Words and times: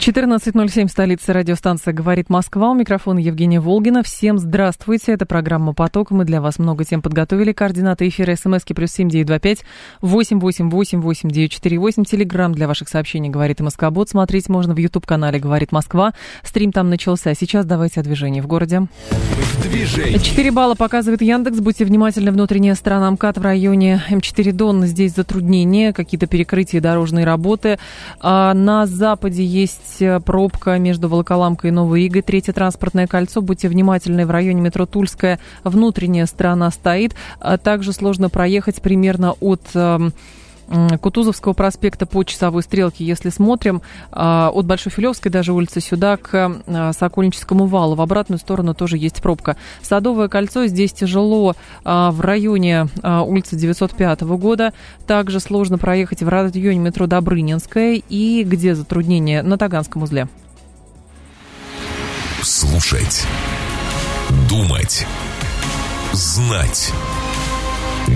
14.07, 0.00 0.88
столица 0.88 1.34
радиостанция 1.34 1.92
«Говорит 1.92 2.30
Москва». 2.30 2.70
У 2.70 2.74
микрофона 2.74 3.18
Евгения 3.18 3.60
Волгина. 3.60 4.02
Всем 4.02 4.38
здравствуйте. 4.38 5.12
Это 5.12 5.26
программа 5.26 5.74
«Поток». 5.74 6.10
Мы 6.10 6.24
для 6.24 6.40
вас 6.40 6.58
много 6.58 6.86
тем 6.86 7.02
подготовили. 7.02 7.52
Координаты 7.52 8.08
эфира 8.08 8.34
смски 8.34 8.72
плюс 8.72 8.92
семь 8.92 9.10
девять 9.10 9.26
два 9.26 9.38
пять 9.38 9.58
восемь 10.00 10.40
восемь 10.40 10.70
восемь 10.70 11.02
восемь 11.02 11.28
девять 11.28 11.52
четыре 11.52 11.78
восемь. 11.78 12.04
Телеграмм 12.04 12.54
для 12.54 12.66
ваших 12.66 12.88
сообщений 12.88 13.28
«Говорит 13.28 13.60
Москва-бот». 13.60 14.08
Смотреть 14.08 14.48
можно 14.48 14.72
в 14.72 14.78
YouTube-канале 14.78 15.38
«Говорит 15.38 15.70
Москва». 15.70 16.14
Стрим 16.42 16.72
там 16.72 16.88
начался. 16.88 17.34
Сейчас 17.34 17.66
давайте 17.66 18.00
о 18.00 18.02
движении 18.02 18.40
в 18.40 18.46
городе. 18.46 18.86
4 19.62 20.50
балла 20.50 20.76
показывает 20.76 21.20
Яндекс. 21.20 21.58
Будьте 21.58 21.84
внимательны. 21.84 22.32
Внутренняя 22.32 22.74
сторона 22.74 23.10
МКАД 23.10 23.36
в 23.36 23.42
районе 23.42 24.02
М4 24.08 24.52
Дон. 24.52 24.86
Здесь 24.86 25.12
затруднения, 25.14 25.92
какие-то 25.92 26.26
перекрытия 26.26 26.80
дорожные 26.80 27.26
работы. 27.26 27.78
А 28.18 28.54
на 28.54 28.86
западе 28.86 29.44
есть 29.44 29.89
есть 29.90 30.02
э, 30.02 30.20
пробка 30.20 30.78
между 30.78 31.08
Волоколамкой 31.08 31.70
и 31.70 31.72
Новой 31.72 32.06
Игой. 32.06 32.22
Третье 32.22 32.52
транспортное 32.52 33.06
кольцо. 33.06 33.42
Будьте 33.42 33.68
внимательны, 33.68 34.26
в 34.26 34.30
районе 34.30 34.60
метро 34.60 34.86
Тульская 34.86 35.38
внутренняя 35.64 36.26
сторона 36.26 36.70
стоит. 36.70 37.14
А 37.40 37.58
также 37.58 37.92
сложно 37.92 38.28
проехать 38.28 38.80
примерно 38.80 39.32
от 39.40 39.62
эм, 39.74 40.12
Кутузовского 41.00 41.52
проспекта 41.52 42.06
по 42.06 42.22
часовой 42.22 42.62
стрелке, 42.62 43.04
если 43.04 43.30
смотрим, 43.30 43.82
а, 44.12 44.50
от 44.54 44.66
Большой 44.66 44.92
Филевской 44.92 45.30
даже 45.30 45.52
улицы 45.52 45.80
сюда 45.80 46.16
к 46.16 46.60
а, 46.66 46.92
Сокольническому 46.92 47.66
валу. 47.66 47.96
В 47.96 48.00
обратную 48.00 48.38
сторону 48.38 48.74
тоже 48.74 48.96
есть 48.96 49.20
пробка. 49.20 49.56
Садовое 49.82 50.28
кольцо 50.28 50.66
здесь 50.66 50.92
тяжело 50.92 51.56
а, 51.84 52.12
в 52.12 52.20
районе 52.20 52.88
улицы 53.02 53.56
905 53.56 54.22
года. 54.22 54.72
Также 55.06 55.40
сложно 55.40 55.76
проехать 55.76 56.22
в 56.22 56.28
районе 56.28 56.78
метро 56.78 57.06
Добрынинская 57.06 58.00
и 58.08 58.44
где 58.44 58.74
затруднение 58.74 59.42
на 59.42 59.58
Таганском 59.58 60.02
узле. 60.02 60.28
Слушать. 62.42 63.26
Думать. 64.48 65.06
Знать. 66.12 66.92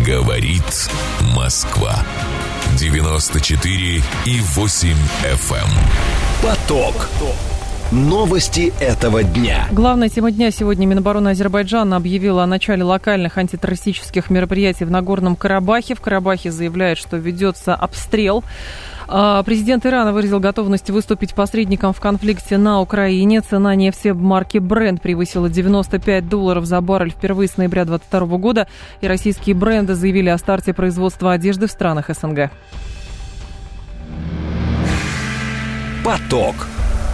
Говорит 0.07 0.91
Москва. 1.35 2.05
94 2.75 4.03
и 4.27 4.41
8 4.41 4.89
FM. 5.23 5.55
Эм. 5.55 5.69
Поток. 6.43 7.09
Новости 7.93 8.73
этого 8.81 9.23
дня. 9.23 9.69
Главная 9.71 10.09
тема 10.09 10.33
дня 10.33 10.51
сегодня 10.51 10.85
Минобороны 10.85 11.29
Азербайджана 11.29 11.97
объявила 11.97 12.43
о 12.43 12.47
начале 12.47 12.83
локальных 12.83 13.39
антитеррористических 13.39 14.31
мероприятий 14.31 14.85
в 14.85 14.91
Нагорном 14.91 15.37
Карабахе. 15.37 15.95
В 15.95 16.01
Карабахе 16.01 16.51
заявляет, 16.51 16.99
что 16.99 17.17
ведется 17.17 17.75
обстрел 17.77 18.43
президент 19.07 19.87
Ирана 19.87 20.13
выразил 20.13 20.41
готовность 20.41 20.91
выступить 20.91 21.35
посредником 21.35 21.93
в 21.93 22.01
конфликте 22.01 22.59
на 22.59 22.81
Украине. 22.81 23.41
Цена 23.41 23.75
нефти 23.75 24.09
марки 24.09 24.59
Brent 24.59 25.01
превысила 25.01 25.49
95 25.49 26.29
долларов 26.29 26.67
за 26.67 26.81
баррель 26.81 27.11
впервые 27.11 27.49
с 27.49 27.57
ноября 27.57 27.85
2022 27.85 28.39
года. 28.39 28.69
И 29.01 29.07
российские 29.07 29.55
бренды 29.55 29.95
заявили 29.95 30.29
о 30.29 30.39
старте 30.39 30.75
производства 30.75 31.33
одежды 31.33 31.67
в 31.67 31.71
странах 31.71 32.09
СНГ. 32.09 32.51
Поток. 36.05 36.55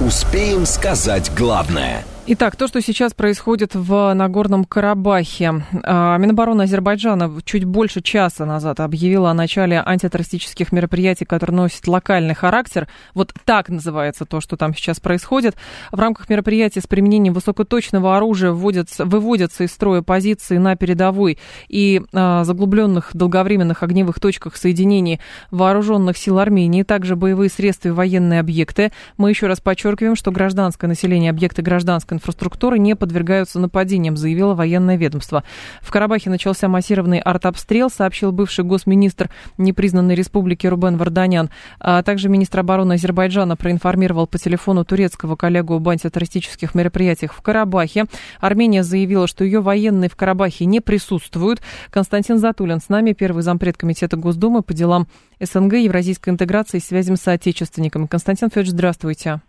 Успеем 0.01 0.67
сказать 0.67 1.31
главное– 1.37 2.05
Итак, 2.33 2.55
то, 2.55 2.69
что 2.69 2.81
сейчас 2.81 3.13
происходит 3.13 3.75
в 3.75 4.15
Нагорном 4.15 4.65
Карабахе. 4.65 5.65
А, 5.83 6.17
Минобороны 6.17 6.63
Азербайджана 6.63 7.29
чуть 7.45 7.65
больше 7.65 8.03
часа 8.03 8.47
назад 8.47 8.79
объявила 8.79 9.33
о 9.33 9.35
начале 9.35 9.83
антитеррористических 9.85 10.71
мероприятий, 10.71 11.25
которые 11.25 11.57
носят 11.57 11.89
локальный 11.89 12.37
характер. 12.37 12.87
Вот 13.15 13.35
так 13.45 13.69
называется 13.69 14.27
то, 14.27 14.41
что 14.41 14.57
там 14.57 14.77
сейчас 14.77 15.01
происходит. 15.01 15.57
В 15.91 15.99
рамках 15.99 16.29
мероприятий 16.29 16.81
с 16.81 16.87
применением 16.87 17.35
высокоточного 17.35 18.17
оружия 18.17 18.53
вводятся, 18.53 19.05
выводятся 19.07 19.65
из 19.65 19.73
строя 19.73 20.01
позиции 20.01 20.57
на 20.57 20.77
передовой 20.77 21.37
и 21.67 22.01
а, 22.13 22.45
заглубленных 22.45 23.11
долговременных 23.13 23.83
огневых 23.83 24.21
точках 24.21 24.55
соединений 24.55 25.19
вооруженных 25.51 26.17
сил 26.17 26.39
Армении, 26.39 26.85
также 26.85 27.17
боевые 27.17 27.51
средства 27.51 27.89
и 27.89 27.91
военные 27.91 28.39
объекты. 28.39 28.93
Мы 29.17 29.31
еще 29.31 29.49
раз 29.49 29.59
подчеркиваем, 29.61 30.15
что 30.15 30.31
гражданское 30.31 30.87
население, 30.87 31.31
объекты 31.31 31.63
гражданской 31.63 32.20
инфраструктуры 32.21 32.79
не 32.79 32.95
подвергаются 32.95 33.59
нападениям, 33.59 34.17
заявило 34.17 34.55
военное 34.55 34.97
ведомство. 34.97 35.43
В 35.81 35.91
Карабахе 35.91 36.29
начался 36.31 36.69
массированный 36.69 37.19
артобстрел, 37.19 37.91
сообщил 37.91 38.31
бывший 38.31 38.65
госминистр 38.65 39.31
непризнанной 39.57 40.15
республики 40.15 40.67
Рубен 40.67 40.99
Варданян. 40.99 41.51
А 41.81 42.03
также 42.03 42.29
министр 42.29 42.61
обороны 42.61 42.95
Азербайджана 42.95 43.57
проинформировал 43.57 44.27
по 44.27 44.39
телефону 44.39 44.85
турецкого 44.85 45.35
коллегу 45.35 45.75
об 45.75 45.89
антитеррористических 45.89 46.75
мероприятиях 46.75 47.33
в 47.33 47.41
Карабахе. 47.41 48.05
Армения 48.41 48.85
заявила, 48.85 49.27
что 49.27 49.43
ее 49.43 49.61
военные 49.61 50.11
в 50.11 50.17
Карабахе 50.17 50.67
не 50.67 50.81
присутствуют. 50.81 51.63
Константин 51.91 52.39
Затулин 52.39 52.81
с 52.81 52.89
нами, 52.91 53.13
первый 53.13 53.43
зампред 53.43 53.79
комитета 53.79 54.17
Госдумы 54.17 54.63
по 54.63 54.75
делам 54.75 55.09
СНГ, 55.41 55.75
евразийской 55.75 56.33
интеграции 56.33 56.79
и 56.79 56.81
связям 56.81 57.17
с 57.17 57.23
соотечественниками. 57.23 58.07
Константин 58.07 58.49
Федорович, 58.49 58.73
здравствуйте. 58.73 59.41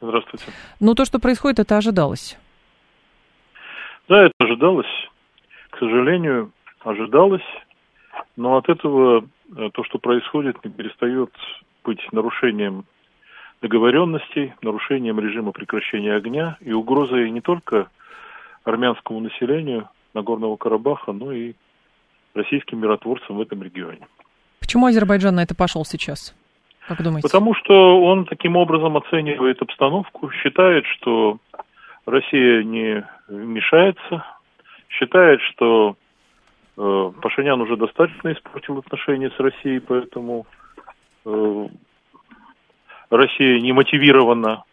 Здравствуйте. 0.00 0.44
Ну, 0.80 0.94
то, 0.94 1.04
что 1.04 1.18
происходит, 1.18 1.58
это 1.58 1.76
ожидалось. 1.76 2.38
Да, 4.08 4.24
это 4.24 4.34
ожидалось. 4.38 4.86
К 5.70 5.78
сожалению, 5.78 6.52
ожидалось. 6.80 7.42
Но 8.36 8.56
от 8.56 8.68
этого 8.68 9.24
э, 9.56 9.70
то, 9.72 9.84
что 9.84 9.98
происходит, 9.98 10.64
не 10.64 10.70
перестает 10.70 11.30
быть 11.84 12.00
нарушением 12.12 12.84
договоренностей, 13.60 14.54
нарушением 14.62 15.18
режима 15.18 15.52
прекращения 15.52 16.14
огня 16.14 16.56
и 16.60 16.72
угрозой 16.72 17.30
не 17.30 17.40
только 17.40 17.88
армянскому 18.64 19.20
населению 19.20 19.88
Нагорного 20.14 20.56
Карабаха, 20.56 21.12
но 21.12 21.32
и 21.32 21.54
российским 22.34 22.80
миротворцам 22.80 23.36
в 23.36 23.40
этом 23.40 23.62
регионе. 23.62 24.06
Почему 24.60 24.86
Азербайджан 24.86 25.34
на 25.34 25.42
это 25.42 25.54
пошел 25.54 25.84
сейчас? 25.84 26.34
Как 26.88 27.02
думаете? 27.02 27.28
Потому 27.28 27.54
что 27.54 28.02
он 28.02 28.24
таким 28.24 28.56
образом 28.56 28.96
оценивает 28.96 29.60
обстановку, 29.60 30.30
считает, 30.30 30.86
что 30.86 31.36
Россия 32.06 32.62
не 32.62 33.06
вмешается, 33.28 34.24
считает, 34.88 35.42
что 35.42 35.96
э, 36.78 37.12
Пашинян 37.20 37.60
уже 37.60 37.76
достаточно 37.76 38.32
испортил 38.32 38.78
отношения 38.78 39.30
с 39.30 39.38
Россией, 39.38 39.80
поэтому 39.80 40.46
э, 41.26 41.66
Россия 43.10 43.60
не 43.60 43.72
мотивирована. 43.72 44.64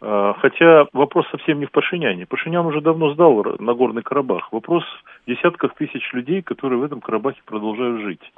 Э, 0.00 0.34
хотя 0.40 0.86
вопрос 0.92 1.28
совсем 1.30 1.60
не 1.60 1.66
в 1.66 1.70
Пашиняне. 1.70 2.26
Пашинян 2.26 2.66
уже 2.66 2.80
давно 2.80 3.14
сдал 3.14 3.44
Нагорный 3.60 4.02
Карабах. 4.02 4.50
Вопрос 4.50 4.82
в 5.24 5.30
десятках 5.30 5.76
тысяч 5.76 6.12
людей, 6.12 6.42
которые 6.42 6.80
в 6.80 6.82
этом 6.82 7.00
Карабахе 7.00 7.40
продолжают 7.44 8.00
жить. 8.00 8.32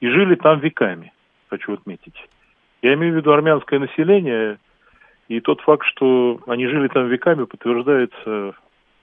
И 0.00 0.08
жили 0.08 0.34
там 0.34 0.58
веками, 0.58 1.12
хочу 1.50 1.74
отметить. 1.74 2.16
Я 2.82 2.94
имею 2.94 3.14
в 3.14 3.16
виду 3.16 3.32
армянское 3.32 3.80
население, 3.80 4.58
и 5.28 5.40
тот 5.40 5.60
факт, 5.62 5.84
что 5.86 6.40
они 6.46 6.66
жили 6.66 6.88
там 6.88 7.08
веками, 7.08 7.44
подтверждается 7.44 8.54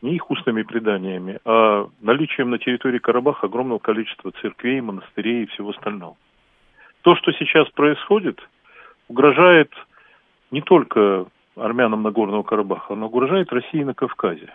не 0.02 0.16
их 0.16 0.30
устными 0.32 0.64
преданиями, 0.64 1.40
а 1.46 1.88
наличием 2.02 2.52
на 2.52 2.58
территории 2.58 3.00
Карабаха 3.00 3.48
огромного 3.48 3.80
количества 3.80 4.32
церквей, 4.42 4.80
монастырей 4.82 5.44
и 5.44 5.46
всего 5.48 5.72
остального. 5.72 6.16
То, 7.02 7.16
что 7.16 7.32
сейчас 7.34 7.68
происходит, 7.70 8.40
угрожает 9.10 9.72
не 10.52 10.62
только 10.62 11.26
армянам 11.56 12.04
Нагорного 12.04 12.44
Карабаха, 12.44 12.96
но 12.96 13.08
угрожает 13.08 13.52
России 13.52 13.84
на 13.84 13.94
Кавказе. 13.94 14.54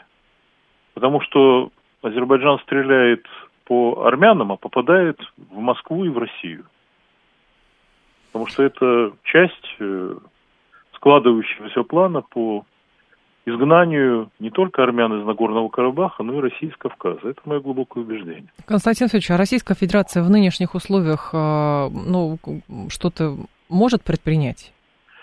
Потому 0.95 1.21
что 1.21 1.71
Азербайджан 2.03 2.59
стреляет 2.61 3.27
по 3.65 4.05
армянам, 4.07 4.53
а 4.53 4.57
попадает 4.57 5.21
в 5.37 5.59
Москву 5.59 6.05
и 6.05 6.09
в 6.09 6.19
Россию 6.19 6.65
потому 8.33 8.47
что 8.47 8.63
это 8.63 9.13
часть 9.25 9.77
э, 9.81 10.17
складывающегося 10.95 11.83
плана 11.83 12.23
по 12.23 12.65
изгнанию 13.47 14.31
не 14.39 14.51
только 14.51 14.83
армян 14.83 15.21
из 15.21 15.27
Нагорного 15.27 15.69
Карабаха, 15.69 16.23
но 16.23 16.39
и 16.39 16.41
России 16.41 16.69
из 16.69 16.77
Кавказа. 16.77 17.21
Это 17.29 17.41
мое 17.45 17.61
глубокое 17.61 18.05
убеждение. 18.05 18.53
Константин 18.67 19.09
Федорович, 19.09 19.31
а 19.31 19.37
Российская 19.37 19.75
Федерация 19.75 20.23
в 20.23 20.31
нынешних 20.31 20.75
условиях 20.75 21.31
э, 21.33 21.37
ну, 21.37 22.39
что-то 22.89 23.37
может 23.69 24.03
предпринять? 24.03 24.73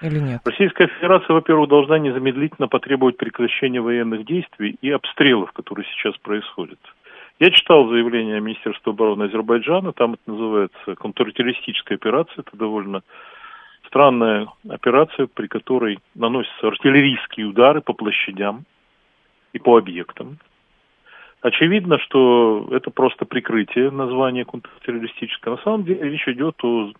Или 0.01 0.19
нет? 0.19 0.41
Российская 0.45 0.87
Федерация, 0.87 1.33
во-первых, 1.33 1.69
должна 1.69 1.97
незамедлительно 1.97 2.67
потребовать 2.67 3.17
прекращения 3.17 3.81
военных 3.81 4.25
действий 4.25 4.77
и 4.81 4.91
обстрелов, 4.91 5.51
которые 5.53 5.85
сейчас 5.85 6.15
происходят. 6.17 6.79
Я 7.39 7.51
читал 7.51 7.87
заявление 7.87 8.41
Министерства 8.41 8.93
обороны 8.93 9.23
Азербайджана, 9.23 9.93
там 9.93 10.13
это 10.13 10.23
называется 10.25 10.95
контртеррористическая 10.95 11.97
операция, 11.97 12.41
это 12.41 12.57
довольно 12.57 13.03
странная 13.85 14.47
операция, 14.67 15.27
при 15.27 15.47
которой 15.47 15.99
наносятся 16.15 16.67
артиллерийские 16.67 17.45
удары 17.45 17.81
по 17.81 17.93
площадям 17.93 18.65
и 19.53 19.59
по 19.59 19.77
объектам. 19.77 20.39
Очевидно, 21.41 21.99
что 21.99 22.67
это 22.71 22.89
просто 22.89 23.25
прикрытие 23.25 23.91
названия 23.91 24.43
контртеррористического. 24.43 25.57
На 25.57 25.61
самом 25.61 25.83
деле 25.83 26.09
речь 26.09 26.27
идет 26.27 26.55
о 26.63 26.91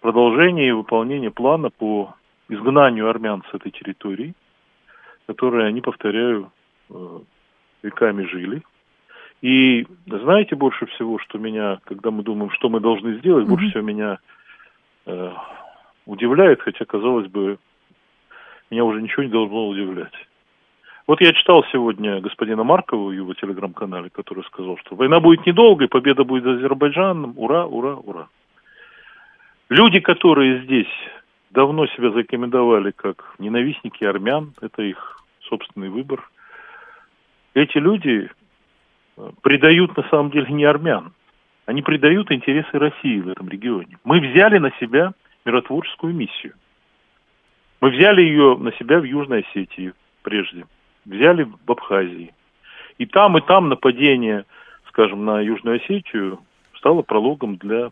продолжении 0.00 0.68
и 0.68 0.72
выполнении 0.72 1.28
плана 1.28 1.68
по 1.68 2.14
изгнанию 2.48 3.10
армян 3.10 3.44
с 3.50 3.54
этой 3.54 3.70
территории, 3.70 4.34
которые 5.26 5.66
они, 5.66 5.82
повторяю, 5.82 6.50
э, 6.88 7.18
веками 7.82 8.24
жили. 8.24 8.62
И 9.42 9.86
знаете 10.06 10.56
больше 10.56 10.86
всего, 10.86 11.18
что 11.18 11.38
меня, 11.38 11.78
когда 11.84 12.10
мы 12.10 12.22
думаем, 12.22 12.50
что 12.50 12.68
мы 12.68 12.80
должны 12.80 13.18
сделать, 13.18 13.46
mm-hmm. 13.46 13.50
больше 13.50 13.68
всего 13.70 13.82
меня 13.82 14.18
э, 15.06 15.32
удивляет, 16.06 16.62
хотя, 16.62 16.84
казалось 16.84 17.28
бы, 17.28 17.58
меня 18.70 18.84
уже 18.84 19.02
ничего 19.02 19.22
не 19.22 19.28
должно 19.28 19.68
удивлять. 19.68 20.14
Вот 21.06 21.20
я 21.20 21.32
читал 21.32 21.64
сегодня 21.70 22.20
господина 22.20 22.64
Маркова 22.64 23.08
в 23.08 23.12
его 23.12 23.32
телеграм-канале, 23.34 24.10
который 24.10 24.42
сказал, 24.44 24.76
что 24.78 24.96
война 24.96 25.20
будет 25.20 25.46
недолгой, 25.46 25.86
победа 25.86 26.24
будет 26.24 26.42
за 26.42 26.54
Азербайджаном, 26.54 27.34
ура, 27.36 27.64
ура, 27.64 27.94
ура. 27.94 28.28
Люди, 29.68 30.00
которые 30.00 30.64
здесь 30.64 30.90
давно 31.50 31.86
себя 31.86 32.10
зарекомендовали 32.10 32.90
как 32.90 33.34
ненавистники 33.38 34.02
армян, 34.04 34.52
это 34.60 34.82
их 34.82 35.22
собственный 35.42 35.90
выбор, 35.90 36.28
эти 37.54 37.78
люди 37.78 38.28
предают 39.42 39.96
на 39.96 40.02
самом 40.08 40.30
деле 40.30 40.52
не 40.52 40.64
армян, 40.64 41.12
они 41.66 41.82
предают 41.82 42.30
интересы 42.30 42.78
России 42.78 43.20
в 43.20 43.28
этом 43.28 43.48
регионе. 43.48 43.98
Мы 44.04 44.20
взяли 44.20 44.58
на 44.58 44.70
себя 44.80 45.12
миротворческую 45.44 46.14
миссию. 46.14 46.54
Мы 47.80 47.90
взяли 47.90 48.22
ее 48.22 48.56
на 48.56 48.72
себя 48.72 49.00
в 49.00 49.04
Южной 49.04 49.40
Осетии 49.40 49.92
прежде, 50.22 50.64
взяли 51.04 51.44
в 51.44 51.70
Абхазии. 51.70 52.32
И 52.98 53.06
там, 53.06 53.36
и 53.36 53.40
там 53.40 53.68
нападение, 53.68 54.44
скажем, 54.88 55.24
на 55.24 55.40
Южную 55.40 55.76
Осетию 55.76 56.40
стало 56.74 57.02
прологом 57.02 57.56
для 57.56 57.90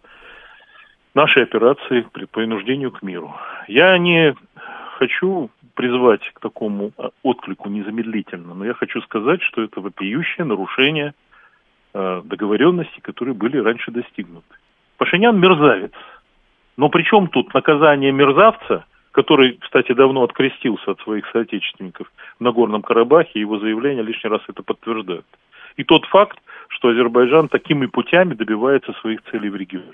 нашей 1.14 1.42
операции 1.42 2.02
по 2.02 2.26
принуждению 2.26 2.90
к 2.90 3.02
миру. 3.02 3.34
Я 3.68 3.96
не 3.98 4.34
хочу 4.94 5.50
призвать 5.74 6.22
к 6.32 6.40
такому 6.40 6.92
а, 6.96 7.10
отклику 7.22 7.68
незамедлительно, 7.68 8.54
но 8.54 8.64
я 8.64 8.74
хочу 8.74 9.00
сказать, 9.02 9.42
что 9.42 9.62
это 9.62 9.80
вопиющее 9.80 10.44
нарушение 10.44 11.14
э, 11.92 12.22
договоренностей, 12.24 13.00
которые 13.00 13.34
были 13.34 13.58
раньше 13.58 13.90
достигнуты. 13.90 14.54
Пашинян 14.96 15.38
мерзавец– 15.38 15.92
но 16.76 16.88
при 16.88 17.02
чем 17.04 17.28
тут 17.28 17.54
наказание 17.54 18.12
мерзавца, 18.12 18.84
который, 19.12 19.58
кстати, 19.60 19.92
давно 19.92 20.24
открестился 20.24 20.92
от 20.92 21.00
своих 21.00 21.26
соотечественников 21.30 22.10
в 22.38 22.42
Нагорном 22.42 22.82
Карабахе, 22.82 23.40
его 23.40 23.58
заявление 23.58 24.02
лишний 24.02 24.30
раз 24.30 24.42
это 24.48 24.62
подтверждает. 24.62 25.24
И 25.76 25.84
тот 25.84 26.04
факт, 26.06 26.38
что 26.68 26.88
Азербайджан 26.88 27.48
такими 27.48 27.86
путями 27.86 28.34
добивается 28.34 28.92
своих 28.94 29.22
целей 29.30 29.50
в 29.50 29.56
регионе. 29.56 29.92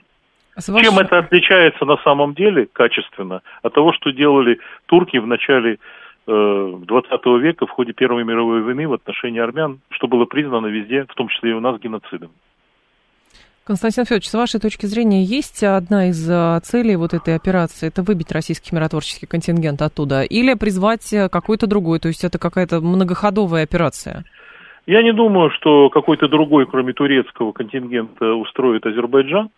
А 0.57 0.73
ваш... 0.73 0.83
Чем 0.83 0.99
это 0.99 1.19
отличается 1.19 1.85
на 1.85 1.97
самом 1.99 2.35
деле 2.35 2.69
качественно 2.73 3.43
от 3.63 3.75
того, 3.75 3.93
что 3.93 4.11
делали 4.11 4.59
турки 4.87 5.17
в 5.17 5.27
начале 5.27 5.79
э, 6.27 6.75
20 6.83 7.27
века 7.41 7.67
в 7.67 7.71
ходе 7.71 7.93
Первой 7.93 8.25
мировой 8.25 8.63
войны 8.63 8.89
в 8.89 8.93
отношении 8.93 9.41
армян, 9.41 9.81
что 9.91 10.09
было 10.09 10.25
признано 10.25 10.67
везде, 10.67 11.05
в 11.05 11.15
том 11.15 11.29
числе 11.29 11.51
и 11.51 11.55
у 11.55 11.61
нас, 11.61 11.81
геноцидом? 11.81 12.31
Константин 13.65 14.05
Федорович, 14.05 14.29
с 14.29 14.35
вашей 14.35 14.59
точки 14.59 14.87
зрения, 14.87 15.23
есть 15.23 15.63
одна 15.63 16.09
из 16.09 16.29
а, 16.29 16.59
целей 16.61 16.97
вот 16.97 17.15
этой 17.15 17.37
операции, 17.37 17.87
это 17.87 18.03
выбить 18.03 18.33
российский 18.33 18.75
миротворческий 18.75 19.29
контингент 19.29 19.81
оттуда, 19.81 20.23
или 20.23 20.55
призвать 20.55 21.13
э, 21.13 21.29
какой-то 21.29 21.69
другой, 21.69 22.01
то 22.01 22.09
есть 22.09 22.25
это 22.25 22.39
какая-то 22.39 22.81
многоходовая 22.81 23.63
операция? 23.63 24.25
Я 24.87 25.05
не 25.05 25.13
думаю, 25.13 25.51
что 25.51 25.89
какой-то 25.91 26.27
другой, 26.27 26.67
кроме 26.67 26.95
турецкого 26.95 27.53
контингента, 27.53 28.35
устроит 28.35 28.87
Азербайджан, 28.87 29.51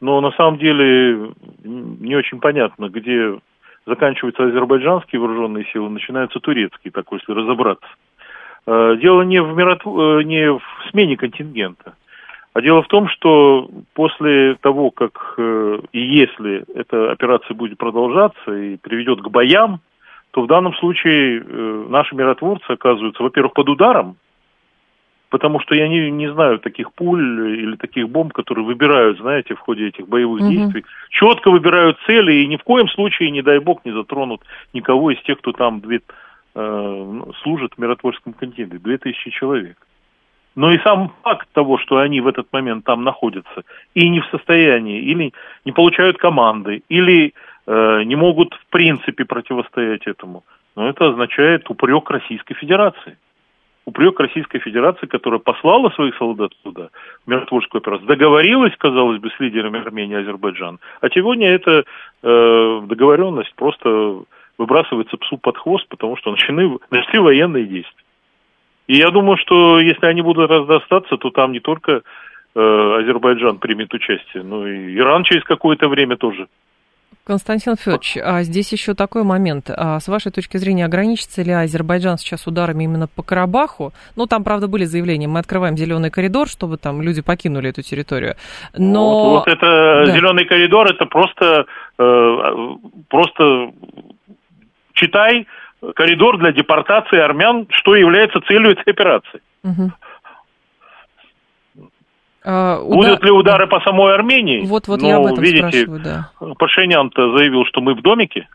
но 0.00 0.20
на 0.20 0.30
самом 0.32 0.58
деле 0.58 1.32
не 1.64 2.16
очень 2.16 2.40
понятно, 2.40 2.88
где 2.88 3.38
заканчиваются 3.86 4.44
азербайджанские 4.44 5.20
вооруженные 5.20 5.64
силы, 5.72 5.88
начинаются 5.88 6.40
турецкие, 6.40 6.92
так 6.92 7.06
если 7.10 7.32
разобраться. 7.32 7.88
Э, 8.66 8.96
дело 9.00 9.22
не 9.22 9.40
в, 9.40 9.56
мирот... 9.56 9.80
Э, 9.86 10.22
не 10.22 10.52
в 10.52 10.62
смене 10.90 11.16
контингента. 11.16 11.94
А 12.52 12.60
дело 12.60 12.82
в 12.82 12.88
том, 12.88 13.08
что 13.08 13.68
после 13.94 14.56
того, 14.56 14.90
как 14.90 15.34
э, 15.38 15.80
и 15.92 16.00
если 16.00 16.64
эта 16.74 17.10
операция 17.10 17.54
будет 17.54 17.78
продолжаться 17.78 18.52
и 18.52 18.76
приведет 18.76 19.22
к 19.22 19.28
боям, 19.28 19.80
то 20.32 20.42
в 20.42 20.46
данном 20.46 20.74
случае 20.74 21.42
наши 21.88 22.14
миротворцы 22.14 22.70
оказываются, 22.70 23.22
во-первых, 23.22 23.54
под 23.54 23.70
ударом, 23.70 24.16
потому 25.30 25.60
что 25.60 25.74
я 25.74 25.88
не, 25.88 26.10
не 26.10 26.32
знаю 26.32 26.58
таких 26.58 26.92
пуль 26.92 27.58
или 27.58 27.76
таких 27.76 28.08
бомб, 28.08 28.32
которые 28.32 28.64
выбирают, 28.64 29.18
знаете, 29.18 29.54
в 29.54 29.60
ходе 29.60 29.88
этих 29.88 30.08
боевых 30.08 30.42
угу. 30.42 30.50
действий, 30.50 30.84
четко 31.10 31.50
выбирают 31.50 31.98
цели 32.06 32.32
и 32.32 32.46
ни 32.46 32.56
в 32.56 32.64
коем 32.64 32.88
случае, 32.88 33.30
не 33.30 33.42
дай 33.42 33.58
бог, 33.58 33.84
не 33.84 33.92
затронут 33.92 34.42
никого 34.72 35.10
из 35.10 35.20
тех, 35.22 35.38
кто 35.38 35.52
там 35.52 35.80
две, 35.80 36.00
э, 36.54 37.20
служит 37.42 37.74
в 37.74 37.78
миротворческом 37.78 38.32
континенте, 38.32 38.78
две 38.78 38.98
тысячи 38.98 39.30
человек 39.30 39.76
но 40.58 40.72
и 40.72 40.78
сам 40.78 41.12
факт 41.22 41.46
того, 41.52 41.78
что 41.78 41.98
они 41.98 42.20
в 42.20 42.26
этот 42.26 42.52
момент 42.52 42.84
там 42.84 43.04
находятся 43.04 43.62
и 43.94 44.08
не 44.08 44.18
в 44.18 44.26
состоянии, 44.26 45.00
или 45.02 45.32
не 45.64 45.70
получают 45.70 46.18
команды, 46.18 46.82
или 46.88 47.32
э, 47.68 48.02
не 48.02 48.16
могут 48.16 48.54
в 48.54 48.66
принципе 48.66 49.24
противостоять 49.24 50.08
этому, 50.08 50.42
но 50.74 50.88
это 50.88 51.10
означает 51.10 51.70
упрек 51.70 52.10
Российской 52.10 52.54
Федерации. 52.54 53.18
Упрек 53.88 54.20
Российской 54.20 54.58
Федерации, 54.58 55.06
которая 55.06 55.40
послала 55.40 55.88
своих 55.90 56.14
солдат 56.18 56.52
туда, 56.62 56.90
в 57.24 57.30
миротворческую 57.30 57.80
операцию, 57.80 58.06
договорилась, 58.06 58.76
казалось 58.76 59.18
бы, 59.18 59.30
с 59.30 59.40
лидерами 59.40 59.80
Армении 59.80 60.14
и 60.14 60.20
Азербайджана. 60.20 60.76
А 61.00 61.08
сегодня 61.08 61.48
эта 61.48 61.84
э, 62.22 62.80
договоренность 62.86 63.54
просто 63.54 64.24
выбрасывается 64.58 65.16
псу 65.16 65.38
под 65.38 65.56
хвост, 65.56 65.88
потому 65.88 66.18
что 66.18 66.30
начали, 66.30 66.78
начали 66.90 67.18
военные 67.18 67.64
действия. 67.64 68.04
И 68.88 68.96
я 68.96 69.10
думаю, 69.10 69.38
что 69.38 69.80
если 69.80 70.04
они 70.04 70.20
будут 70.20 70.50
раздостаться, 70.50 71.16
то 71.16 71.30
там 71.30 71.52
не 71.52 71.60
только 71.60 72.02
э, 72.54 72.98
Азербайджан 73.00 73.56
примет 73.56 73.94
участие, 73.94 74.42
но 74.42 74.68
и 74.68 74.96
Иран 74.98 75.24
через 75.24 75.44
какое-то 75.44 75.88
время 75.88 76.18
тоже. 76.18 76.46
Константин 77.28 77.76
Федорович, 77.76 78.16
а 78.24 78.42
здесь 78.42 78.72
еще 78.72 78.94
такой 78.94 79.22
момент. 79.22 79.68
А 79.68 80.00
с 80.00 80.08
вашей 80.08 80.32
точки 80.32 80.56
зрения, 80.56 80.86
ограничится 80.86 81.42
ли 81.42 81.52
Азербайджан 81.52 82.16
сейчас 82.16 82.46
ударами 82.46 82.84
именно 82.84 83.06
по 83.06 83.22
Карабаху? 83.22 83.92
Ну, 84.16 84.26
там, 84.26 84.44
правда, 84.44 84.66
были 84.66 84.84
заявления, 84.84 85.28
мы 85.28 85.38
открываем 85.38 85.76
зеленый 85.76 86.10
коридор, 86.10 86.48
чтобы 86.48 86.78
там 86.78 87.02
люди 87.02 87.20
покинули 87.20 87.68
эту 87.68 87.82
территорию. 87.82 88.36
Но... 88.74 89.30
Вот, 89.30 89.38
вот 89.40 89.48
это 89.48 90.04
да. 90.06 90.12
зеленый 90.12 90.46
коридор, 90.46 90.86
это 90.86 91.04
просто, 91.04 91.66
э, 91.98 92.36
просто 93.10 93.72
читай 94.94 95.46
коридор 95.94 96.38
для 96.38 96.52
депортации 96.52 97.18
армян, 97.18 97.66
что 97.70 97.94
является 97.94 98.40
целью 98.40 98.70
этой 98.70 98.90
операции. 98.90 99.40
Угу. 99.64 99.92
А, 102.50 102.80
Будут 102.82 103.22
ли 103.22 103.30
удары 103.30 103.66
по 103.66 103.78
самой 103.80 104.14
Армении? 104.14 104.64
Вот, 104.64 104.88
вот 104.88 105.02
ну, 105.02 105.08
я 105.08 105.16
об 105.16 105.26
этом 105.26 105.44
видите, 105.44 105.68
спрашиваю, 105.68 106.00
да. 106.00 106.54
Пашинян-то 106.58 107.36
заявил, 107.36 107.66
что 107.66 107.82
мы 107.82 107.94
в 107.94 108.00
домике. 108.00 108.48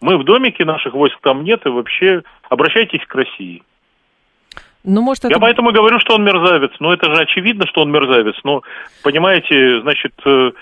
Мы 0.00 0.16
в 0.16 0.24
домике, 0.24 0.64
наших 0.64 0.94
войск 0.94 1.18
там 1.20 1.44
нет, 1.44 1.60
и 1.66 1.68
вообще 1.68 2.22
обращайтесь 2.48 3.04
к 3.06 3.14
России. 3.14 3.62
Ну, 4.82 5.02
может, 5.02 5.26
это... 5.26 5.34
Я 5.34 5.40
поэтому 5.40 5.72
говорю, 5.72 6.00
что 6.00 6.14
он 6.14 6.24
мерзавец. 6.24 6.72
Но 6.80 6.94
это 6.94 7.14
же 7.14 7.20
очевидно, 7.20 7.66
что 7.66 7.82
он 7.82 7.92
мерзавец. 7.92 8.34
Но, 8.44 8.62
понимаете, 9.02 9.82
значит, 9.82 10.14
э, 10.24 10.52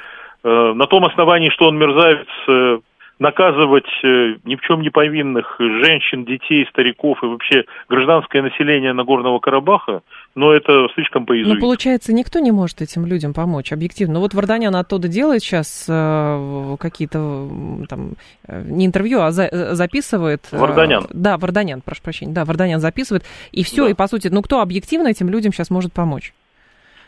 э, 0.42 0.72
на 0.74 0.86
том 0.88 1.04
основании, 1.04 1.50
что 1.50 1.68
он 1.68 1.78
мерзавец, 1.78 2.26
э, 2.48 2.78
наказывать 3.20 3.90
э, 4.02 4.34
ни 4.44 4.56
в 4.56 4.60
чем 4.62 4.82
не 4.82 4.90
повинных 4.90 5.54
женщин, 5.58 6.24
детей, 6.24 6.66
стариков 6.70 7.22
и 7.22 7.26
вообще 7.26 7.64
гражданское 7.88 8.42
население 8.42 8.92
Нагорного 8.92 9.38
Карабаха, 9.38 10.02
но 10.34 10.52
это 10.52 10.88
слишком 10.94 11.26
поизуитски. 11.26 11.54
Ну, 11.54 11.60
получается, 11.60 12.12
никто 12.12 12.38
не 12.38 12.52
может 12.52 12.80
этим 12.80 13.06
людям 13.06 13.34
помочь, 13.34 13.72
объективно. 13.72 14.14
Ну, 14.14 14.20
вот 14.20 14.34
Варданян 14.34 14.74
оттуда 14.74 15.08
делает 15.08 15.42
сейчас 15.42 15.86
э, 15.88 16.76
какие-то 16.80 17.48
там, 17.88 18.12
э, 18.46 18.62
не 18.66 18.86
интервью, 18.86 19.20
а 19.20 19.30
за, 19.30 19.44
э, 19.44 19.74
записывает. 19.74 20.48
Варданян. 20.50 21.04
Э, 21.04 21.08
да, 21.12 21.36
Варданян, 21.36 21.82
прошу 21.82 22.02
прощения. 22.02 22.32
Да, 22.32 22.44
Варданян 22.44 22.80
записывает. 22.80 23.24
И 23.52 23.62
все, 23.62 23.84
да. 23.84 23.90
и 23.90 23.94
по 23.94 24.06
сути, 24.06 24.28
ну, 24.28 24.42
кто 24.42 24.60
объективно 24.60 25.08
этим 25.08 25.28
людям 25.28 25.52
сейчас 25.52 25.70
может 25.70 25.92
помочь? 25.92 26.32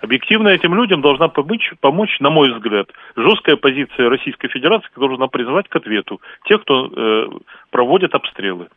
Объективно 0.01 0.49
этим 0.49 0.75
людям 0.75 1.01
должна 1.01 1.29
помочь, 1.29 1.73
помочь, 1.81 2.21
на 2.21 2.29
мой 2.29 2.53
взгляд, 2.53 2.89
жесткая 3.17 3.57
позиция 3.57 4.11
Российской 4.11 4.49
Федерации, 4.49 4.89
которая 4.89 5.17
должна 5.17 5.29
призвать 5.29 5.67
к 5.69 5.77
ответу 5.77 6.21
тех, 6.47 6.61
кто 6.61 6.93
э, 6.95 7.27
проводит 7.71 8.15
обстрелы. 8.15 8.69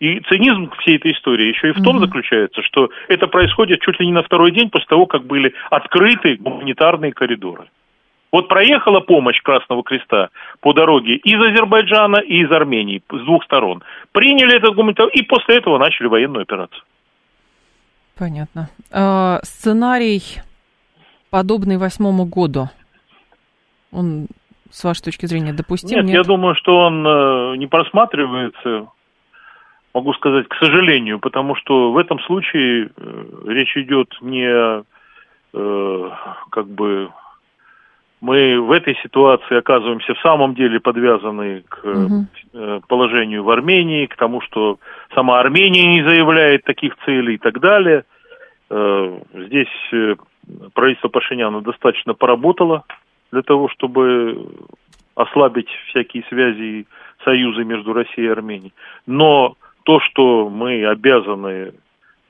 И 0.00 0.20
цинизм 0.28 0.70
всей 0.78 0.96
этой 0.96 1.12
истории 1.12 1.48
еще 1.48 1.70
и 1.70 1.72
в 1.72 1.82
том 1.82 1.96
mm-hmm. 1.96 2.06
заключается, 2.06 2.62
что 2.62 2.90
это 3.08 3.26
происходит 3.26 3.80
чуть 3.80 3.98
ли 3.98 4.06
не 4.06 4.12
на 4.12 4.22
второй 4.22 4.52
день 4.52 4.70
после 4.70 4.86
того, 4.86 5.06
как 5.06 5.24
были 5.24 5.54
открыты 5.70 6.36
гуманитарные 6.36 7.12
коридоры. 7.12 7.68
Вот 8.30 8.48
проехала 8.48 9.00
помощь 9.00 9.40
Красного 9.42 9.82
Креста 9.82 10.28
по 10.60 10.72
дороге 10.72 11.16
из 11.16 11.40
Азербайджана 11.40 12.18
и 12.18 12.42
из 12.42 12.52
Армении, 12.52 13.02
с 13.10 13.24
двух 13.24 13.42
сторон. 13.44 13.82
Приняли 14.12 14.56
этот 14.56 14.74
гуманитарный, 14.74 15.14
и 15.14 15.22
после 15.22 15.56
этого 15.56 15.78
начали 15.78 16.06
военную 16.06 16.42
операцию. 16.42 16.82
Понятно. 18.16 18.68
А, 18.92 19.40
сценарий, 19.42 20.22
подобный 21.30 21.78
восьмому 21.78 22.26
году, 22.26 22.68
он, 23.90 24.26
с 24.70 24.84
вашей 24.84 25.02
точки 25.02 25.26
зрения, 25.26 25.52
допустим? 25.54 25.96
Нет, 25.96 26.04
нет? 26.04 26.14
я 26.14 26.22
думаю, 26.22 26.54
что 26.54 26.76
он 26.76 27.06
э, 27.06 27.56
не 27.56 27.66
просматривается, 27.66 28.88
могу 29.98 30.14
сказать, 30.14 30.46
к 30.48 30.54
сожалению, 30.54 31.18
потому 31.18 31.56
что 31.56 31.90
в 31.90 31.98
этом 31.98 32.20
случае 32.20 32.90
э, 32.96 33.24
речь 33.46 33.76
идет 33.76 34.14
не 34.20 34.84
э, 35.52 36.10
как 36.50 36.68
бы 36.68 37.10
мы 38.20 38.60
в 38.60 38.72
этой 38.72 38.96
ситуации 39.02 39.58
оказываемся 39.58 40.14
в 40.14 40.20
самом 40.20 40.54
деле 40.54 40.80
подвязаны 40.80 41.62
к 41.68 41.84
угу. 41.84 42.82
положению 42.88 43.44
в 43.44 43.50
Армении, 43.50 44.06
к 44.06 44.16
тому, 44.16 44.40
что 44.40 44.78
сама 45.14 45.38
Армения 45.38 45.86
не 45.86 46.02
заявляет 46.02 46.64
таких 46.64 46.96
целей 47.04 47.34
и 47.34 47.38
так 47.38 47.60
далее. 47.60 48.04
Здесь 48.68 49.68
правительство 50.74 51.08
Пашиняна 51.08 51.60
достаточно 51.60 52.12
поработало 52.12 52.82
для 53.30 53.42
того, 53.42 53.68
чтобы 53.68 54.48
ослабить 55.14 55.68
всякие 55.90 56.24
связи 56.28 56.62
и 56.62 56.86
союзы 57.24 57.64
между 57.64 57.92
Россией 57.92 58.28
и 58.28 58.30
Арменией. 58.30 58.72
Но 59.06 59.56
то, 59.88 60.00
что 60.00 60.50
мы 60.50 60.84
обязаны 60.84 61.72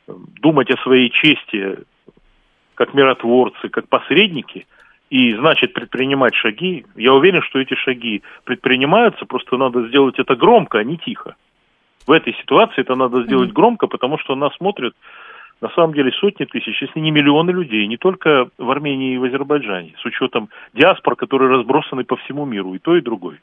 думать 0.07 0.71
о 0.71 0.81
своей 0.85 1.11
чести 1.11 1.79
как 2.77 2.95
миротворцы, 2.95 3.69
как 3.69 3.89
посредники– 3.89 4.65
и 5.11 5.35
значит 5.35 5.73
предпринимать 5.73 6.35
шаги. 6.35 6.85
Я 6.95 7.15
уверен, 7.15 7.43
что 7.43 7.59
эти 7.59 7.75
шаги 7.75 8.23
предпринимаются, 8.45 9.25
просто 9.25 9.57
надо 9.57 9.89
сделать 9.89 10.19
это 10.19 10.37
громко, 10.37 10.79
а 10.79 10.85
не 10.85 10.99
тихо. 10.99 11.35
В 12.07 12.13
этой 12.13 12.35
ситуации 12.35 12.83
это 12.83 12.95
надо 12.95 13.23
сделать 13.23 13.51
mm-hmm. 13.51 13.55
громко, 13.55 13.87
потому 13.87 14.19
что 14.19 14.35
нас 14.35 14.55
смотрят 14.57 14.95
на 15.61 15.71
самом 15.71 15.93
деле 15.95 16.13
сотни 16.13 16.45
тысяч, 16.45 16.81
если 16.81 17.01
не 17.01 17.11
миллионы 17.11 17.51
людей, 17.51 17.87
не 17.87 17.97
только 17.97 18.49
в 18.59 18.71
Армении 18.71 19.15
и 19.15 19.19
в 19.19 19.25
Азербайджане, 19.25 19.95
с 20.01 20.05
учетом 20.05 20.51
диаспор, 20.73 21.17
которые 21.17 21.51
разбросаны 21.51 22.05
по 22.05 22.17
всему 22.17 22.45
миру, 22.45 22.75
и 22.75 22.79
то, 22.79 22.95
и 22.95 23.01
другой. 23.01 23.41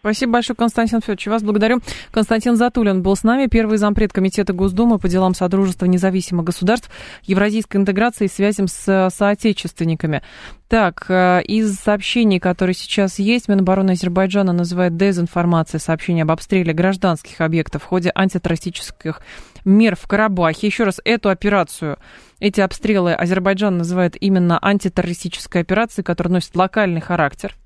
Спасибо 0.00 0.34
большое, 0.34 0.56
Константин 0.56 1.00
Федорович. 1.00 1.26
Вас 1.26 1.42
благодарю. 1.42 1.80
Константин 2.12 2.54
Затулин 2.54 3.02
был 3.02 3.16
с 3.16 3.24
нами, 3.24 3.46
первый 3.46 3.78
зампред 3.78 4.12
Комитета 4.12 4.52
Госдумы 4.52 4.98
по 4.98 5.08
делам 5.08 5.34
Содружества 5.34 5.86
независимых 5.86 6.44
государств, 6.44 6.88
евразийской 7.24 7.80
интеграции 7.80 8.26
и 8.26 8.28
связям 8.28 8.68
с 8.68 9.10
соотечественниками. 9.12 10.22
Так, 10.68 11.06
э, 11.08 11.42
из 11.42 11.74
сообщений, 11.76 12.38
которые 12.38 12.74
сейчас 12.74 13.18
есть, 13.18 13.48
Минобороны 13.48 13.92
Азербайджана 13.92 14.52
называет 14.52 14.96
дезинформацией 14.96 15.80
сообщения 15.80 16.22
об 16.22 16.30
обстреле 16.30 16.72
гражданских 16.72 17.40
объектов 17.40 17.82
в 17.82 17.86
ходе 17.86 18.12
антитеррористических 18.14 19.20
мер 19.64 19.96
в 19.96 20.06
Карабахе. 20.06 20.68
Еще 20.68 20.84
раз, 20.84 21.00
эту 21.04 21.28
операцию, 21.28 21.98
эти 22.38 22.60
обстрелы 22.60 23.14
Азербайджан 23.14 23.78
называет 23.78 24.16
именно 24.20 24.58
антитеррористической 24.62 25.62
операцией, 25.62 26.04
которая 26.04 26.34
носит 26.34 26.54
локальный 26.54 27.00
характер. 27.00 27.56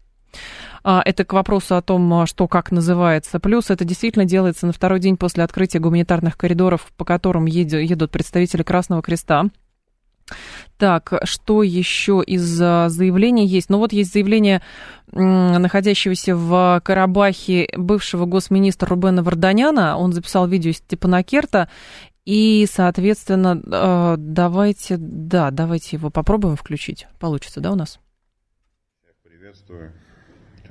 А, 0.84 1.02
это 1.04 1.24
к 1.24 1.32
вопросу 1.32 1.76
о 1.76 1.82
том, 1.82 2.12
а, 2.12 2.26
что 2.26 2.48
как 2.48 2.72
называется. 2.72 3.38
Плюс 3.38 3.70
это 3.70 3.84
действительно 3.84 4.24
делается 4.24 4.66
на 4.66 4.72
второй 4.72 5.00
день 5.00 5.16
после 5.16 5.44
открытия 5.44 5.78
гуманитарных 5.78 6.36
коридоров, 6.36 6.92
по 6.96 7.04
которым 7.04 7.46
едут 7.46 8.10
представители 8.10 8.62
Красного 8.62 9.02
Креста. 9.02 9.46
Так, 10.78 11.12
что 11.24 11.62
еще 11.62 12.22
из 12.26 12.60
а, 12.60 12.88
заявлений 12.88 13.46
есть? 13.46 13.70
Ну 13.70 13.78
вот 13.78 13.92
есть 13.92 14.12
заявление 14.12 14.62
находящегося 15.10 16.34
в 16.34 16.80
Карабахе 16.84 17.68
бывшего 17.76 18.24
госминистра 18.24 18.88
Рубена 18.88 19.22
Варданяна. 19.22 19.96
Он 19.98 20.12
записал 20.12 20.48
видео 20.48 20.70
из 20.70 20.78
Степанакерта. 20.78 21.68
И, 22.24 22.68
соответственно, 22.70 24.16
давайте, 24.16 24.96
да, 24.96 25.50
давайте 25.50 25.96
его 25.96 26.08
попробуем 26.08 26.54
включить. 26.54 27.08
Получится, 27.18 27.60
да, 27.60 27.72
у 27.72 27.74
нас? 27.74 27.98
Приветствую 29.24 29.92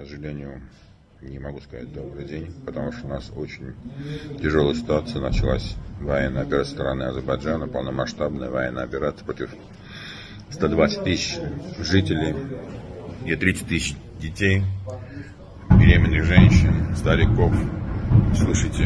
сожалению, 0.06 0.62
не 1.22 1.38
могу 1.38 1.60
сказать 1.62 1.94
добрый 1.94 2.26
день, 2.26 2.52
потому 2.66 2.92
что 2.92 3.06
у 3.06 3.10
нас 3.10 3.32
очень 3.36 3.76
тяжелая 4.42 4.74
ситуация. 4.74 5.22
Началась 5.22 5.76
военная 6.00 6.42
операция 6.44 6.74
стороны 6.74 7.04
Азербайджана, 7.04 7.68
полномасштабная 7.68 8.50
военная 8.50 8.84
операция 8.84 9.24
против 9.24 9.52
120 10.50 11.04
тысяч 11.04 11.40
жителей 11.80 12.36
и 13.26 13.36
30 13.36 13.68
тысяч 13.68 13.96
детей, 14.20 14.64
беременных 15.70 16.24
женщин, 16.24 16.96
стариков. 16.96 17.54
Слышите, 18.36 18.84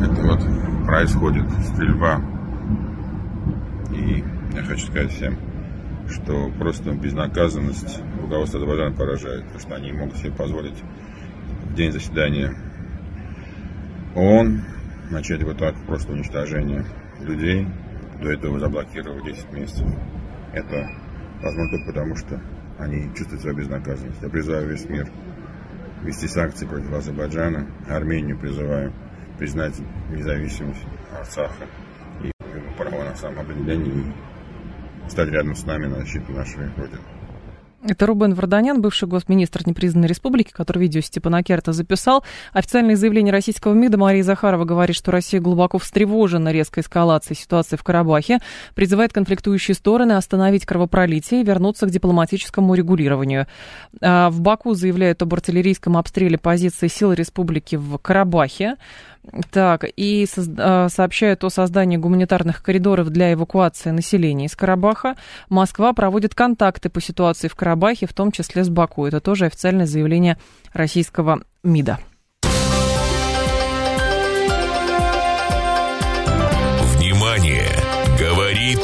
это 0.00 0.22
вот 0.22 0.86
происходит 0.86 1.50
стрельба. 1.74 2.22
И 3.92 4.24
я 4.54 4.62
хочу 4.62 4.86
сказать 4.86 5.10
всем, 5.12 5.36
что 6.10 6.50
просто 6.58 6.92
безнаказанность 6.92 8.00
руководства 8.20 8.58
Азербайджана 8.58 8.96
поражает, 8.96 9.44
потому 9.44 9.60
что 9.60 9.74
они 9.74 9.92
могут 9.92 10.16
себе 10.16 10.32
позволить 10.32 10.82
в 11.64 11.74
день 11.74 11.92
заседания 11.92 12.54
ООН 14.14 14.62
начать 15.10 15.42
вот 15.42 15.58
так 15.58 15.74
просто 15.86 16.12
уничтожение 16.12 16.84
людей. 17.20 17.66
До 18.20 18.30
этого 18.30 18.58
заблокировали 18.58 19.32
10 19.32 19.52
месяцев. 19.52 19.86
Это 20.52 20.90
возможно 21.42 21.78
только 21.78 21.92
потому, 21.92 22.16
что 22.16 22.40
они 22.78 23.14
чувствуют 23.14 23.42
свою 23.42 23.56
безнаказанность. 23.56 24.20
Я 24.20 24.28
призываю 24.28 24.68
весь 24.68 24.88
мир 24.88 25.10
вести 26.02 26.28
санкции 26.28 26.66
против 26.66 26.92
Азербайджана. 26.92 27.66
Армению 27.88 28.38
призываю 28.38 28.92
признать 29.38 29.74
независимость 30.10 30.84
Арцаха 31.16 31.64
и 32.22 32.30
право 32.76 33.04
на 33.04 33.16
самоопределение 33.16 34.12
стать 35.10 35.28
рядом 35.28 35.54
с 35.54 35.64
нами 35.64 35.86
на 35.86 36.00
защиту 36.00 36.32
нашей 36.32 36.68
Родины. 36.76 37.00
Это 37.82 38.04
Рубен 38.04 38.34
Варданян, 38.34 38.82
бывший 38.82 39.08
госминистр 39.08 39.62
непризнанной 39.64 40.06
республики, 40.06 40.50
который 40.52 40.80
видео 40.80 41.00
Степана 41.00 41.42
Керта 41.42 41.72
записал. 41.72 42.22
Официальное 42.52 42.94
заявление 42.94 43.32
российского 43.32 43.72
МИДа 43.72 43.96
Мария 43.96 44.22
Захарова 44.22 44.66
говорит, 44.66 44.94
что 44.94 45.10
Россия 45.10 45.40
глубоко 45.40 45.78
встревожена 45.78 46.52
резкой 46.52 46.82
эскалацией 46.82 47.38
ситуации 47.38 47.76
в 47.76 47.82
Карабахе, 47.82 48.40
призывает 48.74 49.14
конфликтующие 49.14 49.74
стороны 49.74 50.12
остановить 50.12 50.66
кровопролитие 50.66 51.40
и 51.40 51.44
вернуться 51.44 51.86
к 51.86 51.90
дипломатическому 51.90 52.74
регулированию. 52.74 53.46
А 54.02 54.28
в 54.28 54.42
Баку 54.42 54.74
заявляют 54.74 55.22
об 55.22 55.32
артиллерийском 55.32 55.96
обстреле 55.96 56.36
позиции 56.36 56.88
сил 56.88 57.14
республики 57.14 57.76
в 57.76 57.96
Карабахе. 57.96 58.76
Так, 59.50 59.84
и 59.96 60.26
а, 60.58 60.88
сообщают 60.88 61.44
о 61.44 61.50
создании 61.50 61.98
гуманитарных 61.98 62.62
коридоров 62.62 63.10
для 63.10 63.34
эвакуации 63.34 63.90
населения 63.90 64.46
из 64.46 64.56
Карабаха. 64.56 65.14
Москва 65.48 65.92
проводит 65.92 66.34
контакты 66.34 66.88
по 66.88 67.00
ситуации 67.00 67.46
в 67.48 67.54
Карабахе, 67.54 68.06
в 68.06 68.14
том 68.14 68.32
числе 68.32 68.64
с 68.64 68.70
Баку. 68.70 69.06
Это 69.06 69.20
тоже 69.20 69.46
официальное 69.46 69.86
заявление 69.86 70.36
российского 70.72 71.42
МИДа. 71.62 72.00
Внимание! 76.96 77.68
Говорит 78.18 78.80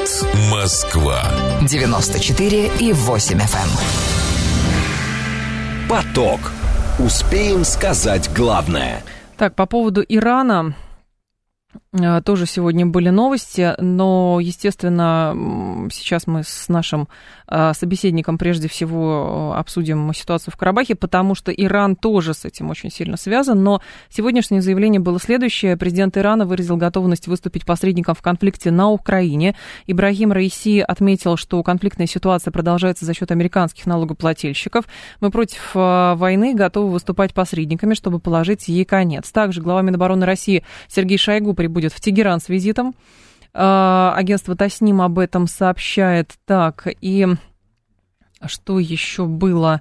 Москва. 0.51 1.23
94 1.63 2.71
и 2.81 2.93
8 2.93 3.39
FM. 3.39 3.43
Эм. 3.43 3.71
Поток. 5.89 6.41
Успеем 6.99 7.65
сказать 7.65 8.31
главное– 8.35 9.03
так, 9.37 9.55
по 9.55 9.67
поводу 9.67 10.03
Ирана. 10.09 10.75
Э, 12.01 12.21
тоже 12.23 12.47
сегодня 12.47 12.87
были 12.87 13.11
новости, 13.11 13.75
но, 13.79 14.39
естественно, 14.41 15.89
сейчас 15.91 16.27
мы 16.27 16.43
с 16.43 16.69
нашим 16.69 17.09
э, 17.49 17.73
собеседником 17.75 18.39
прежде 18.39 18.69
всего 18.69 19.53
э, 19.55 19.59
обсудим 19.59 20.13
ситуацию 20.13 20.53
в 20.53 20.57
Карабахе, 20.57 20.95
потому 20.95 21.35
что 21.35 21.53
Иран 21.53 21.97
тоже 21.97 22.35
с 22.35 22.45
этим 22.45 22.71
очень 22.71 22.91
сильно 22.91 23.17
связан. 23.17 23.63
Но 23.63 23.81
сегодняшнее 24.11 24.61
заявление 24.61 25.01
было 25.01 25.19
следующее. 25.19 25.77
Президент 25.77 26.17
Ирана 26.17 26.45
выразил 26.45 26.77
готовность 26.77 27.29
выступить 27.29 27.65
посредником 27.65 28.15
в 28.15 28.23
конфликте 28.23 28.71
на 28.71 28.91
Украине. 28.91 29.57
Ибрагим 29.87 30.33
Раиси 30.33 30.81
отметил, 30.81 31.37
что 31.37 31.63
конфликтная 31.63 32.07
ситуация 32.07 32.51
продолжается 32.51 33.05
за 33.05 33.15
счет 33.15 33.31
американских 33.31 33.87
налогоплательщиков. 33.87 34.85
Мы 35.21 35.31
против 35.31 35.75
войны 35.75 36.55
готовы 36.55 36.91
выступать 36.91 37.33
посредниками, 37.35 37.95
чтобы 37.95 38.19
положить 38.19 38.69
ей 38.69 38.85
конец. 38.85 39.31
Также 39.31 39.63
глава 39.63 39.83
Минобороны 39.83 40.27
России 40.27 40.65
Сергей 40.89 41.19
Шойгу 41.19 41.55
прибудет 41.55 41.86
в 41.93 42.01
Тегеран 42.01 42.41
с 42.41 42.49
визитом. 42.49 42.95
А, 43.53 44.15
агентство 44.17 44.57
Тасним 44.57 45.01
об 45.01 45.19
этом 45.19 45.47
сообщает. 45.47 46.35
Так, 46.45 46.89
и 47.01 47.27
что 48.45 48.79
еще 48.79 49.27
было 49.27 49.81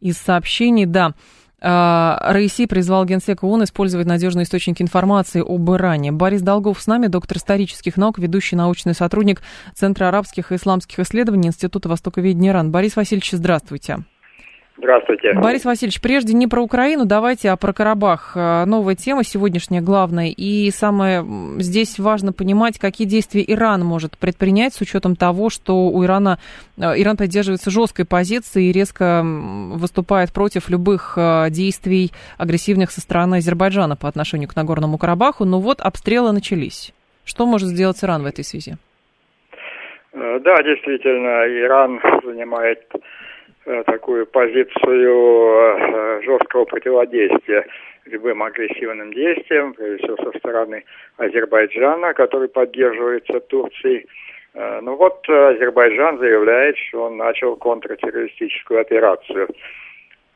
из 0.00 0.16
сообщений? 0.18 0.86
Да, 0.86 1.14
Раиси 1.60 2.66
призвал 2.66 3.06
Генсек 3.06 3.42
ООН 3.42 3.64
использовать 3.64 4.06
надежные 4.06 4.44
источники 4.44 4.82
информации 4.82 5.42
об 5.44 5.70
Иране. 5.70 6.12
Борис 6.12 6.42
Долгов 6.42 6.80
с 6.80 6.86
нами, 6.86 7.06
доктор 7.06 7.38
исторических 7.38 7.96
наук, 7.96 8.18
ведущий 8.18 8.56
научный 8.56 8.94
сотрудник 8.94 9.42
Центра 9.74 10.08
арабских 10.08 10.52
и 10.52 10.56
исламских 10.56 11.00
исследований 11.00 11.48
Института 11.48 11.88
Востоковедения 11.88 12.52
Иран. 12.52 12.70
Борис 12.70 12.94
Васильевич, 12.94 13.32
здравствуйте. 13.32 14.04
Здравствуйте. 14.78 15.32
Борис 15.32 15.64
Васильевич, 15.64 16.02
прежде 16.02 16.34
не 16.34 16.46
про 16.46 16.60
Украину, 16.60 17.06
давайте, 17.06 17.48
а 17.48 17.56
про 17.56 17.72
Карабах. 17.72 18.32
Э, 18.36 18.64
новая 18.66 18.94
тема 18.94 19.24
сегодняшняя, 19.24 19.80
главная. 19.80 20.28
И 20.28 20.70
самое 20.70 21.24
здесь 21.58 21.98
важно 21.98 22.34
понимать, 22.34 22.78
какие 22.78 23.06
действия 23.06 23.42
Иран 23.46 23.82
может 23.82 24.18
предпринять 24.18 24.74
с 24.74 24.80
учетом 24.82 25.16
того, 25.16 25.48
что 25.48 25.88
у 25.88 26.04
Ирана, 26.04 26.38
э, 26.76 26.82
Иран 27.00 27.16
поддерживается 27.16 27.70
жесткой 27.70 28.04
позицией 28.04 28.68
и 28.68 28.72
резко 28.72 29.22
выступает 29.24 30.32
против 30.34 30.68
любых 30.68 31.14
э, 31.16 31.46
действий 31.48 32.10
агрессивных 32.36 32.90
со 32.90 33.00
стороны 33.00 33.36
Азербайджана 33.36 33.96
по 33.96 34.08
отношению 34.08 34.48
к 34.50 34.56
Нагорному 34.56 34.98
Карабаху. 34.98 35.46
Но 35.46 35.58
вот 35.58 35.80
обстрелы 35.80 36.32
начались. 36.32 36.92
Что 37.24 37.46
может 37.46 37.68
сделать 37.68 38.04
Иран 38.04 38.22
в 38.22 38.26
этой 38.26 38.44
связи? 38.44 38.76
Да, 40.12 40.62
действительно, 40.62 41.46
Иран 41.64 42.00
занимает 42.24 42.80
Э, 42.92 43.25
такую 43.66 44.26
позицию 44.26 45.78
э, 45.78 46.20
жесткого 46.22 46.64
противодействия 46.64 47.66
любым 48.04 48.42
агрессивным 48.44 49.12
действиям, 49.12 49.74
прежде 49.74 50.04
всего 50.04 50.16
со 50.30 50.38
стороны 50.38 50.84
Азербайджана, 51.16 52.14
который 52.14 52.48
поддерживается 52.48 53.40
Турцией. 53.40 54.06
Э, 54.54 54.80
ну 54.82 54.94
вот 54.94 55.28
Азербайджан 55.28 56.18
заявляет, 56.18 56.76
что 56.78 57.04
он 57.06 57.16
начал 57.16 57.56
контртеррористическую 57.56 58.80
операцию. 58.80 59.48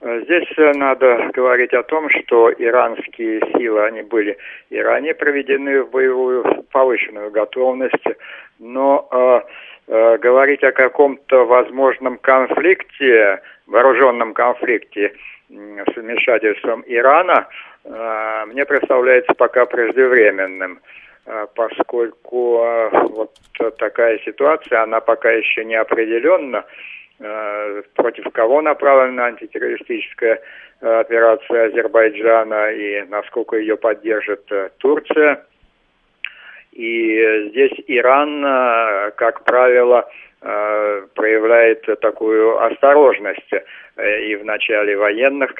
Здесь 0.02 0.49
надо 0.56 1.30
говорить 1.34 1.75
о 1.75 1.82
том, 1.82 2.08
что 2.08 2.50
иранские 2.50 3.42
силы, 3.52 3.84
они 3.84 4.00
были 4.00 4.38
и 4.70 4.78
ранее 4.80 5.14
проведены 5.14 5.82
в 5.82 5.90
боевую 5.90 6.64
повышенную 6.72 7.30
готовность, 7.30 8.06
но 8.58 9.44
Э, 9.92 10.18
говорить 10.18 10.62
о 10.62 10.70
каком-то 10.70 11.44
возможном 11.47 12.16
конфликте, 12.18 13.42
вооруженном 13.66 14.35
конфликте 14.35 15.14
с 15.49 15.97
вмешательством 15.97 16.85
Ирана, 16.87 17.49
э, 17.85 18.44
мне 18.47 18.64
представляется 18.66 19.35
пока 19.35 19.66
преждевременным, 19.66 20.78
э, 21.26 21.47
поскольку 21.56 22.64
вот 22.92 23.37
такая 23.78 24.20
ситуация, 24.20 24.85
она 24.85 25.00
пока 25.00 25.32
еще 25.32 25.64
не 25.64 25.75
определенна, 25.75 26.64
против 27.94 28.32
кого 28.32 28.62
направлена 28.62 29.26
антитеррористическая 29.26 30.40
операция 30.80 31.66
Азербайджана 31.66 32.70
и 32.70 33.02
насколько 33.09 33.56
ее 33.56 33.76
поддержит 33.76 34.50
Турция. 34.78 35.44
И 36.73 37.49
здесь 37.50 37.73
Иран, 37.89 38.45
э, 38.45 39.11
как 39.17 39.45
правило, 39.45 40.09
э, 40.41 41.07
проявляет 41.15 41.85
такую 42.00 42.62
осторожность 42.62 43.53
э, 43.53 44.21
и 44.23 44.37
в 44.37 44.45
начале 44.45 44.97
военных, 44.97 45.55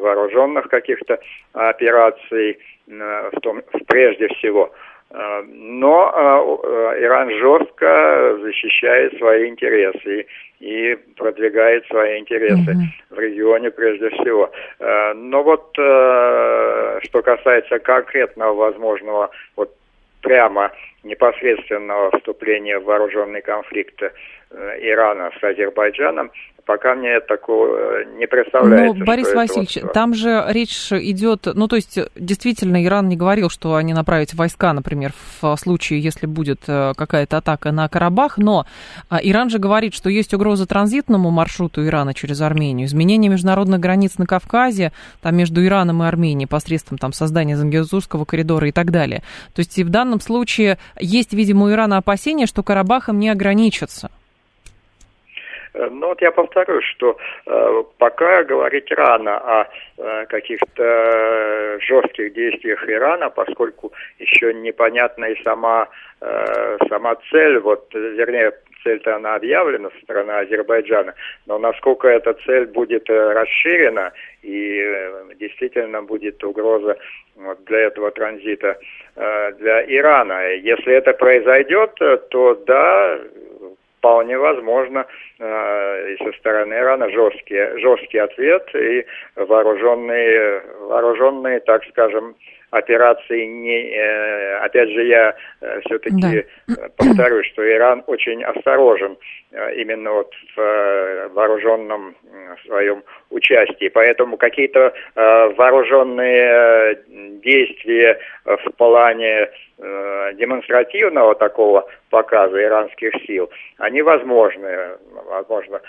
вооруженных 0.00 0.68
каких-то 0.68 1.18
операций, 1.52 2.58
в 2.86 3.40
том, 3.42 3.62
прежде 3.88 4.28
всего. 4.28 4.72
Но 5.12 6.60
Иран 6.98 7.30
жестко 7.30 8.38
защищает 8.42 9.16
свои 9.18 9.48
интересы 9.48 10.26
и 10.60 10.96
продвигает 11.16 11.86
свои 11.86 12.18
интересы 12.18 12.72
mm-hmm. 12.72 13.14
в 13.14 13.18
регионе 13.18 13.70
прежде 13.70 14.10
всего. 14.10 14.50
Но 15.14 15.42
вот 15.42 15.70
что 15.74 17.22
касается 17.22 17.78
конкретного 17.78 18.54
возможного 18.54 19.30
вот 19.56 19.72
прямо 20.22 20.70
непосредственного 21.06 22.10
вступления 22.18 22.78
в 22.78 22.84
вооруженный 22.84 23.42
конфликт 23.42 24.02
э, 24.02 24.10
Ирана 24.80 25.30
с 25.38 25.42
Азербайджаном, 25.42 26.30
пока 26.66 26.94
мне 26.94 27.20
такого 27.20 28.04
не 28.18 28.26
представляется. 28.26 28.98
Но, 28.98 29.04
Борис 29.04 29.32
Васильевич, 29.32 29.78
вот... 29.82 29.92
там 29.92 30.12
же 30.12 30.44
речь 30.48 30.92
идет, 30.92 31.46
ну, 31.54 31.68
то 31.68 31.76
есть, 31.76 31.98
действительно, 32.16 32.84
Иран 32.84 33.08
не 33.08 33.16
говорил, 33.16 33.48
что 33.48 33.76
они 33.76 33.94
направят 33.94 34.34
войска, 34.34 34.72
например, 34.72 35.12
в 35.40 35.56
случае, 35.56 36.00
если 36.00 36.26
будет 36.26 36.62
э, 36.66 36.92
какая-то 36.96 37.38
атака 37.38 37.70
на 37.70 37.88
Карабах, 37.88 38.36
но 38.36 38.66
а, 39.08 39.18
Иран 39.22 39.48
же 39.48 39.58
говорит, 39.58 39.94
что 39.94 40.10
есть 40.10 40.34
угроза 40.34 40.66
транзитному 40.66 41.30
маршруту 41.30 41.86
Ирана 41.86 42.12
через 42.12 42.40
Армению, 42.40 42.86
изменение 42.86 43.30
международных 43.30 43.78
границ 43.78 44.18
на 44.18 44.26
Кавказе, 44.26 44.92
там 45.22 45.36
между 45.36 45.64
Ираном 45.64 46.02
и 46.02 46.06
Арменией 46.06 46.48
посредством 46.48 46.98
там 46.98 47.12
создания 47.12 47.56
Зангезурского 47.56 48.24
коридора 48.24 48.68
и 48.68 48.72
так 48.72 48.90
далее. 48.90 49.22
То 49.54 49.60
есть, 49.60 49.78
и 49.78 49.84
в 49.84 49.90
данном 49.90 50.20
случае 50.20 50.78
есть, 50.98 51.32
видимо, 51.32 51.66
у 51.66 51.70
Ирана 51.70 51.98
опасения, 51.98 52.46
что 52.46 52.62
Карабахом 52.62 53.18
не 53.18 53.28
ограничится. 53.28 54.10
Э, 55.76 55.88
ну 55.90 56.08
вот 56.08 56.22
я 56.22 56.32
повторю, 56.32 56.80
что 56.82 57.16
э, 57.46 57.82
пока 57.98 58.44
говорить 58.44 58.90
рано 58.90 59.36
о 59.36 59.68
э, 59.98 60.26
каких-то 60.26 60.82
э, 60.82 61.78
жестких 61.80 62.32
действиях 62.32 62.88
Ирана, 62.88 63.30
поскольку 63.30 63.92
еще 64.18 64.54
непонятна 64.54 65.26
и 65.26 65.42
сама, 65.42 65.88
э, 66.20 66.78
сама 66.88 67.16
цель, 67.30 67.58
вот, 67.58 67.92
вернее, 67.92 68.52
цель-то 68.86 69.16
она 69.16 69.34
объявлена 69.34 69.90
со 69.90 70.00
стороны 70.02 70.30
Азербайджана, 70.30 71.14
но 71.46 71.58
насколько 71.58 72.06
эта 72.06 72.34
цель 72.46 72.66
будет 72.66 73.10
э, 73.10 73.32
расширена 73.32 74.12
и 74.42 74.78
э, 74.80 75.34
действительно 75.40 76.02
будет 76.02 76.42
угроза 76.44 76.96
для 77.66 77.78
этого 77.80 78.12
транзита 78.12 78.78
э, 79.16 79.52
для 79.58 79.84
Ирана. 79.86 80.54
Если 80.54 80.92
это 80.92 81.12
произойдет, 81.14 81.94
то 82.30 82.54
да, 82.66 83.18
вполне 84.06 84.38
возможно 84.38 85.04
э, 85.40 86.12
и 86.12 86.24
со 86.24 86.32
стороны 86.38 86.74
Ирана 86.74 87.10
жесткий, 87.10 87.80
жесткий 87.80 88.18
ответ 88.18 88.64
и 88.74 89.04
вооруженные, 89.34 90.62
вооруженные, 90.80 91.58
так 91.60 91.82
скажем, 91.90 92.36
операции 92.70 93.46
не... 93.46 93.90
Э, 93.90 94.58
опять 94.58 94.90
же, 94.90 95.06
я 95.06 95.34
э, 95.60 95.80
все-таки 95.86 96.46
да. 96.68 96.88
повторюсь, 96.96 97.46
что 97.48 97.68
Иран 97.68 98.04
очень 98.06 98.44
осторожен 98.44 99.16
именно 99.74 100.12
вот 100.12 100.32
в 100.54 101.28
вооруженном 101.34 102.14
своем 102.66 103.02
участии. 103.30 103.88
Поэтому 103.88 104.36
какие-то 104.36 104.92
вооруженные 105.14 106.98
действия 107.42 108.18
в 108.44 108.70
плане 108.76 109.48
демонстративного 109.78 111.34
такого 111.34 111.86
показа 112.10 112.62
иранских 112.62 113.12
сил, 113.26 113.50
они 113.78 114.00
возможны. 114.02 114.96
Возможно, 115.26 115.80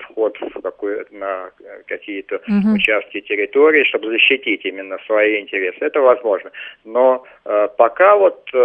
вход 0.00 0.36
в 0.40 0.60
какую, 0.62 1.06
на 1.10 1.50
какие-то 1.86 2.36
угу. 2.36 2.74
участки 2.74 3.20
территории, 3.20 3.84
чтобы 3.84 4.08
защитить 4.08 4.64
именно 4.64 4.98
свои 5.06 5.40
интересы. 5.40 5.78
Это 5.80 6.00
возможно. 6.00 6.50
Но 6.84 7.24
э, 7.44 7.68
пока 7.76 8.16
вот 8.16 8.48
э, 8.52 8.58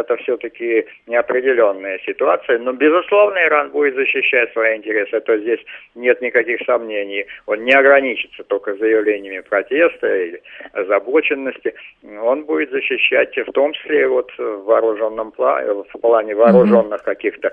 это 0.00 0.16
все-таки 0.18 0.86
неопределенная 1.06 1.98
ситуация. 2.06 2.58
Но, 2.58 2.72
безусловно, 2.72 3.38
Иран 3.44 3.70
будет 3.70 3.94
защищать 3.94 4.52
свои 4.52 4.76
интересы. 4.76 5.16
Это 5.16 5.38
здесь 5.38 5.60
нет 5.94 6.20
никаких 6.22 6.60
сомнений. 6.64 7.26
Он 7.46 7.64
не 7.64 7.72
ограничится 7.72 8.44
только 8.44 8.74
заявлениями 8.74 9.40
протеста 9.40 10.14
или 10.14 10.42
озабоченности. 10.72 11.74
Он 12.22 12.44
будет 12.44 12.70
защищать 12.70 13.36
в 13.36 13.52
том 13.52 13.72
числе 13.72 14.06
вот 14.12 14.30
в 14.38 14.64
вооруженном 14.64 15.32
плане, 15.32 15.72
в 15.72 16.00
плане 16.00 16.34
вооруженных 16.34 17.00
угу. 17.00 17.04
каких-то 17.04 17.52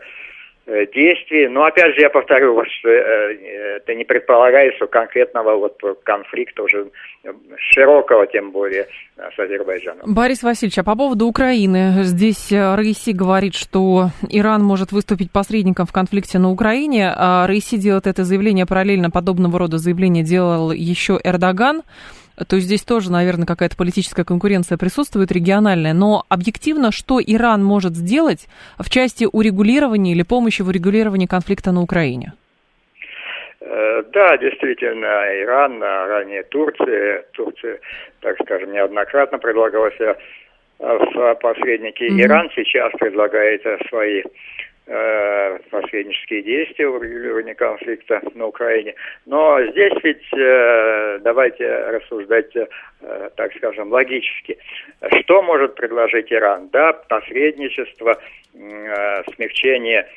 Э, 0.69 0.85
действий. 0.85 1.47
Но 1.47 1.63
опять 1.63 1.95
же 1.95 2.01
я 2.01 2.11
повторю, 2.11 2.53
вот, 2.53 2.67
что 2.67 2.89
э, 2.89 3.77
это 3.77 3.95
не 3.95 4.05
предполагает, 4.05 4.75
что 4.75 4.85
конкретного 4.85 5.55
вот 5.55 5.81
конфликта 6.03 6.61
уже 6.61 6.91
э, 7.23 7.29
широкого, 7.57 8.27
тем 8.27 8.51
более 8.51 8.85
с 9.17 9.39
Азербайджаном. 9.39 10.13
Борис 10.13 10.43
Васильевич, 10.43 10.77
а 10.77 10.83
по 10.83 10.95
поводу 10.95 11.25
Украины. 11.25 12.03
Здесь 12.03 12.51
Раиси 12.51 13.11
говорит, 13.11 13.55
что 13.55 14.09
Иран 14.29 14.63
может 14.63 14.91
выступить 14.91 15.31
посредником 15.31 15.87
в 15.87 15.91
конфликте 15.91 16.37
на 16.37 16.51
Украине. 16.51 17.11
А 17.15 17.47
Раиси 17.47 17.77
делает 17.77 18.05
это 18.05 18.23
заявление 18.23 18.67
параллельно, 18.67 19.09
подобного 19.09 19.57
рода 19.57 19.79
заявление 19.79 20.23
делал 20.23 20.71
еще 20.71 21.19
Эрдоган. 21.23 21.81
То 22.47 22.55
есть 22.55 22.67
здесь 22.67 22.83
тоже, 22.83 23.11
наверное, 23.11 23.45
какая-то 23.45 23.75
политическая 23.75 24.23
конкуренция 24.23 24.77
присутствует 24.77 25.31
региональная. 25.31 25.93
Но 25.93 26.23
объективно, 26.29 26.91
что 26.91 27.19
Иран 27.19 27.63
может 27.63 27.95
сделать 27.95 28.47
в 28.77 28.89
части 28.89 29.27
урегулирования 29.31 30.13
или 30.13 30.23
помощи 30.23 30.61
в 30.61 30.67
урегулировании 30.69 31.25
конфликта 31.25 31.71
на 31.71 31.81
Украине? 31.81 32.33
Э, 33.61 34.03
да, 34.13 34.37
действительно, 34.37 35.41
Иран, 35.41 35.81
ранее 35.81 36.43
Турция, 36.43 37.25
Турция, 37.33 37.79
так 38.21 38.37
скажем, 38.43 38.71
неоднократно 38.71 39.37
предлагала 39.37 39.91
себя 39.91 40.15
в 40.79 41.35
посредники. 41.35 42.03
Mm-hmm. 42.03 42.21
Иран 42.21 42.49
сейчас 42.55 42.91
предлагает 42.99 43.61
свои 43.89 44.21
э, 44.21 44.23
посреднические 45.69 46.41
действия 46.41 46.87
в 46.87 46.95
урегулировании 46.95 47.53
конфликта 47.53 48.21
на 48.33 48.47
Украине. 48.47 48.95
Но 49.25 49.59
здесь 49.71 49.93
ведь 50.03 50.33
э, 50.33 51.19
давайте 51.21 51.67
рассуждать, 51.89 52.55
э, 52.55 52.67
так 53.35 53.53
скажем, 53.55 53.91
логически. 53.91 54.57
Что 55.21 55.43
может 55.43 55.75
предложить 55.75 56.31
Иран? 56.31 56.69
Да, 56.69 56.93
посредничество, 56.93 58.17
э, 58.55 59.23
смягчение 59.35 60.07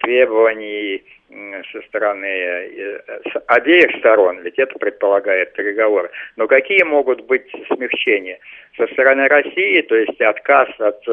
требований 0.00 1.02
со 1.72 1.82
стороны 1.82 2.26
э, 2.26 3.00
с 3.30 3.42
обеих 3.48 3.98
сторон, 3.98 4.40
ведь 4.42 4.58
это 4.58 4.78
предполагает 4.78 5.52
переговоры. 5.52 6.10
Но 6.36 6.46
какие 6.46 6.82
могут 6.84 7.26
быть 7.26 7.50
смягчения? 7.66 8.38
Со 8.76 8.86
стороны 8.88 9.28
России, 9.28 9.82
то 9.82 9.94
есть 9.94 10.20
отказ 10.20 10.68
от, 10.78 11.04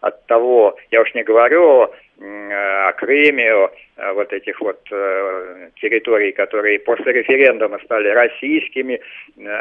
от 0.00 0.26
того, 0.26 0.76
я 0.90 1.00
уж 1.00 1.12
не 1.14 1.24
говорю 1.24 1.90
о, 2.20 2.92
Крыме, 2.98 3.52
о 3.52 3.70
вот 4.14 4.32
этих 4.32 4.60
вот 4.60 4.80
э, 4.90 5.70
территорий, 5.80 6.32
которые 6.32 6.78
после 6.78 7.12
референдума 7.12 7.78
стали 7.84 8.08
российскими, 8.08 9.00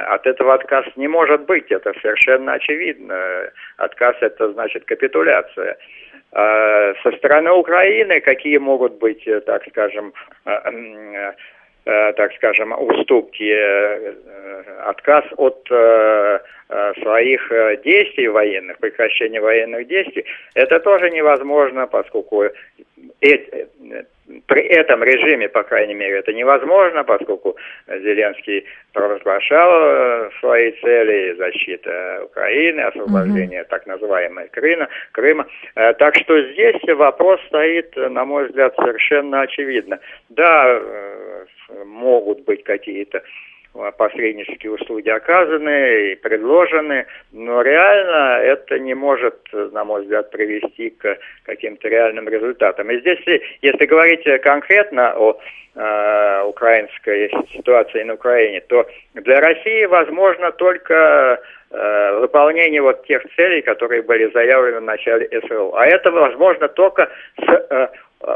от 0.08 0.28
этого 0.28 0.54
отказ 0.54 0.86
не 0.96 1.08
может 1.08 1.46
быть, 1.46 1.72
это 1.72 1.94
совершенно 2.02 2.54
очевидно. 2.54 3.52
Отказ 3.78 4.16
это 4.22 4.52
значит 4.52 4.86
капитуляция. 4.86 5.78
А, 6.34 6.94
со 7.04 7.12
стороны 7.18 7.52
Украины 7.52 8.22
какие 8.22 8.58
могут 8.58 8.94
быть, 9.00 9.28
э, 9.28 9.42
так 9.42 9.64
скажем, 9.68 10.14
э, 10.46 11.34
э, 11.86 12.14
так 12.14 12.34
скажем, 12.36 12.72
уступки, 12.72 13.52
отказ 14.86 15.26
от 15.38 15.68
своих 17.02 17.52
действий 17.84 18.28
военных, 18.28 18.78
прекращения 18.78 19.42
военных 19.42 19.88
действий, 19.88 20.24
это 20.54 20.80
тоже 20.80 21.10
невозможно, 21.10 21.88
поскольку 21.88 22.46
при 24.48 24.64
этом 24.64 25.04
режиме, 25.04 25.50
по 25.50 25.64
крайней 25.64 25.94
мере, 25.94 26.20
это 26.20 26.34
невозможно, 26.34 27.04
поскольку 27.04 27.58
Зеленский 27.88 28.66
провозглашал 28.94 29.72
э, 29.74 30.30
свои 30.40 30.72
цели 30.82 31.36
защита 31.38 32.22
Украины, 32.26 32.82
освобождение 32.82 33.62
угу. 33.62 33.70
так 33.70 33.86
называемой 33.88 34.48
Крыма, 34.50 34.88
Крыма. 35.12 35.48
Э, 35.76 35.94
так 35.94 36.16
что 36.16 36.42
здесь 36.52 36.82
вопрос 36.96 37.40
стоит, 37.48 37.96
на 37.96 38.26
мой 38.26 38.48
взгляд, 38.48 38.76
совершенно 38.76 39.42
очевидно. 39.42 40.00
Да, 40.30 40.66
э, 40.68 41.46
могут 41.86 42.44
быть 42.44 42.64
какие-то 42.64 43.22
посреднические 43.98 44.74
услуги 44.74 45.10
оказаны 45.10 46.12
и 46.12 46.16
предложены, 46.16 47.06
но 47.32 47.62
реально 47.62 48.42
это 48.44 48.78
не 48.80 48.94
может, 48.94 49.36
на 49.54 49.86
мой 49.86 50.02
взгляд, 50.02 50.30
привести 50.30 50.90
к 50.90 51.18
каким-то 51.46 51.88
реальным 51.88 52.28
результатам. 52.28 52.92
И 52.92 53.00
здесь, 53.00 53.20
если 53.62 53.86
говорить 53.86 54.26
конкретно 54.42 55.14
о 55.16 55.40
э, 55.76 56.44
украинской 56.44 57.32
ситуации 57.54 58.04
на 58.04 58.16
Украине, 58.16 58.62
то 58.62 58.86
для 59.14 59.40
России 59.40 59.86
возможно 59.86 60.52
только 60.52 61.42
э, 61.70 62.20
выполнение 62.20 62.82
вот 62.82 63.06
тех 63.06 63.24
целей, 63.38 63.62
которые 63.62 64.02
были 64.02 64.30
заявлены 64.34 64.82
в 64.82 64.84
начале 64.84 65.30
СВО. 65.48 65.80
А 65.80 65.86
это 65.86 66.12
возможно 66.12 66.68
только 66.68 67.10
с 67.38 67.50
э, 67.50 67.62
Э, 67.72 67.88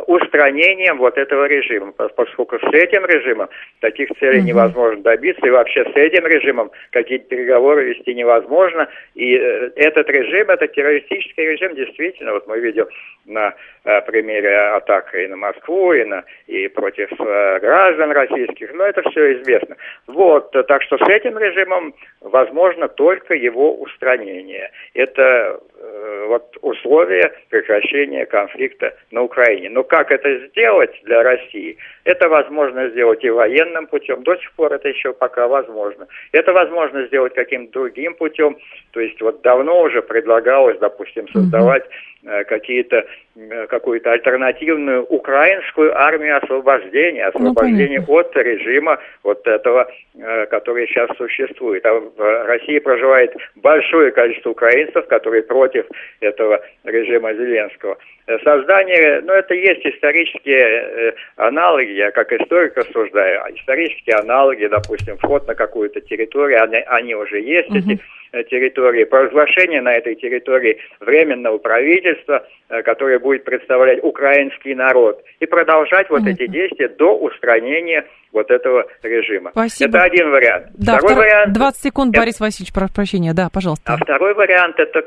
устранением 0.07 0.97
вот 0.97 1.17
этого 1.17 1.45
режима, 1.45 1.91
поскольку 1.91 2.57
с 2.59 2.73
этим 2.73 3.05
режимом 3.05 3.49
таких 3.79 4.09
целей 4.19 4.39
mm 4.39 4.45
невозможно 4.45 5.01
добиться, 5.01 5.45
и 5.45 5.49
вообще 5.49 5.83
с 5.83 5.95
этим 5.95 6.25
режимом 6.27 6.71
какие-то 6.91 7.27
переговоры 7.27 7.85
вести 7.85 8.13
невозможно, 8.13 8.87
и 9.15 9.35
э, 9.35 9.71
этот 9.75 10.09
режим, 10.09 10.49
это 10.49 10.67
террористический 10.67 11.45
режим, 11.45 11.75
действительно, 11.75 12.33
вот 12.33 12.47
мы 12.47 12.59
видим 12.59 12.85
на 13.25 13.53
э, 13.83 14.01
примере 14.01 14.55
атак 14.57 15.13
и 15.15 15.27
на 15.27 15.35
Москву, 15.35 15.93
и, 15.93 16.03
на, 16.03 16.23
и 16.47 16.67
против 16.67 17.09
э, 17.19 17.59
граждан 17.59 18.11
российских, 18.11 18.73
но 18.73 18.85
это 18.85 19.07
все 19.09 19.39
известно. 19.39 19.75
Вот, 20.07 20.51
так 20.51 20.81
что 20.83 20.97
с 20.97 21.09
этим 21.09 21.37
режимом 21.37 21.93
возможно 22.21 22.87
только 22.87 23.33
его 23.33 23.73
устранение. 23.75 24.71
Это 24.93 25.59
э, 25.77 26.25
вот 26.27 26.57
условия 26.61 27.31
прекращения 27.49 28.25
конфликта 28.25 28.95
на 29.11 29.23
Украине. 29.23 29.69
Но 29.75 29.83
как 29.83 30.09
это 30.09 30.47
сделать 30.47 30.97
для 31.03 31.21
России? 31.21 31.77
Это 32.05 32.29
возможно 32.29 32.88
сделать 32.91 33.21
и 33.25 33.29
военным 33.29 33.88
путем. 33.88 34.23
До 34.23 34.38
сих 34.38 34.49
пор 34.53 34.71
это 34.71 34.88
еще 34.88 35.11
пока 35.11 35.49
возможно. 35.49 36.07
Это 36.31 36.53
возможно 36.53 37.05
сделать 37.07 37.33
каким-то 37.33 37.81
другим 37.81 38.15
путем. 38.15 38.55
То 38.91 39.01
есть 39.01 39.21
вот 39.21 39.41
давно 39.41 39.81
уже 39.81 40.01
предлагалось, 40.01 40.77
допустим, 40.79 41.27
создавать 41.27 41.83
Э, 42.27 42.43
какие-то 42.43 43.05
э, 43.35 43.67
какую-то 43.67 44.11
альтернативную 44.11 45.03
украинскую 45.03 45.95
армию 45.95 46.38
освобождения, 46.38 47.29
ну, 47.35 47.51
освобождения 47.51 48.03
ну, 48.07 48.17
от 48.17 48.35
режима 48.35 48.97
вот 49.21 49.45
этого, 49.45 49.88
э, 50.17 50.47
который 50.47 50.88
сейчас 50.88 51.07
существует. 51.17 51.85
А 51.85 51.93
в 51.93 52.45
России 52.47 52.79
проживает 52.79 53.31
большое 53.57 54.09
количество 54.09 54.49
украинцев, 54.49 55.05
которые 55.05 55.43
против 55.43 55.85
этого 56.19 56.61
режима 56.83 57.31
Зеленского. 57.35 57.95
Создание, 58.43 59.21
ну 59.21 59.33
это 59.33 59.53
есть 59.65 59.86
исторические 59.86 61.15
аналоги, 61.36 61.91
я 61.91 62.12
как 62.12 62.32
историк 62.32 62.78
рассуждаю, 62.78 63.43
а 63.43 63.51
исторические 63.51 64.17
аналоги, 64.17 64.67
допустим, 64.67 65.17
вход 65.17 65.47
на 65.47 65.56
какую-то 65.56 66.01
территорию, 66.01 66.63
они, 66.63 66.78
они 66.78 67.15
уже 67.15 67.39
есть, 67.41 67.69
угу. 67.69 67.78
эти 67.78 67.99
Э, 68.36 68.43
территории, 68.43 69.06
провозглашение 69.06 69.82
на 69.82 69.93
этой 69.93 70.15
территории 70.15 70.78
временного 70.99 71.58
правительства, 71.58 72.45
э, 72.67 72.82
которое 72.82 73.17
будет 73.17 73.45
представлять 73.45 74.04
украинский 74.04 74.75
народ, 74.75 75.23
и 75.39 75.45
продолжать 75.45 76.10
вот 76.10 76.28
эти 76.28 76.45
действия 76.47 76.89
до 76.89 77.17
устранения 77.17 78.06
вот 78.34 78.51
этого 78.51 78.88
режима. 79.04 79.51
Спасибо. 79.51 79.99
Это 79.99 80.06
один 80.08 80.32
вариант. 80.32 80.65
Да, 80.73 80.97
второй 80.97 81.13
втор... 81.13 81.23
вариант... 81.23 81.54
20 81.54 81.82
секунд, 81.82 82.10
это... 82.13 82.21
Борис 82.23 82.39
Васильевич, 82.41 82.73
прошу 82.73 82.93
прощения, 82.93 83.34
да, 83.34 83.47
пожалуйста. 83.54 83.93
А 83.93 83.97
второй 83.97 84.34
вариант 84.34 84.80
это 84.80 85.04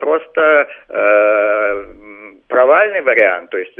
просто 0.00 0.66
э, 0.88 1.84
провальный 2.52 3.00
вариант, 3.00 3.50
то 3.50 3.56
есть 3.56 3.74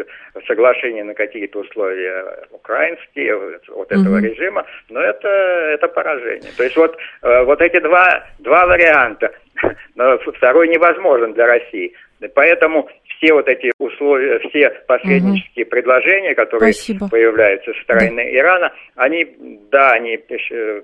соглашение 0.46 1.04
на 1.04 1.12
какие-то 1.12 1.61
условия 1.61 2.46
украинские 2.50 3.37
вот 3.68 3.92
этого 3.92 4.16
угу. 4.16 4.24
режима, 4.24 4.64
но 4.88 5.00
это, 5.00 5.28
это 5.28 5.88
поражение. 5.88 6.50
То 6.56 6.64
есть 6.64 6.76
вот, 6.76 6.96
э, 7.22 7.44
вот 7.44 7.61
эти 7.61 7.78
два, 7.80 8.24
два 8.38 8.66
варианта, 8.66 9.30
но 9.94 10.16
второй 10.18 10.68
невозможен 10.68 11.35
для 11.35 11.46
России. 11.46 11.92
Поэтому 12.35 12.88
все 13.04 13.35
вот 13.35 13.46
эти 13.48 13.72
условия, 13.78 14.38
все 14.48 14.70
посреднические 14.87 15.66
угу. 15.66 15.70
предложения, 15.70 16.35
которые 16.35 16.72
Спасибо. 16.72 17.08
появляются 17.11 17.74
со 17.74 17.82
стороны 17.82 18.24
да. 18.24 18.37
Ирана, 18.38 18.72
они, 18.96 19.37
да, 19.70 19.90
они 19.92 20.14
э, 20.14 20.82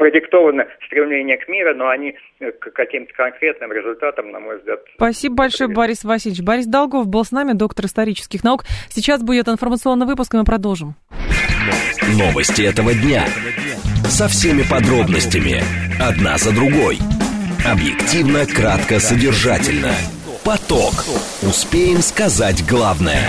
продиктовано 0.00 0.64
стремление 0.86 1.36
к 1.36 1.46
миру, 1.46 1.74
но 1.76 1.90
они 1.90 2.14
э, 2.40 2.52
к 2.52 2.72
каким-то 2.72 3.12
конкретным 3.12 3.70
результатам, 3.70 4.30
на 4.30 4.40
мой 4.40 4.56
взгляд... 4.56 4.80
Спасибо 4.94 5.34
большое. 5.34 5.68
Борис 5.68 6.04
Васильевич. 6.04 6.42
Борис 6.42 6.66
Долгов 6.66 7.06
был 7.06 7.22
с 7.22 7.32
нами, 7.32 7.52
доктор 7.52 7.84
исторических 7.84 8.42
наук. 8.42 8.64
Сейчас 8.88 9.22
будет 9.22 9.46
информационный 9.46 10.06
выпуск, 10.06 10.32
и 10.32 10.38
мы 10.38 10.44
продолжим. 10.44 10.94
Новости 12.18 12.62
этого 12.62 12.94
дня. 12.94 13.26
Со 14.08 14.26
всеми 14.28 14.62
подробностями. 14.62 15.60
Одна 16.00 16.38
за 16.38 16.54
другой. 16.54 16.96
Объективно, 17.70 18.46
кратко, 18.46 19.00
содержательно. 19.00 19.92
Поток. 20.46 20.94
Успеем 21.42 21.98
сказать 21.98 22.66
главное. 22.66 23.20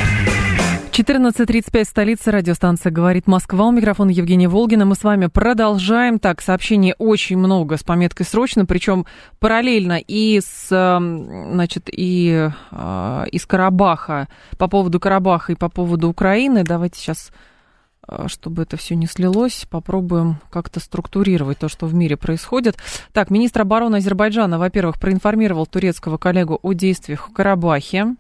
14.35, 0.92 1.86
столица, 1.86 2.32
радиостанция 2.34 2.92
«Говорит 2.92 3.26
Москва». 3.26 3.66
У 3.66 3.72
микрофона 3.72 4.10
Евгения 4.10 4.50
Волгина. 4.50 4.84
Мы 4.84 4.96
с 4.96 5.06
вами 5.06 5.28
продолжаем. 5.28 6.20
Так, 6.20 6.42
сообщений 6.42 6.96
очень 6.98 7.38
много 7.38 7.78
с 7.78 7.84
пометкой 7.84 8.26
«Срочно», 8.26 8.66
причем 8.66 9.06
параллельно 9.40 9.98
и 10.06 10.42
с, 10.42 10.68
эм, 10.70 11.54
значит, 11.54 11.88
и 11.90 12.50
э, 12.72 13.24
из 13.32 13.46
Карабаха, 13.46 14.28
по 14.58 14.68
поводу 14.68 15.00
Карабаха 15.00 15.54
и 15.54 15.56
по 15.56 15.70
поводу 15.70 16.10
Украины. 16.10 16.66
Давайте 16.66 17.00
сейчас, 17.00 17.32
э, 18.10 18.26
чтобы 18.28 18.64
это 18.64 18.76
все 18.76 18.96
не 18.96 19.08
слилось, 19.08 19.66
попробуем 19.70 20.42
как-то 20.50 20.82
структурировать 20.82 21.60
то, 21.60 21.70
что 21.70 21.86
в 21.86 21.94
мире 21.94 22.18
происходит. 22.18 22.76
Так, 23.14 23.30
министр 23.30 23.62
обороны 23.62 23.96
Азербайджана, 23.96 24.60
во-первых, 24.60 25.00
проинформировал 25.00 25.66
турецкого 25.68 26.18
коллегу 26.18 26.60
о 26.62 26.74
действиях 26.74 27.30
в 27.30 27.34
Карабахе. 27.34 28.18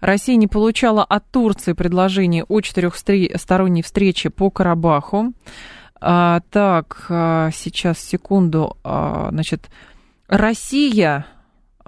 Россия 0.00 0.36
не 0.36 0.48
получала 0.48 1.04
от 1.04 1.30
Турции 1.30 1.72
предложение 1.72 2.44
о 2.44 2.60
четырехсторонней 2.60 3.82
встрече 3.82 4.30
по 4.30 4.50
Карабаху. 4.50 5.32
А, 6.00 6.40
так, 6.50 7.06
а, 7.08 7.50
сейчас, 7.52 7.98
секунду. 8.00 8.76
А, 8.82 9.28
значит, 9.30 9.70
Россия 10.28 11.26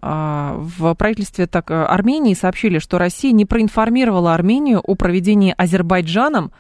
а, 0.01 0.55
в 0.59 0.95
правительстве 0.95 1.47
так, 1.47 1.71
Армении 1.71 2.35
сообщили, 2.35 2.79
что 2.79 2.99
Россия 2.99 3.33
не 3.33 3.45
проинформировала 3.47 4.35
Армению 4.35 4.81
о 4.81 4.95
проведении 4.95 5.55
Азербайджаном 5.57 6.53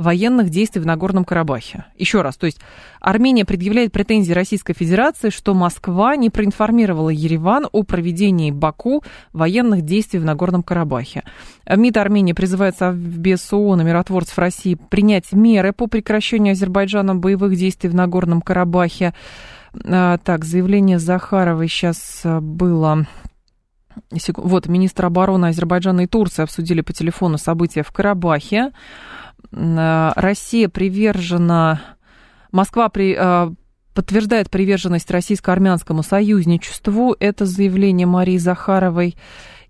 военных 0.00 0.50
действий 0.50 0.80
в 0.80 0.86
Нагорном 0.86 1.24
Карабахе. 1.24 1.84
Еще 1.96 2.22
раз, 2.22 2.36
то 2.36 2.46
есть 2.46 2.58
Армения 3.00 3.44
предъявляет 3.44 3.92
претензии 3.92 4.32
Российской 4.32 4.72
Федерации, 4.72 5.30
что 5.30 5.54
Москва 5.54 6.16
не 6.16 6.30
проинформировала 6.30 7.10
Ереван 7.10 7.68
о 7.70 7.82
проведении 7.82 8.50
Баку 8.50 9.04
военных 9.32 9.82
действий 9.82 10.18
в 10.18 10.24
Нагорном 10.24 10.62
Карабахе. 10.62 11.24
МИД 11.68 11.98
Армении 11.98 12.32
призывает 12.32 12.76
Совбез 12.76 13.52
ООН 13.52 13.82
и 13.82 13.84
миротворцев 13.84 14.38
России 14.38 14.74
принять 14.74 15.32
меры 15.32 15.72
по 15.72 15.86
прекращению 15.86 16.52
Азербайджаном 16.52 17.20
боевых 17.20 17.56
действий 17.56 17.90
в 17.90 17.94
Нагорном 17.94 18.40
Карабахе. 18.40 19.14
А, 19.84 20.18
так, 20.18 20.44
заявление 20.44 20.98
Захаровой 20.98 21.68
сейчас 21.68 22.22
а, 22.24 22.40
было 22.40 23.06
вот, 24.36 24.66
министр 24.66 25.06
обороны 25.06 25.46
Азербайджана 25.46 26.02
и 26.02 26.06
Турции 26.06 26.42
обсудили 26.42 26.80
по 26.80 26.92
телефону 26.92 27.38
события 27.38 27.82
в 27.82 27.92
Карабахе. 27.92 28.72
Э, 29.52 30.12
Россия 30.16 30.68
привержена... 30.68 31.80
Москва 32.52 32.88
при, 32.88 33.16
э, 33.16 33.50
подтверждает 33.94 34.50
приверженность 34.50 35.10
российско-армянскому 35.10 36.02
союзничеству. 36.02 37.14
Это 37.20 37.46
заявление 37.46 38.06
Марии 38.06 38.38
Захаровой. 38.38 39.16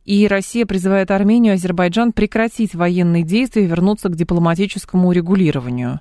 И 0.05 0.27
Россия 0.27 0.67
призывает 0.67 1.11
Армению 1.11 1.53
и 1.53 1.57
Азербайджан 1.57 2.13
прекратить 2.13 2.75
военные 2.75 3.23
действия 3.23 3.65
и 3.65 3.67
вернуться 3.67 4.09
к 4.09 4.17
дипломатическому 4.17 5.09
урегулированию, 5.09 6.01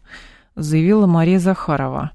заявила 0.55 1.05
Мария 1.05 1.39
Захарова. 1.39 2.11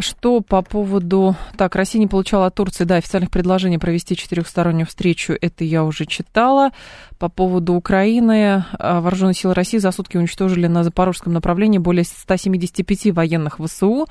Что 0.00 0.40
по 0.40 0.62
поводу... 0.62 1.36
Так, 1.56 1.76
Россия 1.76 2.00
не 2.00 2.06
получала 2.06 2.46
от 2.46 2.54
Турции, 2.54 2.84
да, 2.84 2.96
официальных 2.96 3.30
предложений 3.30 3.78
провести 3.78 4.16
четырехстороннюю 4.16 4.86
встречу, 4.86 5.34
это 5.40 5.64
я 5.64 5.84
уже 5.84 6.06
читала. 6.06 6.70
По 7.18 7.28
поводу 7.28 7.74
Украины, 7.74 8.64
а, 8.78 9.00
вооруженные 9.00 9.34
силы 9.34 9.54
России 9.54 9.78
за 9.78 9.92
сутки 9.92 10.16
уничтожили 10.16 10.66
на 10.66 10.84
запорожском 10.84 11.32
направлении 11.32 11.78
более 11.78 12.04
175 12.04 13.12
военных 13.12 13.58
ВСУ. 13.58 14.06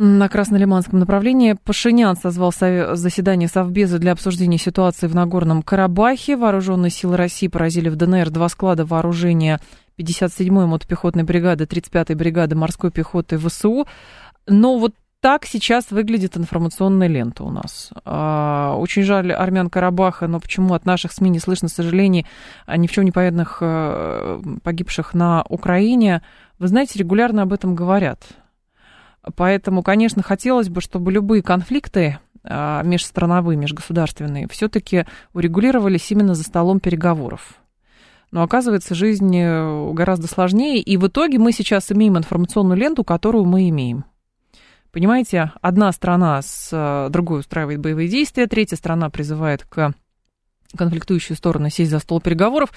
На 0.00 0.28
Краснолиманском 0.28 1.00
направлении 1.00 1.56
Пашинян 1.64 2.16
созвал 2.16 2.52
заседание 2.52 3.48
Совбеза 3.48 3.98
для 3.98 4.12
обсуждения 4.12 4.58
ситуации 4.58 5.08
в 5.08 5.14
Нагорном 5.16 5.62
Карабахе. 5.62 6.36
Вооруженные 6.36 6.90
силы 6.90 7.16
России 7.16 7.48
поразили 7.48 7.88
в 7.88 7.96
ДНР 7.96 8.30
два 8.30 8.48
склада 8.48 8.84
вооружения 8.84 9.58
57-й 9.98 10.66
мотопехотной 10.66 11.24
бригады, 11.24 11.64
35-й 11.64 12.14
бригады 12.14 12.54
морской 12.54 12.92
пехоты 12.92 13.38
ВСУ. 13.38 13.86
Но 14.48 14.78
вот 14.78 14.94
так 15.20 15.46
сейчас 15.46 15.90
выглядит 15.90 16.36
информационная 16.36 17.08
лента 17.08 17.44
у 17.44 17.50
нас. 17.50 17.90
А, 18.04 18.76
очень 18.78 19.02
жаль 19.02 19.32
армян 19.32 19.68
Карабаха, 19.68 20.28
но 20.28 20.38
почему 20.38 20.74
от 20.74 20.86
наших 20.86 21.12
СМИ 21.12 21.30
не 21.30 21.38
слышно 21.38 21.68
сожалений 21.68 22.26
о 22.66 22.76
ни 22.76 22.86
в 22.86 22.92
чем 22.92 23.04
не 23.04 23.10
повинных 23.10 23.58
э, 23.60 24.40
погибших 24.62 25.14
на 25.14 25.44
Украине? 25.48 26.22
Вы 26.58 26.68
знаете, 26.68 26.98
регулярно 26.98 27.42
об 27.42 27.52
этом 27.52 27.74
говорят. 27.74 28.22
Поэтому, 29.34 29.82
конечно, 29.82 30.22
хотелось 30.22 30.68
бы, 30.68 30.80
чтобы 30.80 31.12
любые 31.12 31.42
конфликты 31.42 32.18
а, 32.44 32.82
межстрановые, 32.82 33.56
межгосударственные, 33.56 34.48
все-таки 34.48 35.04
урегулировались 35.34 36.10
именно 36.10 36.34
за 36.34 36.44
столом 36.44 36.80
переговоров. 36.80 37.54
Но 38.30 38.42
оказывается, 38.42 38.94
жизнь 38.94 39.36
э, 39.36 39.92
гораздо 39.92 40.28
сложнее, 40.28 40.80
и 40.80 40.96
в 40.96 41.06
итоге 41.08 41.38
мы 41.38 41.52
сейчас 41.52 41.90
имеем 41.90 42.16
информационную 42.16 42.78
ленту, 42.78 43.02
которую 43.02 43.44
мы 43.44 43.68
имеем. 43.68 44.04
Понимаете, 44.92 45.52
одна 45.60 45.92
страна 45.92 46.40
с 46.40 46.70
э, 46.72 47.10
другой 47.10 47.40
устраивает 47.40 47.80
боевые 47.80 48.08
действия, 48.08 48.46
третья 48.46 48.76
страна 48.76 49.10
призывает 49.10 49.64
к 49.64 49.92
конфликтующие 50.76 51.36
стороны 51.36 51.70
сесть 51.70 51.90
за 51.90 51.98
стол 51.98 52.20
переговоров. 52.20 52.72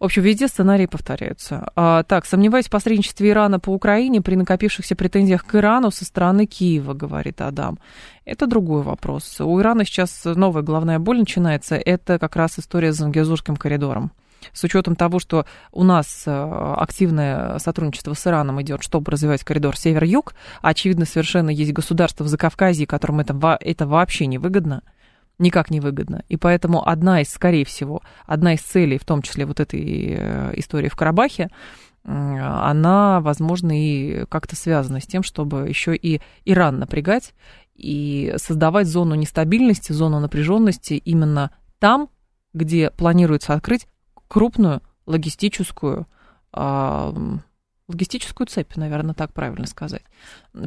В 0.00 0.04
общем, 0.04 0.22
везде 0.22 0.48
сценарии 0.48 0.86
повторяются. 0.86 1.68
А, 1.74 2.02
так, 2.02 2.26
сомневаюсь 2.26 2.66
в 2.66 2.70
посредничестве 2.70 3.30
Ирана 3.30 3.60
по 3.60 3.70
Украине 3.70 4.22
при 4.22 4.36
накопившихся 4.36 4.96
претензиях 4.96 5.44
к 5.44 5.54
Ирану 5.54 5.90
со 5.90 6.04
стороны 6.04 6.46
Киева, 6.46 6.94
говорит 6.94 7.40
Адам. 7.40 7.78
Это 8.24 8.46
другой 8.46 8.82
вопрос. 8.82 9.40
У 9.40 9.60
Ирана 9.60 9.84
сейчас 9.84 10.24
новая 10.24 10.62
головная 10.62 10.98
боль 10.98 11.18
начинается. 11.18 11.76
Это 11.76 12.18
как 12.18 12.36
раз 12.36 12.58
история 12.58 12.92
с 12.92 12.96
Зангезурским 12.96 13.56
коридором 13.56 14.12
с 14.52 14.64
учетом 14.64 14.96
того, 14.96 15.18
что 15.18 15.46
у 15.72 15.84
нас 15.84 16.24
э, 16.26 16.74
активное 16.76 17.58
сотрудничество 17.58 18.14
с 18.14 18.26
Ираном 18.26 18.60
идет, 18.62 18.82
чтобы 18.82 19.12
развивать 19.12 19.44
коридор 19.44 19.76
север-юг, 19.76 20.34
а 20.62 20.68
очевидно 20.68 21.04
совершенно 21.04 21.50
есть 21.50 21.72
государства 21.72 22.24
в 22.24 22.28
Закавказье, 22.28 22.86
которым 22.86 23.20
это, 23.20 23.58
это 23.60 23.86
вообще 23.86 24.26
не 24.26 24.38
выгодно, 24.38 24.82
никак 25.38 25.70
не 25.70 25.80
выгодно. 25.80 26.24
И 26.28 26.36
поэтому 26.36 26.86
одна 26.86 27.20
из, 27.20 27.28
скорее 27.28 27.64
всего, 27.64 28.02
одна 28.26 28.54
из 28.54 28.60
целей, 28.60 28.98
в 28.98 29.04
том 29.04 29.22
числе 29.22 29.46
вот 29.46 29.60
этой 29.60 30.16
э, 30.18 30.52
истории 30.56 30.88
в 30.88 30.96
Карабахе, 30.96 31.50
она, 32.08 33.20
возможно, 33.20 33.72
и 33.76 34.26
как-то 34.26 34.54
связана 34.54 35.00
с 35.00 35.06
тем, 35.06 35.24
чтобы 35.24 35.68
еще 35.68 35.96
и 35.96 36.20
Иран 36.44 36.78
напрягать 36.78 37.34
и 37.74 38.32
создавать 38.36 38.86
зону 38.86 39.14
нестабильности, 39.14 39.92
зону 39.92 40.20
напряженности 40.20 40.94
именно 40.94 41.50
там, 41.78 42.08
где 42.54 42.90
планируется 42.90 43.54
открыть 43.54 43.86
крупную 44.28 44.82
логистическую 45.06 46.06
логистическую 47.88 48.46
цепь, 48.46 48.76
наверное, 48.76 49.14
так 49.14 49.32
правильно 49.32 49.66
сказать. 49.66 50.02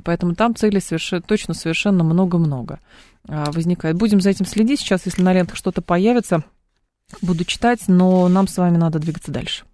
Поэтому 0.03 0.35
там 0.35 0.55
целей 0.55 0.79
совершенно, 0.79 1.21
точно 1.21 1.53
совершенно 1.53 2.03
много-много 2.03 2.79
а, 3.27 3.51
возникает. 3.51 3.97
Будем 3.97 4.21
за 4.21 4.29
этим 4.29 4.45
следить. 4.45 4.79
Сейчас, 4.79 5.05
если 5.05 5.21
на 5.21 5.33
лентах 5.33 5.57
что-то 5.57 5.81
появится, 5.81 6.43
буду 7.21 7.43
читать, 7.43 7.81
но 7.87 8.27
нам 8.29 8.47
с 8.47 8.57
вами 8.57 8.77
надо 8.77 8.99
двигаться 8.99 9.31
дальше. 9.31 9.65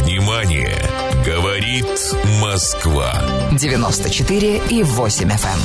Внимание! 0.00 0.78
Говорит 1.24 1.86
Москва. 2.40 3.12
94 3.52 4.62
и 4.70 4.82
8 4.82 5.28
FM. 5.28 5.46
Эм. 5.46 5.60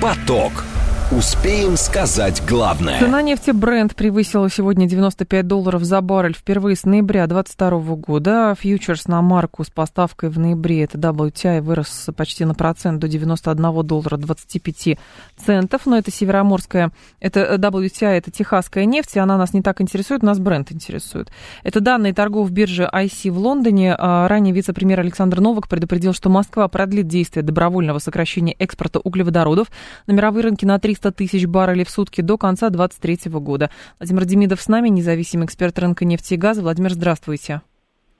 Поток. 0.00 0.64
Успеем 1.12 1.76
сказать 1.76 2.42
главное. 2.48 2.98
Цена 2.98 3.20
нефти 3.20 3.50
Brent 3.50 3.94
превысила 3.94 4.48
сегодня 4.48 4.86
95 4.86 5.46
долларов 5.46 5.84
за 5.84 6.00
баррель 6.00 6.34
впервые 6.34 6.76
с 6.76 6.84
ноября 6.84 7.26
2022 7.26 7.96
года. 7.96 8.54
Фьючерс 8.58 9.06
на 9.06 9.20
марку 9.20 9.64
с 9.64 9.70
поставкой 9.70 10.30
в 10.30 10.38
ноябре, 10.38 10.82
это 10.82 10.96
WTI, 10.96 11.60
вырос 11.60 12.08
почти 12.16 12.46
на 12.46 12.54
процент 12.54 13.00
до 13.00 13.08
91 13.08 13.86
доллара 13.86 14.16
25 14.16 14.98
центов. 15.36 15.82
Но 15.84 15.98
это 15.98 16.10
североморская, 16.10 16.90
это 17.20 17.56
WTI, 17.56 18.16
это 18.16 18.30
техасская 18.30 18.86
нефть, 18.86 19.16
и 19.16 19.18
она 19.18 19.36
нас 19.36 19.52
не 19.52 19.60
так 19.60 19.82
интересует, 19.82 20.22
нас 20.22 20.38
Brent 20.38 20.72
интересует. 20.72 21.30
Это 21.64 21.80
данные 21.80 22.14
торгов 22.14 22.50
биржи 22.50 22.88
IC 22.90 23.30
в 23.30 23.38
Лондоне. 23.38 23.94
А, 23.96 24.26
ранее 24.26 24.54
вице-премьер 24.54 25.00
Александр 25.00 25.40
Новак 25.40 25.68
предупредил, 25.68 26.14
что 26.14 26.30
Москва 26.30 26.66
продлит 26.68 27.08
действие 27.08 27.42
добровольного 27.42 27.98
сокращения 27.98 28.54
экспорта 28.58 29.00
углеводородов 29.00 29.68
на 30.06 30.12
мировые 30.12 30.44
рынки 30.44 30.64
на 30.64 30.78
300 30.78 30.93
300 30.94 31.12
тысяч 31.12 31.46
баррелей 31.46 31.84
в 31.84 31.90
сутки 31.90 32.20
до 32.20 32.38
конца 32.38 32.70
2023 32.70 33.32
года. 33.40 33.70
Владимир 33.98 34.24
Демидов 34.24 34.60
с 34.60 34.68
нами, 34.68 34.88
независимый 34.88 35.46
эксперт 35.46 35.78
рынка 35.78 36.04
нефти 36.04 36.34
и 36.34 36.36
газа. 36.36 36.62
Владимир, 36.62 36.90
здравствуйте. 36.90 37.62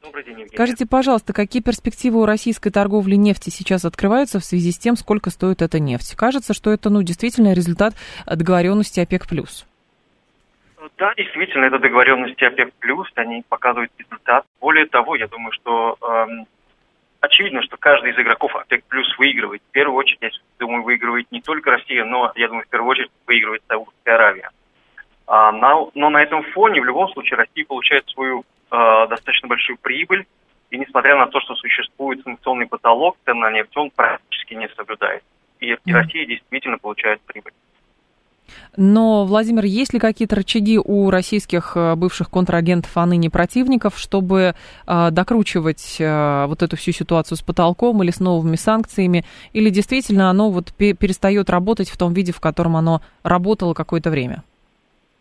Добрый 0.03 0.25
день, 0.25 0.33
Евгений. 0.33 0.51
Скажите, 0.53 0.87
пожалуйста, 0.87 1.33
какие 1.33 1.63
перспективы 1.63 2.21
у 2.21 2.27
российской 2.27 2.71
торговли 2.71 3.15
нефти 3.15 3.51
сейчас 3.51 3.85
открываются 3.85 4.41
в 4.41 4.45
связи 4.45 4.73
с 4.73 4.79
тем, 4.79 4.97
сколько 4.97 5.31
стоит 5.31 5.63
эта 5.63 5.79
нефть? 5.79 6.17
Кажется, 6.17 6.53
что 6.53 6.73
это, 6.73 6.91
ну, 6.91 7.03
действительно 7.03 7.53
результат 7.53 7.95
договоренности 8.27 9.01
ОПЕК+. 9.01 9.27
Да, 10.99 11.15
действительно, 11.17 11.65
это 11.67 11.79
договоренности 11.79 12.45
ОПЕК+, 12.45 12.73
они 13.15 13.45
показывают 13.49 13.93
результат. 13.99 14.45
Более 14.61 14.87
того, 14.87 15.17
я 15.17 15.29
думаю, 15.29 15.53
что 15.53 15.97
эм, 16.03 16.47
очевидно, 17.25 17.63
что 17.63 17.77
каждый 17.77 18.13
из 18.13 18.19
игроков 18.19 18.55
ОПЕК 18.55 18.85
плюс 18.85 19.19
выигрывает. 19.19 19.63
В 19.63 19.73
первую 19.73 19.97
очередь, 19.97 20.19
я 20.21 20.31
думаю, 20.59 20.83
выигрывает 20.83 21.31
не 21.31 21.41
только 21.41 21.71
Россия, 21.71 22.05
но, 22.05 22.33
я 22.37 22.49
думаю, 22.49 22.65
в 22.65 22.69
первую 22.69 22.91
очередь 22.91 23.11
выигрывает 23.27 23.63
Саудовская 23.69 24.15
Аравия. 24.15 24.51
А, 25.27 25.53
на, 25.53 25.87
но 25.95 26.11
на 26.11 26.23
этом 26.23 26.43
фоне, 26.53 26.81
в 26.81 26.85
любом 26.85 27.09
случае, 27.09 27.39
Россия 27.39 27.65
получает 27.65 28.09
свою 28.09 28.45
а, 28.71 29.07
достаточно 29.07 29.49
большую 29.49 29.79
прибыль, 29.79 30.27
и 30.71 30.79
несмотря 30.79 31.17
на 31.17 31.27
то, 31.27 31.41
что 31.41 31.55
существует 31.55 32.23
санкционный 32.25 32.67
потолок, 32.67 33.17
цен 33.25 33.39
на 33.39 33.51
нефть, 33.51 33.77
он 33.77 33.91
практически 33.91 34.55
не 34.55 34.69
соблюдает. 34.69 35.23
И, 35.61 35.77
и 35.85 35.93
Россия 35.93 36.27
действительно 36.27 36.79
получает 36.79 37.21
прибыль. 37.23 37.53
Но, 38.77 39.25
Владимир, 39.25 39.65
есть 39.65 39.93
ли 39.93 40.01
какие-то 40.01 40.37
рычаги 40.37 40.79
у 40.79 41.11
российских 41.11 41.73
э, 41.77 41.95
бывших 41.95 42.31
контрагентов, 42.31 42.91
а 42.97 43.07
ныне 43.07 43.31
противников, 43.31 43.99
чтобы 43.99 44.55
э, 44.87 45.11
докручивать 45.11 45.97
э, 46.01 46.47
вот 46.47 46.63
эту 46.63 46.77
всю 46.77 46.93
ситуацию 46.93 47.39
с 47.39 47.43
потолком 47.43 48.03
или 48.03 48.11
с 48.11 48.21
новыми 48.21 48.57
санкциями, 48.57 49.25
или 49.53 49.71
действительно 49.71 50.31
оно 50.31 50.51
вот 50.51 50.75
перестает 50.75 51.51
работать 51.51 51.89
в 51.89 51.97
том 51.97 52.13
виде, 52.13 52.33
в 52.33 52.41
котором 52.41 52.77
оно 52.77 53.01
работало 53.23 53.75
какое-то 53.75 54.11
время? 54.11 54.43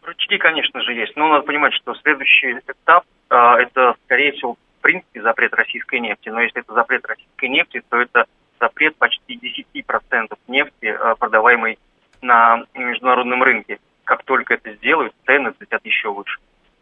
Рычаги, 0.04 0.38
конечно 0.38 0.82
же, 0.82 0.94
есть. 0.94 1.16
Но 1.16 1.30
надо 1.30 1.46
понимать, 1.46 1.74
что 1.74 1.96
следующий 1.96 2.60
этап 2.68 3.06
э, 3.30 3.36
это, 3.36 3.96
скорее 4.06 4.34
всего, 4.34 4.56
в 4.56 4.82
принципе, 4.82 5.22
запрет 5.22 5.54
российской 5.54 6.00
нефти. 6.00 6.30
Но 6.30 6.42
если 6.42 6.62
это 6.62 6.74
запрет 6.74 7.06
российской 7.06 7.50
нефти, 7.50 7.82
то 7.90 7.98
это 7.98 8.26
запрет 8.60 8.96
почти 8.98 9.36
10% 9.36 10.38
нефти, 10.48 10.86
э, 10.86 11.16
продаваемой 11.18 11.78
на 12.24 12.64
международном 12.74 13.44
рынке. 13.44 13.80
как 14.04 14.24
только 14.24 14.56
это 14.56 14.74
сделают, 14.76 15.14
цены 15.26 15.52
взлетят 15.52 15.86
еще 15.86 16.12
выше. 16.12 16.40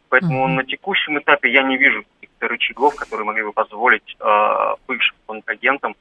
Поэтому 0.09 0.45
mm-hmm. 0.45 0.53
на 0.53 0.63
текущем 0.63 1.19
этапе 1.19 1.51
я 1.51 1.63
не 1.63 1.77
вижу 1.77 2.03
каких-то 2.19 2.47
рычагов, 2.47 2.95
которые 2.95 3.25
могли 3.25 3.43
бы 3.43 3.53
позволить 3.53 4.17
э, 4.19 4.75
бывшим 4.87 5.15
контрагентам 5.27 5.95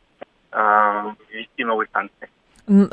э, 0.52 1.12
ввести 1.30 1.64
новые 1.64 1.88
санкции. 1.92 2.28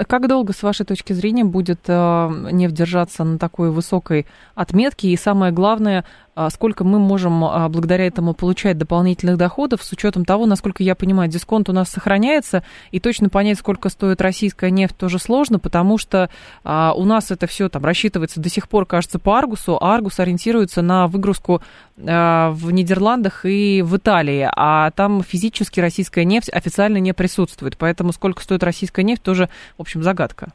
Как 0.08 0.28
долго, 0.28 0.54
с 0.54 0.64
вашей 0.64 0.86
точки 0.86 1.14
зрения, 1.14 1.44
будет 1.44 1.82
э, 1.88 2.30
нефть 2.52 2.74
держаться 2.74 3.24
на 3.24 3.38
такой 3.38 3.72
высокой 3.72 4.26
отметке? 4.56 5.10
И 5.10 5.18
самое 5.18 5.52
главное, 5.52 6.04
сколько 6.50 6.84
мы 6.84 7.00
можем 7.00 7.44
а, 7.44 7.68
благодаря 7.68 8.06
этому 8.06 8.34
получать 8.34 8.78
дополнительных 8.78 9.38
доходов, 9.38 9.84
с 9.84 9.92
учетом 9.92 10.24
того, 10.24 10.46
насколько 10.46 10.84
я 10.84 10.94
понимаю, 10.94 11.30
дисконт 11.30 11.70
у 11.70 11.74
нас 11.74 11.90
сохраняется, 11.90 12.64
и 12.92 13.00
точно 13.00 13.30
понять, 13.30 13.58
сколько 13.58 13.90
стоит 13.90 14.22
российская 14.22 14.70
нефть, 14.70 14.96
тоже 14.96 15.20
сложно, 15.20 15.60
потому 15.60 15.98
что 15.98 16.30
а, 16.64 16.94
у 16.96 17.06
нас 17.06 17.32
это 17.32 17.48
все 17.48 17.70
там 17.70 17.84
рассчитывается 17.84 18.40
до 18.40 18.50
сих 18.50 18.70
пор, 18.70 18.86
кажется, 18.86 19.20
по 19.20 19.38
Аргусу, 19.38 19.78
а 19.82 19.96
Аргус 19.96 20.20
ориентируется 20.20 20.82
на 20.82 21.08
выгрузку 21.08 21.62
а, 22.06 22.52
в 22.52 22.72
Нидерландах 22.72 23.46
и 23.46 23.82
в 23.82 23.98
Италии, 23.98 24.48
а 24.56 24.92
там 24.92 25.24
физически 25.24 25.80
российская 25.80 26.26
нефть 26.26 26.50
официально 26.50 26.98
не 26.98 27.14
присутствует, 27.14 27.78
поэтому 27.78 28.14
сколько 28.14 28.44
стоит 28.44 28.64
российская 28.64 29.04
нефть, 29.04 29.24
тоже, 29.24 29.50
в 29.78 29.82
общем, 29.82 30.04
загадка. 30.04 30.52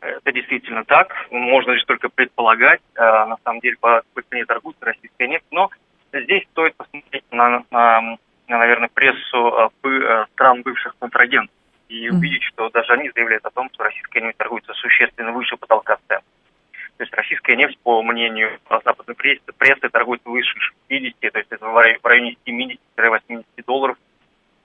Это 0.00 0.32
действительно 0.32 0.84
так. 0.84 1.12
Можно 1.30 1.72
лишь 1.72 1.84
только 1.84 2.08
предполагать, 2.08 2.80
э, 2.94 3.00
на 3.00 3.36
самом 3.44 3.60
деле, 3.60 3.76
по 3.80 4.02
какой 4.08 4.22
цене 4.30 4.44
торгуется 4.44 4.84
российская 4.84 5.28
нефть. 5.28 5.46
Но 5.50 5.70
здесь 6.12 6.44
стоит 6.52 6.76
посмотреть 6.76 7.24
на, 7.30 7.64
на, 7.70 8.00
на 8.00 8.18
наверное, 8.58 8.88
прессу 8.92 9.72
э, 9.82 9.88
э, 9.88 10.26
стран 10.32 10.62
бывших 10.62 10.96
контрагентов 10.98 11.54
и 11.88 12.10
увидеть, 12.10 12.42
что 12.44 12.68
даже 12.70 12.92
они 12.92 13.10
заявляют 13.14 13.44
о 13.46 13.50
том, 13.50 13.70
что 13.72 13.84
российская 13.84 14.20
нефть 14.20 14.36
торгуется 14.36 14.72
существенно 14.74 15.32
выше 15.32 15.56
потолка 15.56 15.98
цен. 16.06 16.20
То 16.96 17.04
есть 17.04 17.14
российская 17.14 17.56
нефть, 17.56 17.78
по 17.82 18.02
мнению 18.02 18.58
западной 18.68 19.14
прессы, 19.14 19.42
прессы 19.56 19.88
торгуется 19.88 20.28
выше 20.28 20.54
60, 20.88 21.32
то 21.32 21.38
есть 21.38 21.50
это 21.50 21.66
в 21.66 22.04
районе 22.04 22.36
70-80 22.44 23.44
долларов, 23.66 23.96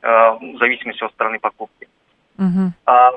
в 0.01 0.57
зависимости 0.57 1.03
от 1.03 1.13
страны 1.13 1.39
покупки. 1.39 1.87
Uh-huh. 2.37 2.71
А 2.85 3.11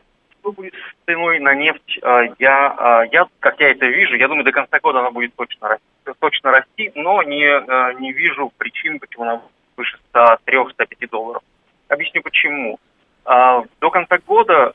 что 0.47 0.53
будет 0.53 0.75
с 0.75 1.07
ценой 1.07 1.41
на 1.41 1.55
нефть, 1.55 1.99
а, 2.03 2.23
я, 2.39 2.75
а, 2.79 3.05
я, 3.11 3.27
как 3.41 3.59
я 3.61 3.71
это 3.71 3.87
вижу, 3.87 4.15
я 4.15 4.29
думаю, 4.29 4.45
до 4.45 4.53
конца 4.53 4.79
года 4.81 5.01
она 5.01 5.11
будет 5.11 5.35
точно 5.35 5.69
расти, 5.69 5.85
точно 6.21 6.53
расти 6.53 6.93
но 6.95 7.23
не, 7.23 7.47
а, 7.47 7.93
не 7.95 8.13
вижу 8.13 8.53
причин, 8.57 9.01
почему 9.01 9.25
она 9.25 9.43
выше 9.77 9.99
103-105 10.15 11.11
долларов. 11.11 11.43
Объясню 11.89 12.23
почему. 12.23 12.79
До 13.25 13.91
конца 13.91 14.19
года 14.25 14.73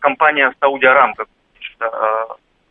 компания 0.00 0.52
Saudi 0.60 0.82
Aramco, 0.82 1.26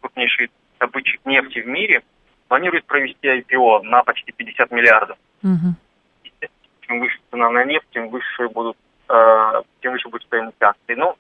крупнейший 0.02 0.52
добытчик 0.80 1.26
нефти 1.26 1.60
в 1.60 1.68
мире, 1.68 2.04
планирует 2.50 2.86
провести 2.86 3.28
IPO 3.28 3.84
на 3.84 4.04
почти 4.04 4.34
50 4.34 4.72
миллиардов. 4.72 5.18
Угу. 5.42 6.50
Чем 6.82 7.00
выше 7.00 7.18
цена 7.32 7.50
на 7.50 7.64
нефть, 7.64 7.88
тем 7.92 8.10
выше 8.10 8.50
будут 8.50 8.78
тем 9.08 9.92
выше 9.94 10.10
будет 10.10 10.24
стоимость 10.24 10.62
акций. 10.62 10.96
Но 10.96 11.16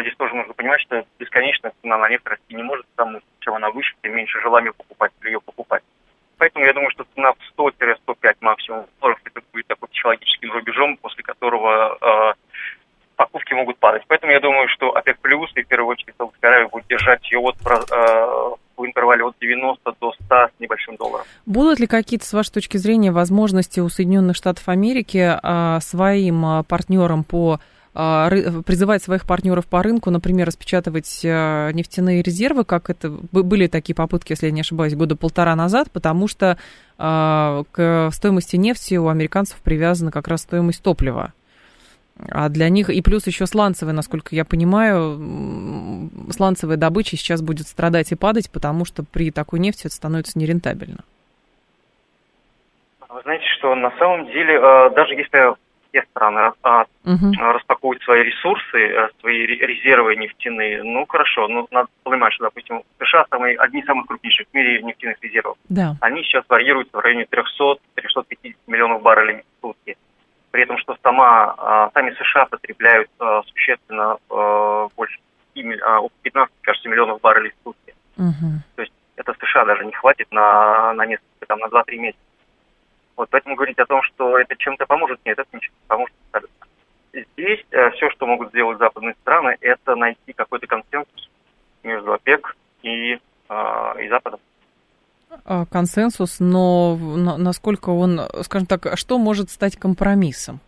здесь 0.00 0.14
тоже 0.16 0.34
нужно 0.34 0.54
понимать, 0.54 0.80
что 0.80 1.04
бесконечно 1.18 1.72
цена 1.82 1.98
на 1.98 2.08
нефть 2.08 2.26
расти 2.26 2.54
не 2.54 2.62
может, 2.62 2.86
потому 2.94 3.20
чем 3.40 3.54
она 3.54 3.70
выше, 3.70 3.94
тем 4.02 4.16
меньше 4.16 4.40
желания 4.40 4.72
покупать 4.72 5.12
ее 5.24 5.40
покупать. 5.40 5.82
Поэтому 6.38 6.64
я 6.64 6.72
думаю, 6.72 6.90
что 6.90 7.06
цена 7.14 7.32
в 7.32 7.60
100-105 7.60 8.36
максимум 8.40 8.86
долларов 9.00 9.20
это 9.24 9.40
будет 9.52 9.66
такой 9.66 9.88
психологическим 9.88 10.52
рубежом, 10.52 10.96
после 10.96 11.22
которого 11.22 11.98
э, 12.00 12.34
покупки 13.16 13.52
могут 13.54 13.78
падать. 13.78 14.02
Поэтому 14.08 14.32
я 14.32 14.40
думаю, 14.40 14.68
что 14.68 14.96
ОПЕК 14.96 15.18
плюс 15.20 15.50
и 15.54 15.62
в 15.62 15.68
первую 15.68 15.92
очередь 15.92 16.14
Саудовская 16.18 16.50
Аравия 16.50 16.68
будет 16.68 16.86
держать 16.88 17.30
ее 17.30 17.38
от, 17.38 17.56
э, 17.56 18.54
в 18.76 18.84
интервале 18.84 19.24
от 19.24 19.36
90 19.40 19.94
до 20.00 20.12
100 20.12 20.48
с 20.48 20.60
небольшим 20.60 20.96
долларом. 20.96 21.24
Будут 21.46 21.78
ли 21.78 21.86
какие-то, 21.86 22.26
с 22.26 22.32
вашей 22.32 22.52
точки 22.52 22.76
зрения, 22.76 23.12
возможности 23.12 23.80
у 23.80 23.88
Соединенных 23.88 24.36
Штатов 24.36 24.68
Америки 24.68 25.38
э, 25.40 25.80
своим 25.80 26.64
партнерам 26.64 27.22
по 27.24 27.54
а, 27.54 27.73
призывать 27.94 29.04
своих 29.04 29.24
партнеров 29.24 29.66
по 29.66 29.80
рынку, 29.80 30.10
например, 30.10 30.48
распечатывать 30.48 31.20
э, 31.22 31.70
нефтяные 31.72 32.22
резервы, 32.22 32.64
как 32.64 32.90
это 32.90 33.08
были 33.08 33.68
такие 33.68 33.94
попытки, 33.94 34.32
если 34.32 34.46
я 34.46 34.52
не 34.52 34.62
ошибаюсь, 34.62 34.96
года 34.96 35.14
полтора 35.14 35.54
назад, 35.54 35.92
потому 35.92 36.26
что 36.26 36.58
а, 36.98 37.62
к 37.70 38.10
стоимости 38.12 38.56
нефти 38.56 38.96
у 38.96 39.06
американцев 39.06 39.58
привязана 39.62 40.10
как 40.10 40.26
раз 40.26 40.42
стоимость 40.42 40.82
топлива. 40.82 41.32
А 42.30 42.48
для 42.48 42.68
них, 42.68 42.90
и 42.90 43.00
плюс 43.00 43.28
еще 43.28 43.46
сланцевая, 43.46 43.94
насколько 43.94 44.34
я 44.34 44.44
понимаю, 44.44 46.10
сланцевая 46.30 46.76
добыча 46.76 47.16
сейчас 47.16 47.42
будет 47.42 47.68
страдать 47.68 48.10
и 48.10 48.16
падать, 48.16 48.50
потому 48.50 48.84
что 48.84 49.04
при 49.04 49.30
такой 49.30 49.60
нефти 49.60 49.86
это 49.86 49.94
становится 49.94 50.36
нерентабельно. 50.36 51.04
Вы 53.08 53.20
знаете, 53.22 53.44
что 53.58 53.72
на 53.76 53.96
самом 53.98 54.26
деле, 54.26 54.60
даже 54.96 55.14
если 55.14 55.54
все 55.94 56.02
страны 56.10 56.52
а, 56.62 56.84
угу. 57.04 57.32
распакуют 57.38 58.02
свои 58.02 58.24
ресурсы, 58.24 58.78
э, 58.78 59.08
свои 59.20 59.46
резервы 59.46 60.16
нефтяные. 60.16 60.82
Ну, 60.82 61.06
хорошо, 61.06 61.46
ну, 61.46 61.68
надо 61.70 61.88
понимать, 62.02 62.32
что, 62.32 62.44
допустим, 62.44 62.82
США 62.98 63.24
самые, 63.30 63.56
одни 63.56 63.80
из 63.80 63.86
самых 63.86 64.06
крупнейших 64.06 64.48
в 64.50 64.54
мире 64.54 64.82
нефтяных 64.82 65.22
резервов. 65.22 65.56
Да. 65.68 65.94
Они 66.00 66.22
сейчас 66.24 66.44
варьируются 66.48 66.96
в 66.96 67.00
районе 67.00 67.26
300-350 67.30 68.56
миллионов 68.66 69.02
баррелей 69.02 69.42
в 69.42 69.60
сутки. 69.60 69.96
При 70.50 70.62
этом, 70.62 70.78
что 70.78 70.96
сама, 71.02 71.54
а, 71.58 71.90
сами 71.94 72.14
США 72.14 72.46
потребляют 72.46 73.08
а, 73.18 73.42
существенно 73.42 74.16
больше 74.96 75.18
15, 75.54 76.52
кажется, 76.62 76.88
миллионов 76.88 77.20
баррелей 77.20 77.52
в 77.52 77.64
сутки. 77.64 77.94
Угу. 78.16 78.62
То 78.74 78.82
есть 78.82 78.92
это 79.16 79.34
США 79.34 79.64
даже 79.64 79.84
не 79.84 79.92
хватит 79.92 80.26
на, 80.32 80.92
на 80.94 81.06
несколько, 81.06 81.46
там, 81.46 81.60
на 81.60 81.66
2-3 81.66 81.96
месяца. 81.98 82.23
Вот 83.16 83.28
поэтому 83.30 83.54
говорить 83.54 83.78
о 83.78 83.86
том, 83.86 84.02
что 84.02 84.38
это 84.38 84.56
чем-то 84.56 84.86
поможет, 84.86 85.20
нет, 85.24 85.38
это 85.38 85.48
ничего 85.52 85.74
не 85.74 85.86
поможет 85.86 86.14
абсолютно. 86.30 86.66
Здесь 87.12 87.64
э, 87.70 87.90
все, 87.90 88.10
что 88.10 88.26
могут 88.26 88.50
сделать 88.50 88.78
западные 88.78 89.14
страны, 89.22 89.56
это 89.60 89.94
найти 89.94 90.32
какой-то 90.32 90.66
консенсус 90.66 91.30
между 91.84 92.12
ОПЕК 92.12 92.56
и, 92.82 93.18
э, 93.48 94.02
и 94.02 94.08
Западом. 94.08 94.40
А, 95.44 95.66
консенсус, 95.66 96.40
но 96.40 96.96
насколько 96.96 97.90
он, 97.90 98.20
скажем 98.42 98.66
так, 98.66 98.96
что 98.96 99.18
может 99.18 99.50
стать 99.50 99.76
компромиссом? 99.76 100.60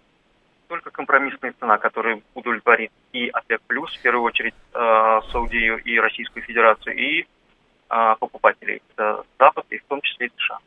Только 0.69 0.91
компромиссная 0.91 1.55
цена, 1.61 1.79
которая 1.79 2.21
удовлетворит 2.35 2.91
и 3.13 3.29
ОПЕК+, 3.29 3.61
плюс, 3.67 3.95
в 3.95 4.03
первую 4.03 4.25
очередь, 4.25 4.55
э, 4.75 5.21
Саудию 5.31 5.79
и 5.79 5.99
Российскую 5.99 6.43
Федерацию, 6.43 6.97
и 6.97 7.23
э, 7.23 8.15
покупателей. 8.19 8.83
Это 8.95 9.25
Запад, 9.39 9.67
и 9.71 9.79
в 9.79 9.85
том 9.85 10.01
числе 10.01 10.27
и 10.27 10.33
США. 10.37 10.59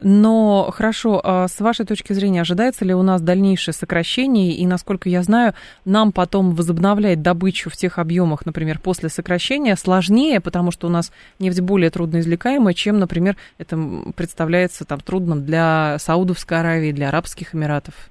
Но 0.00 0.70
хорошо, 0.72 1.20
а 1.22 1.48
с 1.48 1.60
вашей 1.60 1.84
точки 1.84 2.12
зрения, 2.12 2.42
ожидается 2.42 2.84
ли 2.84 2.94
у 2.94 3.02
нас 3.02 3.20
дальнейшее 3.20 3.74
сокращение? 3.74 4.52
И, 4.52 4.66
насколько 4.66 5.08
я 5.08 5.22
знаю, 5.22 5.54
нам 5.84 6.12
потом 6.12 6.54
возобновлять 6.54 7.22
добычу 7.22 7.70
в 7.70 7.76
тех 7.76 7.98
объемах, 7.98 8.46
например, 8.46 8.78
после 8.78 9.08
сокращения, 9.08 9.76
сложнее, 9.76 10.40
потому 10.40 10.70
что 10.70 10.86
у 10.86 10.90
нас 10.90 11.12
нефть 11.38 11.60
более 11.60 11.90
трудноизвлекаемая, 11.90 12.74
чем, 12.74 12.98
например, 12.98 13.36
это 13.58 13.78
представляется 14.14 14.84
там 14.84 15.00
трудным 15.00 15.44
для 15.44 15.96
Саудовской 15.98 16.60
Аравии, 16.60 16.92
для 16.92 17.08
Арабских 17.08 17.54
Эмиратов. 17.54 18.10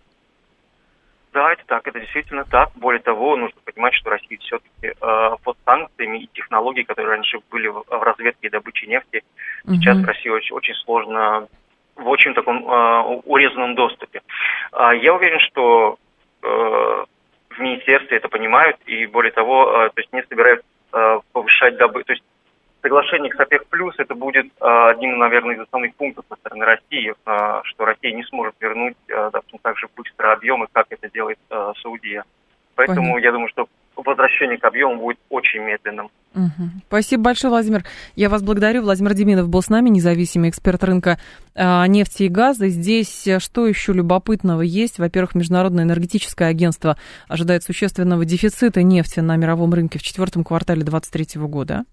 Это 1.40 1.64
так, 1.66 1.88
это 1.88 2.00
действительно 2.00 2.46
так. 2.46 2.70
Более 2.76 3.02
того, 3.02 3.36
нужно 3.36 3.60
понимать, 3.64 3.94
что 3.94 4.10
Россия 4.10 4.38
все-таки 4.40 4.94
э, 5.00 5.30
под 5.44 5.58
санкциями 5.66 6.20
и 6.20 6.30
технологии, 6.34 6.84
которые 6.84 7.16
раньше 7.16 7.40
были 7.50 7.68
в, 7.68 7.84
в 7.88 8.04
разведке 8.04 8.48
и 8.48 8.50
добыче 8.50 8.88
нефти, 8.88 9.24
угу. 9.64 9.76
сейчас 9.76 9.98
в 9.98 10.06
России 10.06 10.30
очень, 10.30 10.56
очень 10.56 10.76
сложно 10.76 11.48
в 11.96 12.08
очень 12.08 12.34
таком 12.34 12.70
э, 12.70 13.02
урезанном 13.26 13.76
доступе. 13.76 14.22
Э, 14.74 14.92
я 15.02 15.14
уверен, 15.14 15.40
что 15.40 15.98
э, 16.44 16.48
в 17.50 17.60
министерстве 17.60 18.18
это 18.18 18.30
понимают 18.30 18.78
и 18.86 19.06
более 19.08 19.32
того, 19.32 19.86
э, 19.86 19.90
то 19.90 20.02
есть 20.02 20.14
не 20.14 20.24
собираются 20.24 20.66
э, 20.94 21.20
повышать 21.32 21.78
добычу, 21.78 22.06
то 22.06 22.14
есть 22.14 22.24
соглашение 22.82 23.34
с 23.34 23.40
ОПЕК+, 23.40 23.68
плюс 23.70 23.96
это 23.98 24.16
будет 24.16 24.46
э, 24.46 24.50
одним, 24.60 25.18
наверное, 25.18 25.56
из 25.56 25.62
основных 25.62 25.96
пунктов 25.96 26.26
со 26.30 26.36
стороны 26.36 26.66
России, 26.66 27.14
э, 27.14 27.62
что 27.64 27.86
Россия 27.86 28.14
не 28.14 28.24
сможет 28.24 28.56
вернуть, 28.60 28.98
э, 29.08 29.30
допустим, 29.32 29.60
так 29.62 29.78
же 29.78 29.88
быстро 29.96 30.34
объемы, 30.34 30.68
как 30.72 30.88
это 30.90 31.10
делает 31.10 31.40
Саудия. 31.82 32.24
Поэтому 32.76 33.14
Понятно. 33.14 33.26
я 33.26 33.32
думаю, 33.32 33.50
что 33.50 33.68
возвращение 33.96 34.58
к 34.58 34.64
объему 34.64 34.98
будет 34.98 35.18
очень 35.30 35.62
медленным. 35.62 36.10
Угу. 36.36 36.70
Спасибо 36.88 37.24
большое, 37.24 37.50
Владимир. 37.50 37.84
Я 38.16 38.30
вас 38.30 38.44
благодарю. 38.44 38.84
Владимир 38.84 39.16
Деминов 39.16 39.50
был 39.50 39.62
с 39.62 39.70
нами, 39.70 39.90
независимый 39.90 40.50
эксперт 40.52 40.84
рынка 40.84 41.20
э, 41.56 41.88
нефти 41.88 42.24
и 42.24 42.28
газа. 42.30 42.68
Здесь 42.68 43.28
э, 43.28 43.40
что 43.40 43.66
еще 43.66 43.94
любопытного 43.94 44.62
есть? 44.62 45.00
Во-первых, 45.00 45.34
Международное 45.34 45.84
энергетическое 45.84 46.50
агентство 46.50 46.98
ожидает 47.28 47.64
существенного 47.64 48.26
дефицита 48.26 48.84
нефти 48.84 49.20
на 49.20 49.36
мировом 49.36 49.74
рынке 49.74 49.98
в 49.98 50.04
четвертом 50.04 50.44
квартале 50.44 50.84
2023 50.84 51.42
года. 51.48 51.86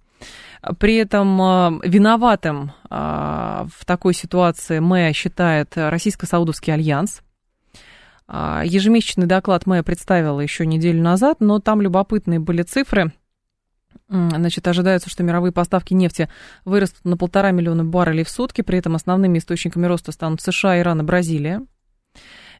При 0.78 0.96
этом 0.96 1.40
э, 1.40 1.80
виноватым 1.84 2.72
э, 2.88 2.94
в 3.68 3.84
такой 3.84 4.14
ситуации 4.14 4.78
МЭА 4.78 5.12
считает 5.12 5.76
Российско-Саудовский 5.76 6.72
альянс. 6.72 7.22
Э, 8.28 8.62
ежемесячный 8.64 9.26
доклад 9.26 9.66
МЭА 9.66 9.82
представила 9.82 10.40
еще 10.40 10.64
неделю 10.64 11.02
назад, 11.02 11.40
но 11.40 11.58
там 11.60 11.82
любопытные 11.82 12.40
были 12.40 12.62
цифры. 12.62 13.12
Значит, 14.08 14.68
ожидается, 14.68 15.10
что 15.10 15.22
мировые 15.22 15.50
поставки 15.52 15.94
нефти 15.94 16.28
вырастут 16.64 17.04
на 17.04 17.16
полтора 17.16 17.50
миллиона 17.50 17.84
баррелей 17.84 18.22
в 18.22 18.28
сутки, 18.28 18.60
при 18.60 18.78
этом 18.78 18.94
основными 18.94 19.38
источниками 19.38 19.86
роста 19.86 20.12
станут 20.12 20.40
США, 20.40 20.78
Иран 20.78 21.00
и 21.00 21.04
Бразилия. 21.04 21.62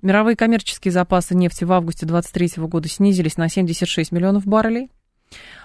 Мировые 0.03 0.37
коммерческие 0.37 0.93
запасы 0.93 1.35
нефти 1.35 1.65
в 1.65 1.73
августе 1.73 2.07
2023 2.07 2.65
года 2.65 2.89
снизились 2.89 3.37
на 3.37 3.49
76 3.49 4.11
миллионов 4.11 4.47
баррелей. 4.47 4.91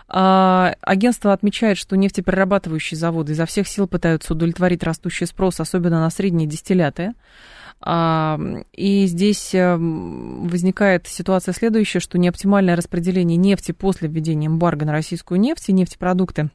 А, 0.08 0.74
агентство 0.82 1.34
отмечает, 1.34 1.78
что 1.78 1.96
нефтеперерабатывающие 1.96 2.98
заводы 2.98 3.34
изо 3.34 3.46
всех 3.46 3.68
сил 3.68 3.88
пытаются 3.88 4.34
удовлетворить 4.34 4.84
растущий 4.84 5.28
спрос, 5.28 5.60
особенно 5.60 6.00
на 6.00 6.10
средние 6.10 6.48
дистилляты. 6.48 7.14
А, 7.82 8.40
и 8.74 9.06
здесь 9.06 9.54
э, 9.54 9.78
возникает 9.78 11.08
ситуация 11.08 11.54
следующая, 11.54 12.00
что 12.00 12.18
неоптимальное 12.18 12.76
распределение 12.76 13.38
нефти 13.38 13.72
после 13.72 14.10
введения 14.10 14.48
эмбарго 14.48 14.86
на 14.86 14.92
российскую 14.92 15.40
нефть 15.40 15.70
и 15.70 15.74
нефтепродукты 15.74 16.50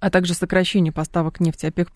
а 0.00 0.10
также 0.10 0.34
сокращение 0.34 0.92
поставок 0.92 1.40
нефти 1.40 1.66
ОПЕК+, 1.66 1.90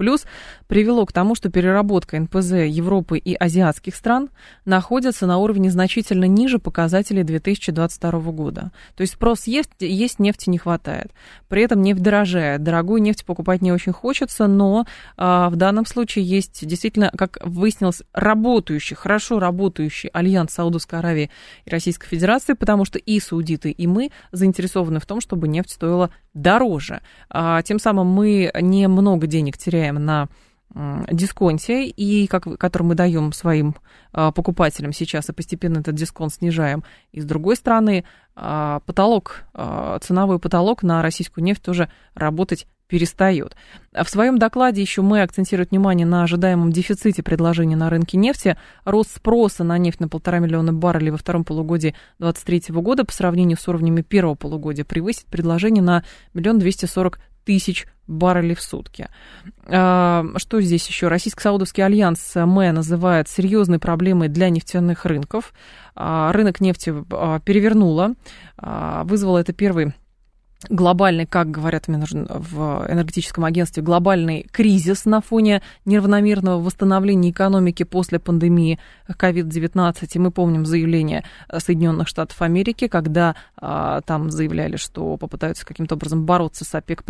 привело 0.66 1.04
к 1.06 1.12
тому, 1.12 1.34
что 1.34 1.50
переработка 1.50 2.18
НПЗ 2.18 2.52
Европы 2.66 3.18
и 3.18 3.34
азиатских 3.34 3.94
стран 3.94 4.30
находится 4.64 5.26
на 5.26 5.38
уровне 5.38 5.70
значительно 5.70 6.24
ниже 6.24 6.58
показателей 6.58 7.24
2022 7.24 8.10
года. 8.32 8.72
То 8.96 9.02
есть 9.02 9.14
спрос 9.14 9.46
есть, 9.46 9.70
есть 9.80 10.18
нефти 10.18 10.48
не 10.48 10.58
хватает. 10.58 11.12
При 11.48 11.62
этом 11.62 11.82
нефть 11.82 12.02
дорожает. 12.02 12.62
Дорогую 12.62 13.02
нефть 13.02 13.24
покупать 13.24 13.60
не 13.60 13.72
очень 13.72 13.92
хочется, 13.92 14.46
но 14.46 14.86
а, 15.16 15.50
в 15.50 15.56
данном 15.56 15.84
случае 15.84 16.24
есть 16.24 16.66
действительно, 16.66 17.12
как 17.16 17.38
выяснилось, 17.44 18.02
работающий, 18.12 18.96
хорошо 18.96 19.38
работающий 19.38 20.08
альянс 20.10 20.52
Саудовской 20.52 20.98
Аравии 20.98 21.30
и 21.64 21.70
Российской 21.70 22.08
Федерации, 22.08 22.54
потому 22.54 22.84
что 22.84 22.98
и 22.98 23.20
саудиты, 23.20 23.70
и 23.70 23.86
мы 23.86 24.10
заинтересованы 24.32 25.00
в 25.00 25.06
том, 25.06 25.20
чтобы 25.20 25.48
нефть 25.48 25.72
стоила 25.72 26.10
дороже. 26.34 27.00
А, 27.28 27.62
тем 27.62 27.78
самым 27.78 28.06
мы 28.06 28.50
немного 28.60 29.26
денег 29.26 29.56
теряем 29.58 30.04
на 30.04 30.28
дисконте, 31.10 31.86
и 31.86 32.26
как, 32.26 32.44
который 32.58 32.84
мы 32.84 32.94
даем 32.94 33.32
своим 33.32 33.74
а, 34.12 34.30
покупателям 34.30 34.92
сейчас, 34.92 35.28
и 35.28 35.32
постепенно 35.32 35.78
этот 35.78 35.94
дисконт 35.94 36.34
снижаем. 36.34 36.84
И 37.12 37.20
с 37.20 37.24
другой 37.24 37.56
стороны, 37.56 38.04
а, 38.36 38.80
потолок, 38.86 39.44
а, 39.52 39.98
ценовой 40.00 40.38
потолок 40.38 40.82
на 40.82 41.02
российскую 41.02 41.44
нефть 41.44 41.62
тоже 41.62 41.90
работать 42.14 42.66
перестает. 42.90 43.56
В 43.92 44.08
своем 44.08 44.38
докладе 44.38 44.82
еще 44.82 45.00
мы 45.00 45.22
акцентируем 45.22 45.68
внимание 45.70 46.06
на 46.06 46.24
ожидаемом 46.24 46.72
дефиците 46.72 47.22
предложений 47.22 47.76
на 47.76 47.88
рынке 47.88 48.18
нефти. 48.18 48.58
Рост 48.84 49.14
спроса 49.14 49.62
на 49.62 49.78
нефть 49.78 50.00
на 50.00 50.08
полтора 50.08 50.40
миллиона 50.40 50.72
баррелей 50.72 51.12
во 51.12 51.16
втором 51.16 51.44
полугодии 51.44 51.94
2023 52.18 52.74
года 52.80 53.04
по 53.04 53.12
сравнению 53.12 53.56
с 53.58 53.68
уровнями 53.68 54.02
первого 54.02 54.34
полугодия 54.34 54.84
превысит 54.84 55.26
предложение 55.26 55.84
на 55.84 56.04
миллион 56.34 56.58
двести 56.58 56.86
сорок 56.86 57.20
тысяч 57.44 57.86
баррелей 58.06 58.54
в 58.54 58.60
сутки. 58.60 59.08
А, 59.66 60.24
что 60.36 60.60
здесь 60.60 60.86
еще? 60.88 61.08
Российско-Саудовский 61.08 61.84
альянс 61.84 62.34
МЭ 62.34 62.72
называет 62.72 63.28
серьезной 63.28 63.78
проблемой 63.78 64.28
для 64.28 64.50
нефтяных 64.50 65.04
рынков. 65.04 65.52
А, 65.94 66.32
рынок 66.32 66.60
нефти 66.60 66.92
а, 67.10 67.40
перевернуло. 67.40 68.14
Вызвало 68.56 69.38
это 69.38 69.52
первый 69.54 69.94
глобальный, 70.68 71.26
как 71.26 71.50
говорят 71.50 71.88
в 71.88 72.86
энергетическом 72.90 73.44
агентстве, 73.44 73.82
глобальный 73.82 74.46
кризис 74.52 75.04
на 75.04 75.20
фоне 75.20 75.62
неравномерного 75.84 76.62
восстановления 76.62 77.30
экономики 77.30 77.82
после 77.82 78.18
пандемии 78.18 78.78
COVID-19. 79.08 80.08
И 80.12 80.18
мы 80.18 80.30
помним 80.30 80.66
заявление 80.66 81.24
Соединенных 81.56 82.08
Штатов 82.08 82.42
Америки, 82.42 82.88
когда 82.88 83.36
а, 83.56 84.02
там 84.02 84.30
заявляли, 84.30 84.76
что 84.76 85.16
попытаются 85.16 85.64
каким-то 85.64 85.94
образом 85.94 86.26
бороться 86.26 86.64
с 86.64 86.74
ОПЕК+, 86.74 87.04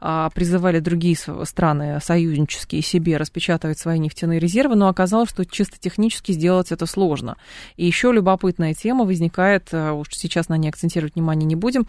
а, 0.00 0.30
призывали 0.30 0.80
другие 0.80 1.16
страны 1.44 1.98
союзнические 2.02 2.82
себе 2.82 3.16
распечатывать 3.16 3.78
свои 3.78 3.98
нефтяные 3.98 4.40
резервы, 4.40 4.74
но 4.74 4.88
оказалось, 4.88 5.30
что 5.30 5.44
чисто 5.44 5.78
технически 5.78 6.32
сделать 6.32 6.72
это 6.72 6.86
сложно. 6.86 7.36
И 7.76 7.86
еще 7.86 8.12
любопытная 8.12 8.74
тема 8.74 9.04
возникает, 9.04 9.68
а, 9.72 9.92
уж 9.92 10.08
сейчас 10.10 10.48
на 10.48 10.56
ней 10.56 10.68
акцентировать 10.68 11.14
внимание 11.14 11.46
не 11.46 11.56
будем, 11.56 11.86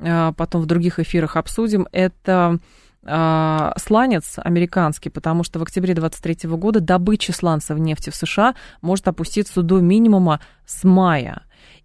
а, 0.00 0.32
потом 0.40 0.62
в 0.62 0.66
других 0.66 0.98
эфирах 0.98 1.36
обсудим, 1.36 1.86
это 1.92 2.58
а, 3.04 3.74
сланец 3.76 4.36
американский, 4.38 5.10
потому 5.10 5.44
что 5.44 5.58
в 5.58 5.62
октябре 5.62 5.92
2023 5.92 6.48
года 6.56 6.80
добыча 6.80 7.34
сланцевой 7.34 7.82
нефти 7.82 8.08
в 8.08 8.16
США 8.16 8.54
может 8.80 9.06
опуститься 9.06 9.60
до 9.60 9.80
минимума 9.80 10.40
с 10.64 10.82
мая. 10.82 11.42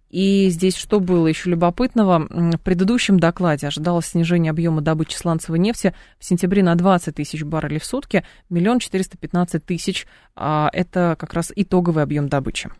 И 0.08 0.48
здесь 0.48 0.74
что 0.74 1.00
было 1.00 1.26
еще 1.26 1.50
любопытного? 1.50 2.26
В 2.30 2.60
предыдущем 2.62 3.20
докладе 3.20 3.66
ожидалось 3.66 4.06
снижение 4.06 4.52
объема 4.52 4.80
добычи 4.80 5.16
сланцевой 5.16 5.58
нефти 5.58 5.94
в 6.18 6.24
сентябре 6.24 6.62
на 6.62 6.76
20 6.76 7.14
тысяч 7.14 7.42
баррелей 7.42 7.78
в 7.78 7.84
сутки, 7.84 8.24
миллион 8.48 8.78
четыреста 8.78 9.18
пятнадцать 9.18 9.66
тысяч. 9.66 10.06
А, 10.34 10.70
это 10.72 11.14
как 11.18 11.34
раз 11.34 11.52
итоговый 11.54 12.02
объем 12.02 12.30
добычи. 12.30 12.70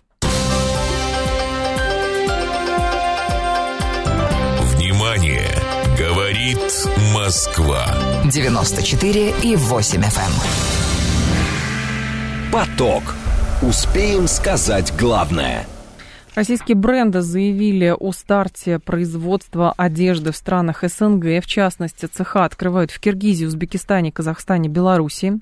Говорит 6.46 6.86
Москва. 7.12 7.84
94 8.30 9.34
и 9.42 9.56
8 9.56 10.00
FM. 10.00 10.20
Эм. 10.20 10.32
Поток. 12.52 13.02
Успеем 13.62 14.28
сказать 14.28 14.94
главное. 14.96 15.66
Российские 16.36 16.76
бренды 16.76 17.22
заявили 17.22 17.92
о 17.98 18.12
старте 18.12 18.78
производства 18.78 19.74
одежды 19.76 20.30
в 20.30 20.36
странах 20.36 20.84
СНГ. 20.86 21.42
В 21.42 21.46
частности, 21.46 22.06
цеха 22.06 22.44
открывают 22.44 22.92
в 22.92 23.00
Киргизии, 23.00 23.46
Узбекистане, 23.46 24.12
Казахстане, 24.12 24.68
Беларуси. 24.68 25.40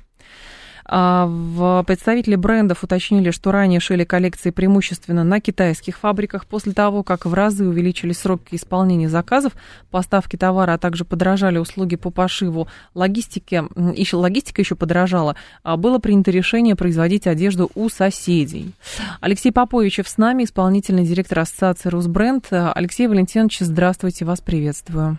А, 0.87 1.83
представители 1.87 2.37
брендов 2.37 2.85
уточнили, 2.85 3.31
что 3.31 3.53
ранее 3.53 3.81
шили 3.81 4.05
коллекции 4.05 4.51
преимущественно 4.51 5.25
на 5.25 5.41
китайских 5.41 5.99
фабриках. 5.99 6.47
После 6.47 6.73
того, 6.73 7.03
как 7.03 7.25
в 7.25 7.33
разы 7.33 7.67
увеличились 7.67 8.19
сроки 8.19 8.55
исполнения 8.55 9.09
заказов, 9.09 9.53
поставки 9.91 10.37
товара, 10.37 10.75
а 10.75 10.79
также 10.79 11.05
подорожали 11.05 11.59
услуги 11.59 11.97
по 11.97 12.11
пошиву, 12.11 12.69
логистике, 12.95 13.65
еще, 13.95 14.17
логистика 14.17 14.61
еще 14.61 14.75
подорожала, 14.75 15.37
а, 15.63 15.77
было 15.77 15.99
принято 15.99 16.31
решение 16.31 16.77
производить 16.77 17.27
одежду 17.27 17.71
у 17.75 17.89
соседей. 17.89 18.73
Алексей 19.21 19.53
Поповичев 19.53 20.09
с 20.09 20.19
нами, 20.19 20.45
исполнительный 20.45 21.07
директор 21.07 21.41
Ассоциации 21.41 21.89
«Русбренд». 21.89 22.47
Алексей 22.51 23.07
Валентинович, 23.07 23.61
здравствуйте, 23.61 24.25
вас 24.25 24.41
приветствую. 24.41 25.19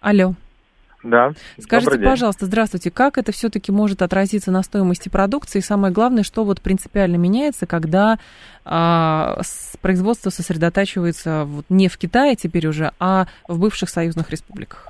Алло. 0.00 0.34
Да. 1.06 1.30
Скажите, 1.58 1.98
пожалуйста, 2.00 2.46
здравствуйте, 2.46 2.90
как 2.90 3.16
это 3.16 3.30
все-таки 3.30 3.70
может 3.70 4.02
отразиться 4.02 4.50
на 4.50 4.62
стоимости 4.62 5.08
продукции? 5.08 5.60
И 5.60 5.62
самое 5.62 5.92
главное, 5.92 6.24
что 6.24 6.44
вот 6.44 6.60
принципиально 6.60 7.16
меняется, 7.16 7.66
когда 7.66 8.16
а, 8.64 9.38
производство 9.80 10.30
сосредотачивается 10.30 11.44
вот 11.44 11.64
не 11.68 11.88
в 11.88 11.96
Китае 11.96 12.34
теперь 12.34 12.66
уже, 12.66 12.90
а 12.98 13.26
в 13.46 13.60
бывших 13.60 13.88
союзных 13.88 14.30
республиках? 14.30 14.88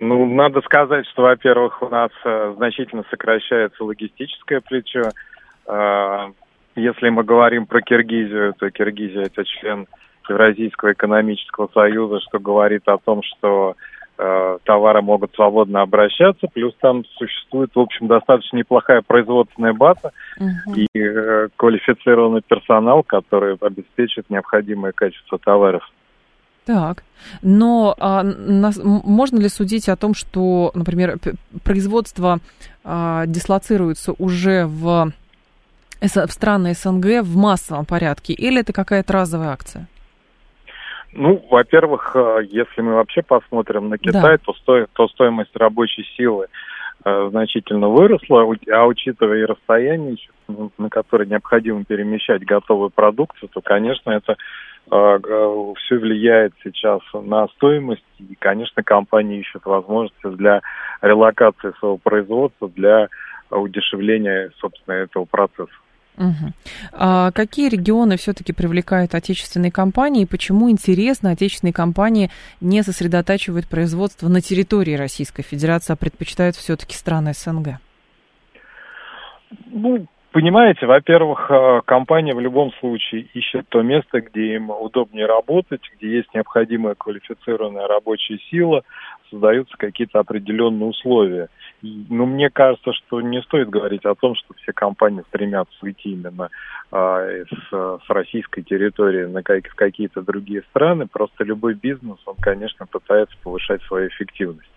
Ну, 0.00 0.26
надо 0.26 0.60
сказать, 0.62 1.06
что, 1.08 1.22
во-первых, 1.22 1.82
у 1.82 1.88
нас 1.90 2.10
а, 2.24 2.54
значительно 2.56 3.04
сокращается 3.10 3.84
логистическое 3.84 4.62
плечо. 4.62 5.10
А, 5.66 6.30
если 6.76 7.10
мы 7.10 7.24
говорим 7.24 7.66
про 7.66 7.82
Киргизию, 7.82 8.54
то 8.54 8.70
Киргизия 8.70 9.24
это 9.24 9.44
член 9.44 9.86
Евразийского 10.28 10.94
экономического 10.94 11.68
союза, 11.74 12.20
что 12.20 12.38
говорит 12.38 12.88
о 12.88 12.96
том, 12.96 13.20
что 13.22 13.76
Э, 13.76 13.95
товары 14.16 15.02
могут 15.02 15.34
свободно 15.34 15.82
обращаться, 15.82 16.46
плюс 16.52 16.74
там 16.80 17.04
существует, 17.18 17.70
в 17.74 17.80
общем, 17.80 18.06
достаточно 18.06 18.56
неплохая 18.56 19.02
производственная 19.06 19.74
база 19.74 20.12
uh-huh. 20.38 20.74
и 20.74 20.86
э, 20.94 21.48
квалифицированный 21.56 22.40
персонал, 22.40 23.02
который 23.02 23.56
обеспечит 23.60 24.30
необходимое 24.30 24.92
качество 24.92 25.38
товаров. 25.38 25.82
Так, 26.66 27.04
но 27.42 27.94
а, 28.00 28.24
нас, 28.24 28.76
можно 28.82 29.38
ли 29.38 29.48
судить 29.48 29.88
о 29.88 29.96
том, 29.96 30.14
что, 30.14 30.72
например, 30.74 31.16
производство 31.62 32.40
а, 32.82 33.24
дислоцируется 33.26 34.12
уже 34.18 34.66
в, 34.66 35.12
в 36.00 36.32
страны 36.32 36.74
СНГ 36.74 37.22
в 37.22 37.36
массовом 37.36 37.84
порядке, 37.84 38.32
или 38.32 38.60
это 38.60 38.72
какая-то 38.72 39.12
разовая 39.12 39.50
акция? 39.50 39.86
Ну, 41.18 41.42
во-первых, 41.50 42.14
э, 42.14 42.40
если 42.50 42.82
мы 42.82 42.94
вообще 42.94 43.22
посмотрим 43.22 43.88
на 43.88 43.96
Китай, 43.96 44.36
да. 44.36 44.38
то, 44.38 44.52
сто, 44.52 44.86
то 44.92 45.08
стоимость 45.08 45.56
рабочей 45.56 46.04
силы 46.14 46.48
э, 47.04 47.28
значительно 47.30 47.88
выросла, 47.88 48.42
а 48.70 48.84
учитывая 48.84 49.38
и 49.38 49.46
расстояние, 49.46 50.18
на 50.76 50.90
которое 50.90 51.24
необходимо 51.24 51.84
перемещать 51.84 52.44
готовую 52.44 52.90
продукцию, 52.90 53.48
то, 53.48 53.62
конечно, 53.62 54.10
это 54.10 54.36
э, 54.90 55.18
все 55.78 55.96
влияет 55.96 56.52
сейчас 56.62 57.00
на 57.14 57.48
стоимость, 57.48 58.04
и, 58.18 58.34
конечно, 58.38 58.82
компании 58.82 59.40
ищут 59.40 59.64
возможности 59.64 60.26
для 60.36 60.60
релокации 61.00 61.72
своего 61.78 61.96
производства, 61.96 62.68
для 62.68 63.08
удешевления, 63.48 64.50
собственно, 64.60 64.96
этого 64.96 65.24
процесса. 65.24 65.72
Угу. 66.18 66.52
А 66.92 67.30
какие 67.32 67.68
регионы 67.68 68.16
все-таки 68.16 68.52
привлекают 68.52 69.14
отечественные 69.14 69.70
компании 69.70 70.22
и 70.22 70.26
почему, 70.26 70.70
интересно, 70.70 71.30
отечественные 71.30 71.74
компании 71.74 72.30
не 72.60 72.82
сосредотачивают 72.82 73.68
производство 73.68 74.28
на 74.28 74.40
территории 74.40 74.94
Российской 74.94 75.42
Федерации, 75.42 75.92
а 75.92 75.96
предпочитают 75.96 76.56
все-таки 76.56 76.94
страны 76.94 77.32
СНГ? 77.34 77.80
Ну, 79.66 80.06
понимаете, 80.32 80.86
во-первых, 80.86 81.50
э, 81.50 81.80
компания 81.84 82.34
в 82.34 82.40
любом 82.40 82.72
случае 82.80 83.26
ищет 83.34 83.68
то 83.68 83.82
место, 83.82 84.20
где 84.20 84.56
им 84.56 84.70
удобнее 84.70 85.26
работать, 85.26 85.82
где 85.96 86.16
есть 86.16 86.32
необходимая 86.34 86.94
квалифицированная 86.94 87.86
рабочая 87.86 88.38
сила, 88.50 88.82
создаются 89.30 89.76
какие-то 89.76 90.18
определенные 90.18 90.88
условия. 90.88 91.48
Но 91.82 92.26
мне 92.26 92.50
кажется, 92.50 92.92
что 92.92 93.20
не 93.20 93.42
стоит 93.42 93.68
говорить 93.68 94.04
о 94.04 94.14
том, 94.14 94.34
что 94.34 94.54
все 94.54 94.72
компании 94.72 95.24
стремятся 95.28 95.74
уйти 95.82 96.12
именно 96.12 96.50
а, 96.90 97.24
с, 97.24 97.70
с 97.70 98.10
российской 98.10 98.62
территории 98.62 99.26
на 99.26 99.42
в 99.42 99.74
какие-то 99.74 100.22
другие 100.22 100.62
страны. 100.70 101.06
Просто 101.06 101.44
любой 101.44 101.74
бизнес, 101.74 102.18
он, 102.24 102.36
конечно, 102.40 102.86
пытается 102.86 103.36
повышать 103.42 103.82
свою 103.82 104.08
эффективность. 104.08 104.70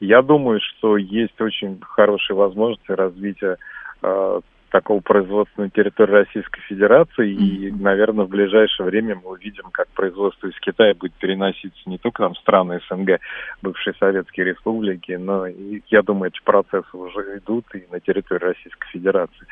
Я 0.00 0.22
думаю, 0.22 0.60
что 0.60 0.96
есть 0.96 1.40
очень 1.40 1.78
хорошие 1.80 2.36
возможности 2.36 2.92
развития 2.92 3.56
э, 4.02 4.40
такого 4.70 5.00
производства 5.00 5.62
на 5.62 5.70
территории 5.70 6.12
Российской 6.12 6.60
Федерации. 6.62 7.30
И, 7.30 7.72
наверное, 7.72 8.24
в 8.24 8.28
ближайшее 8.28 8.86
время 8.86 9.20
мы 9.22 9.32
увидим, 9.32 9.64
как 9.72 9.88
производство 9.88 10.46
из 10.46 10.58
Китая 10.60 10.94
будет 10.94 11.14
переноситься 11.14 11.80
не 11.86 11.98
только 11.98 12.22
там 12.22 12.34
в 12.34 12.38
страны 12.38 12.80
СНГ, 12.88 13.20
бывшие 13.62 13.94
советские 13.98 14.46
республики, 14.46 15.12
но 15.12 15.46
и, 15.46 15.82
я 15.88 16.02
думаю, 16.02 16.30
эти 16.30 16.42
процессы 16.42 16.96
уже 16.96 17.38
идут 17.38 17.64
и 17.74 17.84
на 17.90 18.00
территории 18.00 18.44
Российской 18.44 18.88
Федерации. 18.88 19.46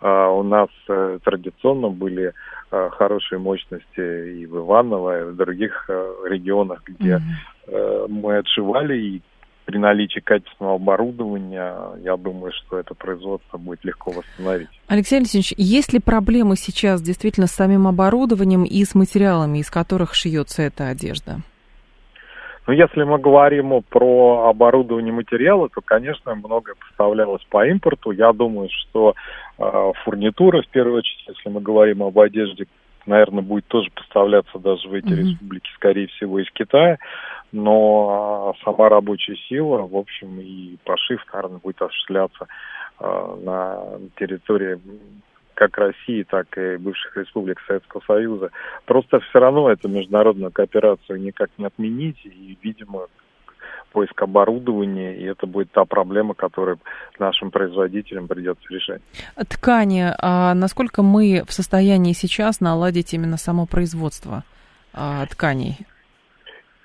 А 0.00 0.30
у 0.30 0.42
нас 0.42 0.68
э, 0.88 1.18
традиционно 1.22 1.88
были 1.88 2.32
э, 2.72 2.90
хорошие 2.90 3.38
мощности 3.38 4.40
и 4.40 4.46
в 4.46 4.58
Иваново, 4.58 5.20
и 5.20 5.24
в 5.30 5.36
других 5.36 5.84
э, 5.88 6.14
регионах, 6.28 6.82
где 6.84 7.20
mm-hmm. 7.68 8.08
мы 8.08 8.38
отшивали 8.38 8.98
и 8.98 9.22
при 9.72 9.78
наличии 9.78 10.20
качественного 10.20 10.76
оборудования, 10.76 11.74
я 12.04 12.16
думаю, 12.18 12.52
что 12.52 12.78
это 12.78 12.94
производство 12.94 13.56
будет 13.56 13.82
легко 13.84 14.10
восстановить. 14.10 14.68
Алексей 14.86 15.16
Алексеевич, 15.16 15.54
есть 15.56 15.94
ли 15.94 15.98
проблемы 15.98 16.56
сейчас 16.56 17.00
действительно 17.00 17.46
с 17.46 17.52
самим 17.52 17.86
оборудованием 17.86 18.64
и 18.64 18.84
с 18.84 18.94
материалами, 18.94 19.58
из 19.58 19.70
которых 19.70 20.14
шьется 20.14 20.62
эта 20.62 20.88
одежда? 20.88 21.38
Ну, 22.66 22.74
если 22.74 23.02
мы 23.02 23.18
говорим 23.18 23.82
про 23.88 24.50
оборудование 24.50 25.12
материала, 25.12 25.70
то, 25.70 25.80
конечно, 25.80 26.34
многое 26.34 26.74
поставлялось 26.74 27.42
по 27.48 27.66
импорту. 27.66 28.10
Я 28.10 28.32
думаю, 28.32 28.68
что 28.70 29.14
э, 29.58 29.92
фурнитура, 30.04 30.62
в 30.62 30.68
первую 30.68 30.98
очередь, 30.98 31.24
если 31.28 31.48
мы 31.48 31.62
говорим 31.62 32.02
об 32.02 32.18
одежде, 32.20 32.66
наверное, 33.06 33.42
будет 33.42 33.66
тоже 33.66 33.90
поставляться 33.94 34.58
даже 34.58 34.88
в 34.88 34.92
эти 34.92 35.06
mm-hmm. 35.06 35.16
республики, 35.16 35.70
скорее 35.76 36.06
всего, 36.08 36.38
из 36.40 36.50
Китая 36.50 36.98
но 37.52 38.54
а, 38.56 38.64
сама 38.64 38.88
рабочая 38.88 39.36
сила, 39.48 39.82
в 39.82 39.94
общем, 39.94 40.40
и 40.40 40.76
пошив, 40.84 41.22
наверное, 41.32 41.58
будет 41.58 41.80
осуществляться 41.82 42.48
э, 42.98 43.36
на 43.44 43.98
территории 44.16 44.80
как 45.54 45.76
России, 45.76 46.22
так 46.22 46.46
и 46.56 46.78
бывших 46.78 47.14
республик 47.16 47.60
Советского 47.66 48.00
Союза. 48.06 48.50
Просто 48.86 49.20
все 49.20 49.38
равно 49.38 49.70
эту 49.70 49.88
международную 49.88 50.50
кооперацию 50.50 51.20
никак 51.20 51.50
не 51.58 51.66
отменить, 51.66 52.24
и, 52.24 52.56
видимо, 52.62 53.08
поиск 53.92 54.20
оборудования, 54.22 55.16
и 55.16 55.24
это 55.24 55.46
будет 55.46 55.70
та 55.72 55.84
проблема, 55.84 56.34
которую 56.34 56.78
нашим 57.18 57.50
производителям 57.50 58.28
придется 58.28 58.64
решать. 58.70 59.02
Ткани, 59.48 60.12
а 60.18 60.54
насколько 60.54 61.02
мы 61.02 61.42
в 61.46 61.52
состоянии 61.52 62.12
сейчас 62.12 62.60
наладить 62.60 63.14
именно 63.14 63.36
само 63.36 63.66
производство 63.66 64.44
а, 64.92 65.26
тканей? 65.26 65.76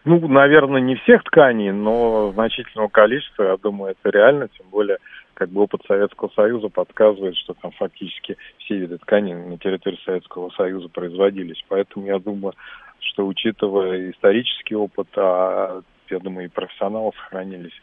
Ну, 0.06 0.26
наверное, 0.26 0.80
не 0.80 0.96
всех 0.96 1.22
тканей, 1.26 1.72
но 1.72 2.32
значительного 2.32 2.88
количества, 2.88 3.44
я 3.44 3.58
думаю, 3.58 3.94
это 4.00 4.18
реально, 4.18 4.48
тем 4.48 4.68
более, 4.70 5.00
как 5.34 5.50
бы 5.50 5.62
опыт 5.62 5.82
Советского 5.86 6.30
Союза 6.30 6.70
подсказывает, 6.70 7.36
что 7.36 7.54
там 7.56 7.72
фактически 7.72 8.38
все 8.60 8.78
виды 8.78 8.98
тканей 9.00 9.34
на 9.34 9.58
территории 9.58 10.00
Советского 10.06 10.50
Союза 10.52 10.88
производились. 10.88 11.62
Поэтому 11.68 12.06
я 12.06 12.20
думаю, 12.20 12.54
что 13.00 13.28
учитывая 13.28 14.12
исторический 14.12 14.76
опыт, 14.76 15.10
а 15.18 15.82
я 16.12 16.20
думаю, 16.20 16.46
и 16.46 16.50
профессионалы 16.50 17.12
сохранились. 17.18 17.74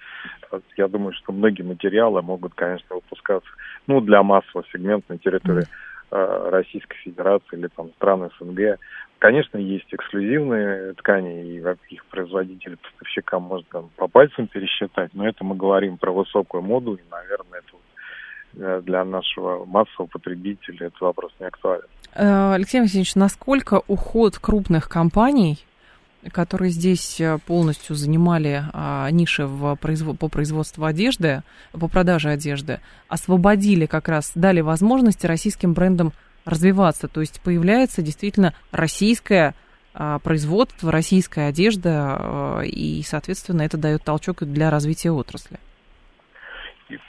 Я 0.77 0.89
думаю, 0.89 1.13
что 1.13 1.33
многие 1.33 1.63
материалы 1.63 2.23
могут, 2.23 2.55
конечно, 2.55 2.97
выпускаться 2.97 3.49
ну, 3.87 4.01
для 4.01 4.23
массового 4.23 4.67
сегмента 4.73 5.13
на 5.13 5.19
территории 5.19 5.67
э, 6.11 6.49
Российской 6.51 6.97
Федерации 6.99 7.57
или 7.57 7.69
там 7.69 7.91
стран 7.97 8.31
СНГ. 8.39 8.79
Конечно, 9.19 9.59
есть 9.59 9.87
эксклюзивные 9.91 10.93
ткани, 10.95 11.57
и 11.57 11.95
их 11.95 12.05
производители, 12.07 12.77
поставщикам 12.77 13.43
можно 13.43 13.67
там, 13.71 13.91
по 13.97 14.07
пальцам 14.07 14.47
пересчитать, 14.49 15.11
но 15.15 15.27
это 15.27 15.45
мы 15.45 15.57
говорим 15.57 15.97
про 15.97 16.13
высокую 16.13 16.63
моду, 16.63 16.95
и, 16.95 17.03
наверное, 17.11 17.61
это 17.61 17.77
э, 18.57 18.83
для 18.83 19.05
нашего 19.05 19.65
массового 19.65 20.09
потребителя 20.09 20.89
этот 20.89 21.01
вопрос 21.01 21.33
не 21.41 21.47
актуален. 21.47 21.87
Э, 22.15 22.55
Алексей 22.55 22.81
Васильевич, 22.81 23.15
насколько 23.15 23.83
уход 23.87 24.39
крупных 24.39 24.89
компаний, 24.89 25.59
которые 26.33 26.71
здесь 26.71 27.21
э, 27.21 27.39
полностью 27.47 27.97
занимали 27.97 28.65
а, 28.73 29.11
ниши 29.11 29.47
в 29.47 29.77
производ... 29.77 30.19
по 30.19 30.29
производству 30.29 30.85
одежды, 30.85 31.43
по 31.73 31.89
продаже 31.89 32.31
одежды, 32.31 32.81
освободили 33.09 33.87
как 33.87 34.09
раз, 34.09 34.33
дали 34.35 34.61
возможности 34.61 35.27
российским 35.27 35.75
брендам 35.75 36.13
развиваться. 36.45 37.09
То 37.09 37.21
есть 37.21 37.41
появляется 37.41 38.03
действительно 38.03 38.55
российское 38.71 39.55
а, 39.93 40.19
производство, 40.19 40.91
российская 40.91 41.49
одежда, 41.49 42.17
а, 42.19 42.61
и, 42.63 43.03
соответственно, 43.03 43.63
это 43.63 43.77
дает 43.77 44.03
толчок 44.03 44.43
для 44.45 44.71
развития 44.71 45.11
отрасли. 45.11 45.59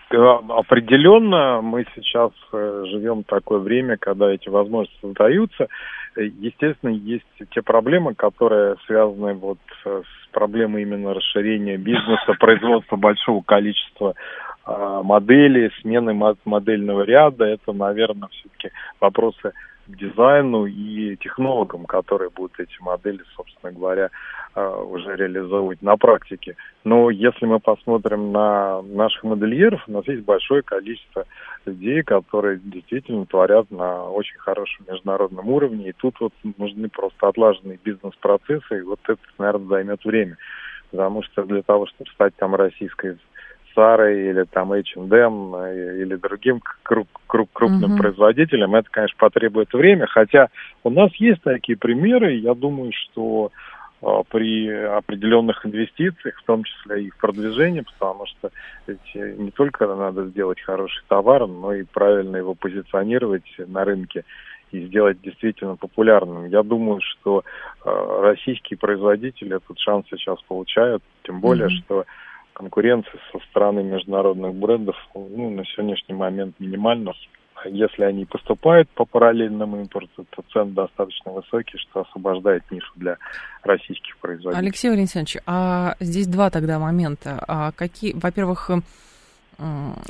Определенно 0.09 1.61
мы 1.61 1.86
сейчас 1.95 2.32
э, 2.53 2.84
живем 2.88 3.23
такое 3.23 3.59
время, 3.59 3.97
когда 3.97 4.32
эти 4.32 4.47
возможности 4.47 4.97
создаются. 5.01 5.67
Естественно, 6.15 6.91
есть 6.91 7.26
те 7.51 7.61
проблемы, 7.61 8.15
которые 8.15 8.78
связаны 8.86 9.34
вот 9.34 9.57
э, 9.86 10.01
с 10.03 10.28
проблемой 10.32 10.84
именно 10.84 11.13
расширения 11.13 11.78
бизнеса, 11.78 12.34
производства 12.39 12.95
большого 12.95 13.41
количества 13.41 14.15
а, 14.65 15.03
модели, 15.03 15.71
смены 15.82 16.13
модельного 16.45 17.03
ряда. 17.03 17.45
Это, 17.45 17.71
наверное, 17.73 18.30
все-таки 18.30 18.71
вопросы 18.99 19.51
дизайну 19.88 20.65
и 20.65 21.15
технологам, 21.17 21.86
которые 21.86 22.29
будут 22.29 22.59
эти 22.59 22.81
модели, 22.81 23.21
собственно 23.36 23.71
говоря, 23.71 24.09
а, 24.53 24.81
уже 24.81 25.15
реализовывать 25.15 25.81
на 25.81 25.97
практике. 25.97 26.55
Но 26.83 27.09
если 27.09 27.45
мы 27.45 27.59
посмотрим 27.59 28.31
на 28.31 28.81
наших 28.81 29.23
модельеров, 29.23 29.83
у 29.88 29.91
нас 29.91 30.07
есть 30.07 30.23
большое 30.23 30.61
количество 30.61 31.25
людей, 31.65 32.03
которые 32.03 32.59
действительно 32.63 33.25
творят 33.25 33.69
на 33.71 34.09
очень 34.09 34.38
хорошем 34.38 34.86
международном 34.89 35.49
уровне. 35.49 35.89
И 35.89 35.93
тут 35.93 36.19
вот 36.19 36.33
нужны 36.57 36.89
просто 36.89 37.27
отлаженные 37.27 37.79
бизнес-процессы, 37.83 38.79
и 38.79 38.81
вот 38.81 38.99
это, 39.07 39.21
наверное, 39.38 39.67
займет 39.67 40.03
время. 40.05 40.38
Потому 40.91 41.23
что 41.23 41.43
для 41.43 41.61
того, 41.61 41.88
чтобы 41.88 42.09
стать 42.11 42.36
там 42.36 42.55
российской 42.55 43.17
Сарой 43.76 44.30
или 44.30 44.43
там 44.43 44.73
H&M 44.73 45.55
или 45.55 46.15
другим 46.15 46.61
круп, 46.84 47.07
круп, 47.28 47.49
крупным 47.53 47.93
uh-huh. 47.93 47.97
производителям, 47.97 48.73
это, 48.73 48.88
конечно, 48.89 49.17
потребует 49.19 49.71
время, 49.73 50.07
хотя 50.07 50.47
у 50.84 50.89
нас 50.89 51.13
есть 51.15 51.41
такие 51.43 51.78
примеры, 51.78 52.36
я 52.36 52.53
думаю, 52.55 52.91
что 52.93 53.51
а, 54.01 54.23
при 54.23 54.69
определенных 54.69 55.65
инвестициях, 55.65 56.38
в 56.38 56.45
том 56.45 56.63
числе 56.63 57.05
и 57.05 57.09
в 57.09 57.17
продвижение, 57.17 57.84
потому 57.84 58.26
что 58.28 58.51
эти, 58.88 59.36
не 59.38 59.51
только 59.51 59.88
надо 59.88 60.26
сделать 60.28 60.61
хороший 60.61 61.03
товар, 61.07 61.47
но 61.47 61.73
и 61.73 61.84
правильно 61.84 62.38
его 62.38 62.53
позиционировать 62.53 63.45
на 63.57 63.84
рынке 63.84 64.23
и 64.71 64.86
сделать 64.88 65.21
действительно 65.21 65.76
популярным. 65.76 66.45
Я 66.49 66.61
думаю, 66.63 66.99
что 67.01 67.43
э, 67.84 68.19
российские 68.21 68.78
производители 68.78 69.55
этот 69.55 69.80
шанс 69.80 70.05
сейчас 70.09 70.41
получают, 70.43 71.01
тем 71.23 71.39
более, 71.39 71.67
mm-hmm. 71.67 71.84
что 71.86 72.05
конкуренция 72.55 73.19
со 73.31 73.39
стороны 73.49 73.83
международных 73.83 74.55
брендов 74.55 74.95
ну, 75.13 75.49
на 75.49 75.65
сегодняшний 75.65 76.15
момент 76.15 76.55
минимальна. 76.59 77.13
Если 77.65 78.03
они 78.03 78.25
поступают 78.25 78.89
по 78.89 79.05
параллельному 79.05 79.81
импорту, 79.81 80.25
то 80.29 80.43
цены 80.53 80.71
достаточно 80.71 81.31
высокие, 81.31 81.79
что 81.79 82.01
освобождает 82.01 82.63
нишу 82.71 82.91
для 82.95 83.17
российских 83.63 84.17
производителей. 84.17 84.65
Алексей 84.67 84.89
Валентинович, 84.89 85.37
а 85.45 85.95
здесь 85.99 86.27
два 86.27 86.49
тогда 86.49 86.79
момента. 86.79 87.43
А 87.47 87.71
какие, 87.71 88.13
во-первых, 88.13 88.69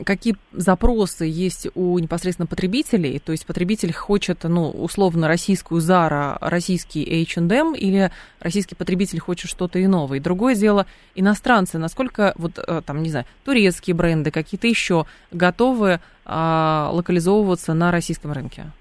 какие 0.03 0.35
запросы 0.51 1.25
есть 1.25 1.67
у 1.75 1.99
непосредственно 1.99 2.47
потребителей, 2.47 3.19
то 3.19 3.31
есть 3.31 3.45
потребитель 3.45 3.93
хочет, 3.93 4.43
ну, 4.43 4.69
условно, 4.69 5.27
российскую 5.27 5.81
Zara, 5.81 6.37
российский 6.41 7.03
H&M, 7.23 7.75
или 7.75 8.11
российский 8.39 8.75
потребитель 8.75 9.19
хочет 9.19 9.49
что-то 9.49 9.83
иного. 9.83 10.15
И 10.15 10.19
другое 10.19 10.55
дело, 10.55 10.85
иностранцы, 11.13 11.77
насколько, 11.77 12.33
вот, 12.37 12.57
э, 12.57 12.81
там, 12.85 13.03
не 13.03 13.09
знаю, 13.09 13.25
турецкие 13.43 13.95
бренды, 13.95 14.31
какие-то 14.31 14.67
еще 14.67 15.05
готовы 15.31 15.99
а, 16.25 16.89
локализовываться 16.91 17.73
на 17.73 17.91
российском 17.91 18.31
рынке? 18.31 18.71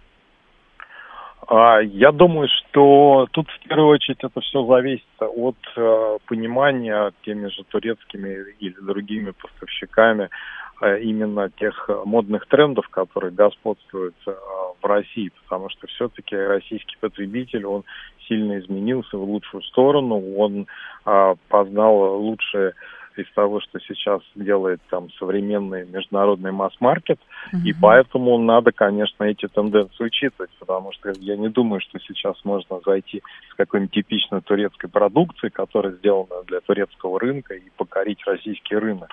А, 1.56 1.80
я 1.80 2.10
думаю, 2.10 2.48
что 2.48 3.28
тут 3.30 3.48
в 3.48 3.68
первую 3.68 3.90
очередь 3.90 4.24
это 4.24 4.40
все 4.40 4.66
зависит 4.66 5.06
от 5.20 5.56
э, 5.76 6.18
понимания 6.26 7.12
теми 7.24 7.46
же 7.46 7.62
турецкими 7.68 8.54
или 8.58 8.74
другими 8.80 9.30
поставщиками 9.30 10.30
э, 10.80 11.00
именно 11.02 11.48
тех 11.50 11.88
модных 12.04 12.46
трендов, 12.46 12.88
которые 12.88 13.30
господствуют 13.30 14.16
э, 14.26 14.34
в 14.82 14.84
России, 14.84 15.30
потому 15.44 15.68
что 15.70 15.86
все-таки 15.86 16.34
российский 16.34 16.96
потребитель, 16.98 17.66
он 17.66 17.84
сильно 18.26 18.58
изменился 18.58 19.16
в 19.16 19.22
лучшую 19.22 19.62
сторону, 19.62 20.36
он 20.36 20.66
познал 21.48 22.18
лучшие 22.20 22.72
из 23.16 23.30
того, 23.32 23.60
что 23.60 23.78
сейчас 23.80 24.20
делает 24.34 24.80
там 24.90 25.10
современный 25.18 25.86
международный 25.86 26.52
масс-маркет, 26.52 27.18
uh-huh. 27.52 27.58
и 27.64 27.72
поэтому 27.72 28.38
надо, 28.38 28.72
конечно, 28.72 29.24
эти 29.24 29.46
тенденции 29.46 30.04
учитывать, 30.04 30.50
потому 30.58 30.92
что 30.92 31.12
я 31.18 31.36
не 31.36 31.48
думаю, 31.48 31.80
что 31.80 31.98
сейчас 32.00 32.36
можно 32.44 32.80
зайти 32.84 33.22
с 33.50 33.54
какой-нибудь 33.54 33.94
типичной 33.94 34.40
турецкой 34.40 34.88
продукцией, 34.88 35.50
которая 35.50 35.92
сделана 35.94 36.42
для 36.46 36.60
турецкого 36.60 37.20
рынка, 37.20 37.54
и 37.54 37.70
покорить 37.76 38.24
российский 38.26 38.76
рынок. 38.76 39.10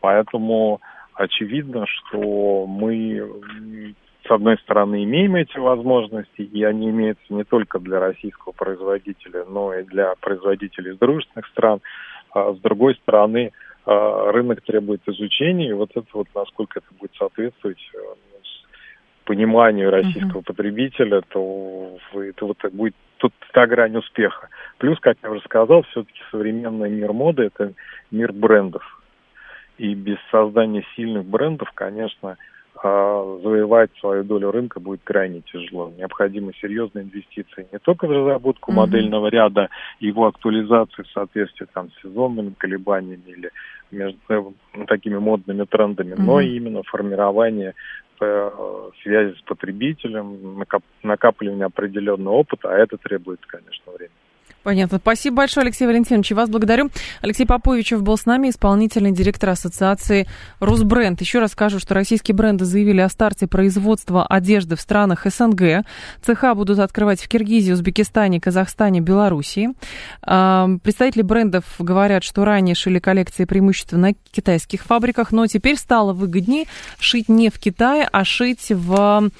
Поэтому 0.00 0.80
очевидно, 1.14 1.86
что 1.86 2.66
мы 2.66 3.94
с 4.26 4.30
одной 4.30 4.56
стороны, 4.58 5.02
имеем 5.04 5.34
эти 5.34 5.58
возможности, 5.58 6.42
и 6.42 6.62
они 6.62 6.90
имеются 6.90 7.24
не 7.30 7.44
только 7.44 7.78
для 7.78 7.98
российского 7.98 8.52
производителя, 8.52 9.44
но 9.44 9.74
и 9.74 9.82
для 9.82 10.14
производителей 10.20 10.92
из 10.92 10.98
дружественных 10.98 11.46
стран 11.48 11.80
а 12.34 12.52
с 12.54 12.58
другой 12.58 12.94
стороны 12.96 13.52
а, 13.84 14.32
рынок 14.32 14.62
требует 14.62 15.02
изучения, 15.06 15.70
и 15.70 15.72
вот 15.72 15.90
это 15.94 16.06
вот 16.12 16.28
насколько 16.34 16.80
это 16.80 16.88
будет 16.98 17.14
соответствовать 17.16 17.90
э, 17.94 17.98
пониманию 19.24 19.90
российского 19.90 20.40
uh-huh. 20.40 20.44
потребителя, 20.44 21.22
то 21.28 21.98
это 22.14 22.44
вот 22.44 22.58
будет 22.72 22.94
тут 23.18 23.32
та 23.52 23.66
грань 23.66 23.96
успеха. 23.96 24.48
Плюс, 24.78 24.98
как 25.00 25.16
я 25.22 25.30
уже 25.30 25.40
сказал, 25.42 25.82
все-таки 25.84 26.20
современный 26.30 26.90
мир 26.90 27.12
моды– 27.12 27.42
это 27.54 27.72
мир 28.10 28.32
брендов. 28.32 28.82
И 29.78 29.94
без 29.94 30.18
создания 30.30 30.84
сильных 30.96 31.24
брендов, 31.24 31.70
конечно, 31.72 32.36
а 32.84 33.38
завоевать 33.42 33.90
свою 34.00 34.24
долю 34.24 34.50
рынка 34.50 34.80
будет 34.80 35.02
крайне 35.04 35.40
тяжело. 35.42 35.92
Необходимы 35.96 36.52
серьезные 36.60 37.04
инвестиции 37.04 37.68
не 37.72 37.78
только 37.78 38.08
в 38.08 38.10
разработку 38.10 38.72
mm-hmm. 38.72 38.74
модельного 38.74 39.28
ряда, 39.28 39.68
его 40.00 40.26
актуализацию 40.26 41.04
в 41.04 41.10
соответствии 41.12 41.66
там, 41.72 41.90
с 41.90 42.02
сезонными 42.02 42.54
колебаниями 42.58 43.22
или 43.26 43.50
между 43.92 44.18
э, 44.28 44.84
такими 44.88 45.18
модными 45.18 45.64
трендами, 45.64 46.14
mm-hmm. 46.14 46.22
но 46.22 46.40
и 46.40 46.56
именно 46.56 46.82
формирование 46.82 47.74
э, 48.20 48.50
связи 49.02 49.36
с 49.38 49.42
потребителем, 49.42 50.64
накапливание 51.04 51.66
определенного 51.66 52.34
опыта, 52.34 52.68
а 52.68 52.78
это 52.78 52.96
требует, 52.96 53.40
конечно, 53.46 53.92
времени. 53.92 54.16
Понятно. 54.62 54.98
Спасибо 54.98 55.38
большое, 55.38 55.64
Алексей 55.64 55.86
Валентинович. 55.86 56.32
Вас 56.32 56.48
благодарю. 56.48 56.90
Алексей 57.20 57.44
Поповичев 57.44 58.02
был 58.02 58.16
с 58.16 58.26
нами, 58.26 58.50
исполнительный 58.50 59.10
директор 59.10 59.50
ассоциации 59.50 60.28
«Русбренд». 60.60 61.20
Еще 61.20 61.40
раз 61.40 61.52
скажу, 61.52 61.80
что 61.80 61.94
российские 61.94 62.36
бренды 62.36 62.64
заявили 62.64 63.00
о 63.00 63.08
старте 63.08 63.48
производства 63.48 64.24
одежды 64.24 64.76
в 64.76 64.80
странах 64.80 65.26
СНГ. 65.26 65.84
Цеха 66.24 66.54
будут 66.54 66.78
открывать 66.78 67.20
в 67.20 67.28
Киргизии, 67.28 67.72
Узбекистане, 67.72 68.40
Казахстане, 68.40 69.00
Белоруссии. 69.00 69.70
Представители 70.20 71.22
брендов 71.22 71.64
говорят, 71.78 72.22
что 72.22 72.44
ранее 72.44 72.74
шили 72.74 72.98
коллекции 72.98 73.44
преимущественно 73.44 74.08
на 74.08 74.14
китайских 74.30 74.82
фабриках, 74.84 75.32
но 75.32 75.46
теперь 75.46 75.76
стало 75.76 76.12
выгоднее 76.12 76.66
шить 76.98 77.28
не 77.28 77.50
в 77.50 77.58
Китае, 77.58 78.08
а 78.10 78.24
шить 78.24 78.70
в, 78.70 79.30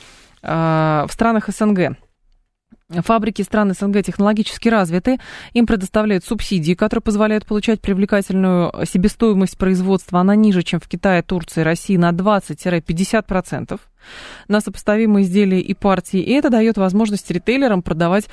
а, 0.43 1.07
в 1.09 1.13
странах 1.13 1.49
СНГ. 1.49 1.97
Фабрики 3.01 3.43
стран 3.43 3.73
СНГ 3.75 4.03
технологически 4.03 4.69
развиты, 4.69 5.19
им 5.53 5.67
предоставляют 5.67 6.25
субсидии, 6.25 6.75
которые 6.75 7.03
позволяют 7.03 7.47
получать 7.47 7.81
привлекательную 7.81 8.73
себестоимость 8.87 9.57
производства. 9.57 10.21
Она 10.21 10.35
ниже, 10.35 10.63
чем 10.63 10.81
в 10.81 10.89
Китае, 10.89 11.23
Турции, 11.23 11.63
России 11.63 11.97
на 11.97 12.11
20-50% 12.11 13.81
на 14.49 14.61
сопоставимые 14.61 15.25
изделия 15.25 15.61
и 15.61 15.75
партии. 15.75 16.21
И 16.21 16.33
это 16.33 16.51
дает 16.51 16.77
возможность 16.77 17.31
ритейлерам 17.31 17.83
продавать 17.83 18.29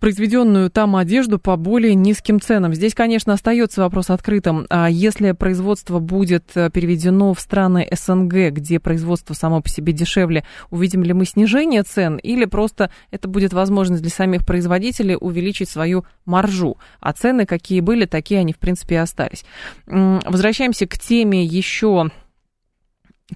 произведенную 0.00 0.70
там 0.70 0.96
одежду 0.96 1.38
по 1.38 1.56
более 1.56 1.94
низким 1.94 2.40
ценам. 2.40 2.74
Здесь, 2.74 2.94
конечно, 2.94 3.34
остается 3.34 3.82
вопрос 3.82 4.10
открытым. 4.10 4.66
А 4.70 4.88
если 4.88 5.32
производство 5.32 5.98
будет 5.98 6.56
э, 6.56 6.70
переведено 6.70 7.34
в 7.34 7.40
страны 7.40 7.86
СНГ, 7.92 8.50
где 8.50 8.80
производство 8.80 9.34
само 9.34 9.60
по 9.60 9.68
себе 9.68 9.92
дешевле, 9.92 10.44
увидим 10.70 11.02
ли 11.02 11.12
мы 11.12 11.26
снижение 11.26 11.82
цен 11.82 12.16
или 12.16 12.46
просто 12.46 12.90
это 13.10 13.28
будет 13.28 13.52
возможность 13.52 14.02
для 14.02 14.10
самих 14.10 14.46
производителей 14.46 15.16
увеличить 15.20 15.68
свою 15.68 16.04
маржу? 16.24 16.78
А 17.00 17.12
цены 17.12 17.44
какие 17.44 17.80
были, 17.80 18.06
такие 18.06 18.40
они, 18.40 18.54
в 18.54 18.58
принципе, 18.58 18.94
и 18.96 18.98
остались. 18.98 19.44
Возвращаемся 19.86 20.86
к 20.86 20.98
теме 20.98 21.44
еще, 21.44 22.10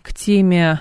к 0.03 0.15
теме 0.15 0.81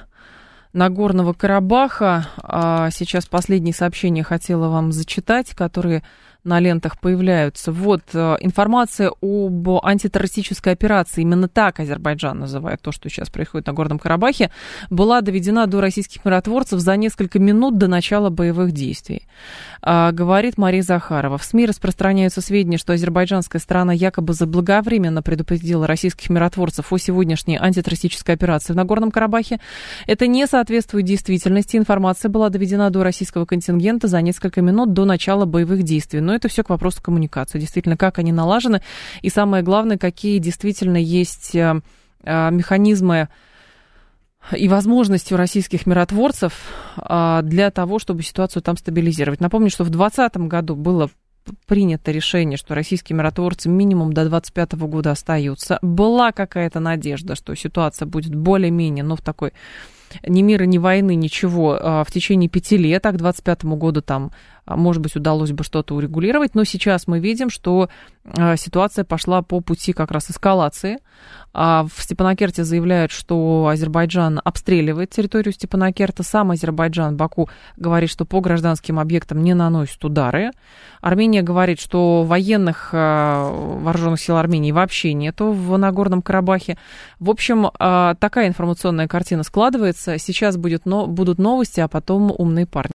Нагорного 0.74 1.34
Карабаха. 1.34 2.28
А 2.38 2.90
сейчас 2.90 3.26
последние 3.26 3.74
сообщения 3.74 4.24
хотела 4.24 4.70
вам 4.70 4.92
зачитать, 4.92 5.52
которые 5.52 6.04
на 6.44 6.60
лентах 6.60 7.00
появляются. 7.00 7.72
Вот 7.72 8.02
э, 8.14 8.36
информация 8.42 9.12
об 9.22 9.70
антитеррористической 9.84 10.74
операции, 10.74 11.22
именно 11.22 11.48
так 11.48 11.80
Азербайджан 11.80 12.40
называет 12.40 12.82
то, 12.82 12.92
что 12.92 13.10
сейчас 13.10 13.30
происходит 13.30 13.68
на 13.68 13.74
Горном 13.74 14.00
Карабахе, 14.00 14.52
была 14.90 15.22
доведена 15.22 15.68
до 15.68 15.80
российских 15.80 16.26
миротворцев 16.26 16.80
за 16.80 16.98
несколько 16.98 17.40
минут 17.40 17.78
до 17.78 17.88
начала 17.88 18.30
боевых 18.30 18.74
действий. 18.74 19.24
А, 19.82 20.12
говорит 20.12 20.58
Мария 20.58 20.82
Захарова. 20.82 21.38
В 21.38 21.44
СМИ 21.44 21.66
распространяются 21.66 22.42
сведения, 22.42 22.78
что 22.78 22.94
азербайджанская 22.94 23.62
сторона 23.62 23.94
якобы 23.94 24.34
заблаговременно 24.34 25.22
предупредила 25.22 25.88
российских 25.88 26.30
миротворцев 26.30 26.92
о 26.92 26.98
сегодняшней 26.98 27.58
антитеррористической 27.58 28.36
операции 28.36 28.74
в 28.74 28.76
Нагорном 28.76 29.12
Карабахе. 29.12 29.60
Это 30.08 30.28
не 30.28 30.46
соответствует 30.48 31.06
действительности. 31.06 31.78
Информация 31.78 32.30
была 32.30 32.50
доведена 32.50 32.90
до 32.90 33.04
российского 33.04 33.46
контингента 33.46 34.08
за 34.08 34.22
несколько 34.22 34.62
минут 34.62 34.94
до 34.94 35.06
начала 35.06 35.46
боевых 35.46 35.84
действий. 35.84 36.20
Но 36.20 36.33
это 36.36 36.48
все 36.48 36.64
к 36.64 36.70
вопросу 36.70 37.02
коммуникации. 37.02 37.60
Действительно, 37.60 37.98
как 37.98 38.20
они 38.20 38.32
налажены. 38.32 38.82
И 39.22 39.30
самое 39.30 39.64
главное, 39.64 39.98
какие 39.98 40.40
действительно 40.40 40.98
есть 40.98 41.56
э, 41.56 41.82
э, 42.24 42.52
механизмы 42.52 43.30
и 44.52 44.68
возможности 44.68 45.34
у 45.34 45.38
российских 45.38 45.86
миротворцев 45.86 46.54
э, 46.98 47.42
для 47.44 47.72
того, 47.72 48.00
чтобы 48.00 48.24
ситуацию 48.24 48.62
там 48.62 48.78
стабилизировать. 48.78 49.42
Напомню, 49.42 49.70
что 49.70 49.84
в 49.84 49.90
2020 49.90 50.38
году 50.48 50.76
было 50.76 51.10
принято 51.68 52.12
решение, 52.12 52.58
что 52.58 52.74
российские 52.74 53.18
миротворцы 53.18 53.70
минимум 53.70 54.14
до 54.14 54.22
2025 54.22 54.74
года 54.88 55.12
остаются. 55.12 55.78
Была 55.82 56.32
какая-то 56.32 56.80
надежда, 56.80 57.36
что 57.36 57.54
ситуация 57.56 58.06
будет 58.06 58.34
более-менее, 58.34 59.04
но 59.04 59.18
в 59.18 59.22
такой 59.22 59.52
ни 60.26 60.42
мира, 60.42 60.64
ни 60.64 60.78
войны, 60.78 61.16
ничего 61.16 62.04
в 62.08 62.12
течение 62.12 62.48
пяти 62.48 62.78
лет, 62.78 63.06
а 63.06 63.12
к 63.12 63.18
25 63.18 63.66
году 63.66 64.02
там 64.02 64.32
может 64.66 65.02
быть, 65.02 65.16
удалось 65.16 65.52
бы 65.52 65.64
что-то 65.64 65.96
урегулировать, 65.96 66.56
но 66.56 66.64
сейчас 66.64 67.08
мы 67.08 67.20
видим, 67.20 67.50
что 67.50 67.90
а, 68.26 68.56
ситуация 68.56 69.04
пошла 69.04 69.42
по 69.42 69.60
пути 69.60 69.92
как 69.92 70.12
раз 70.12 70.32
эскалации. 70.32 71.00
А 71.54 71.86
в 71.86 72.02
Степанакерте 72.02 72.64
заявляют, 72.64 73.12
что 73.12 73.68
Азербайджан 73.70 74.42
обстреливает 74.44 75.12
территорию 75.12 75.54
Степанакерта. 75.54 76.24
Сам 76.24 76.52
Азербайджан, 76.52 77.16
Баку, 77.16 77.50
говорит, 77.78 78.10
что 78.10 78.26
по 78.26 78.42
гражданским 78.42 79.00
объектам 79.00 79.44
не 79.44 79.54
наносит 79.54 80.04
удары. 80.04 80.52
Армения 81.02 81.44
говорит, 81.44 81.80
что 81.80 82.24
военных 82.24 82.94
вооруженных 82.94 84.20
сил 84.20 84.38
Армении 84.38 84.72
вообще 84.72 85.14
нету 85.14 85.52
в 85.52 85.78
Нагорном 85.78 86.24
Карабахе. 86.24 86.78
В 87.20 87.30
общем, 87.30 87.70
такая 87.78 88.48
информационная 88.48 89.08
картина 89.08 89.44
складывается. 89.44 90.18
Сейчас 90.18 90.58
будет, 90.58 90.86
но, 90.86 91.06
будут 91.06 91.38
новости, 91.38 91.82
а 91.82 91.88
потом 91.88 92.34
умные 92.36 92.66
парни. 92.66 92.94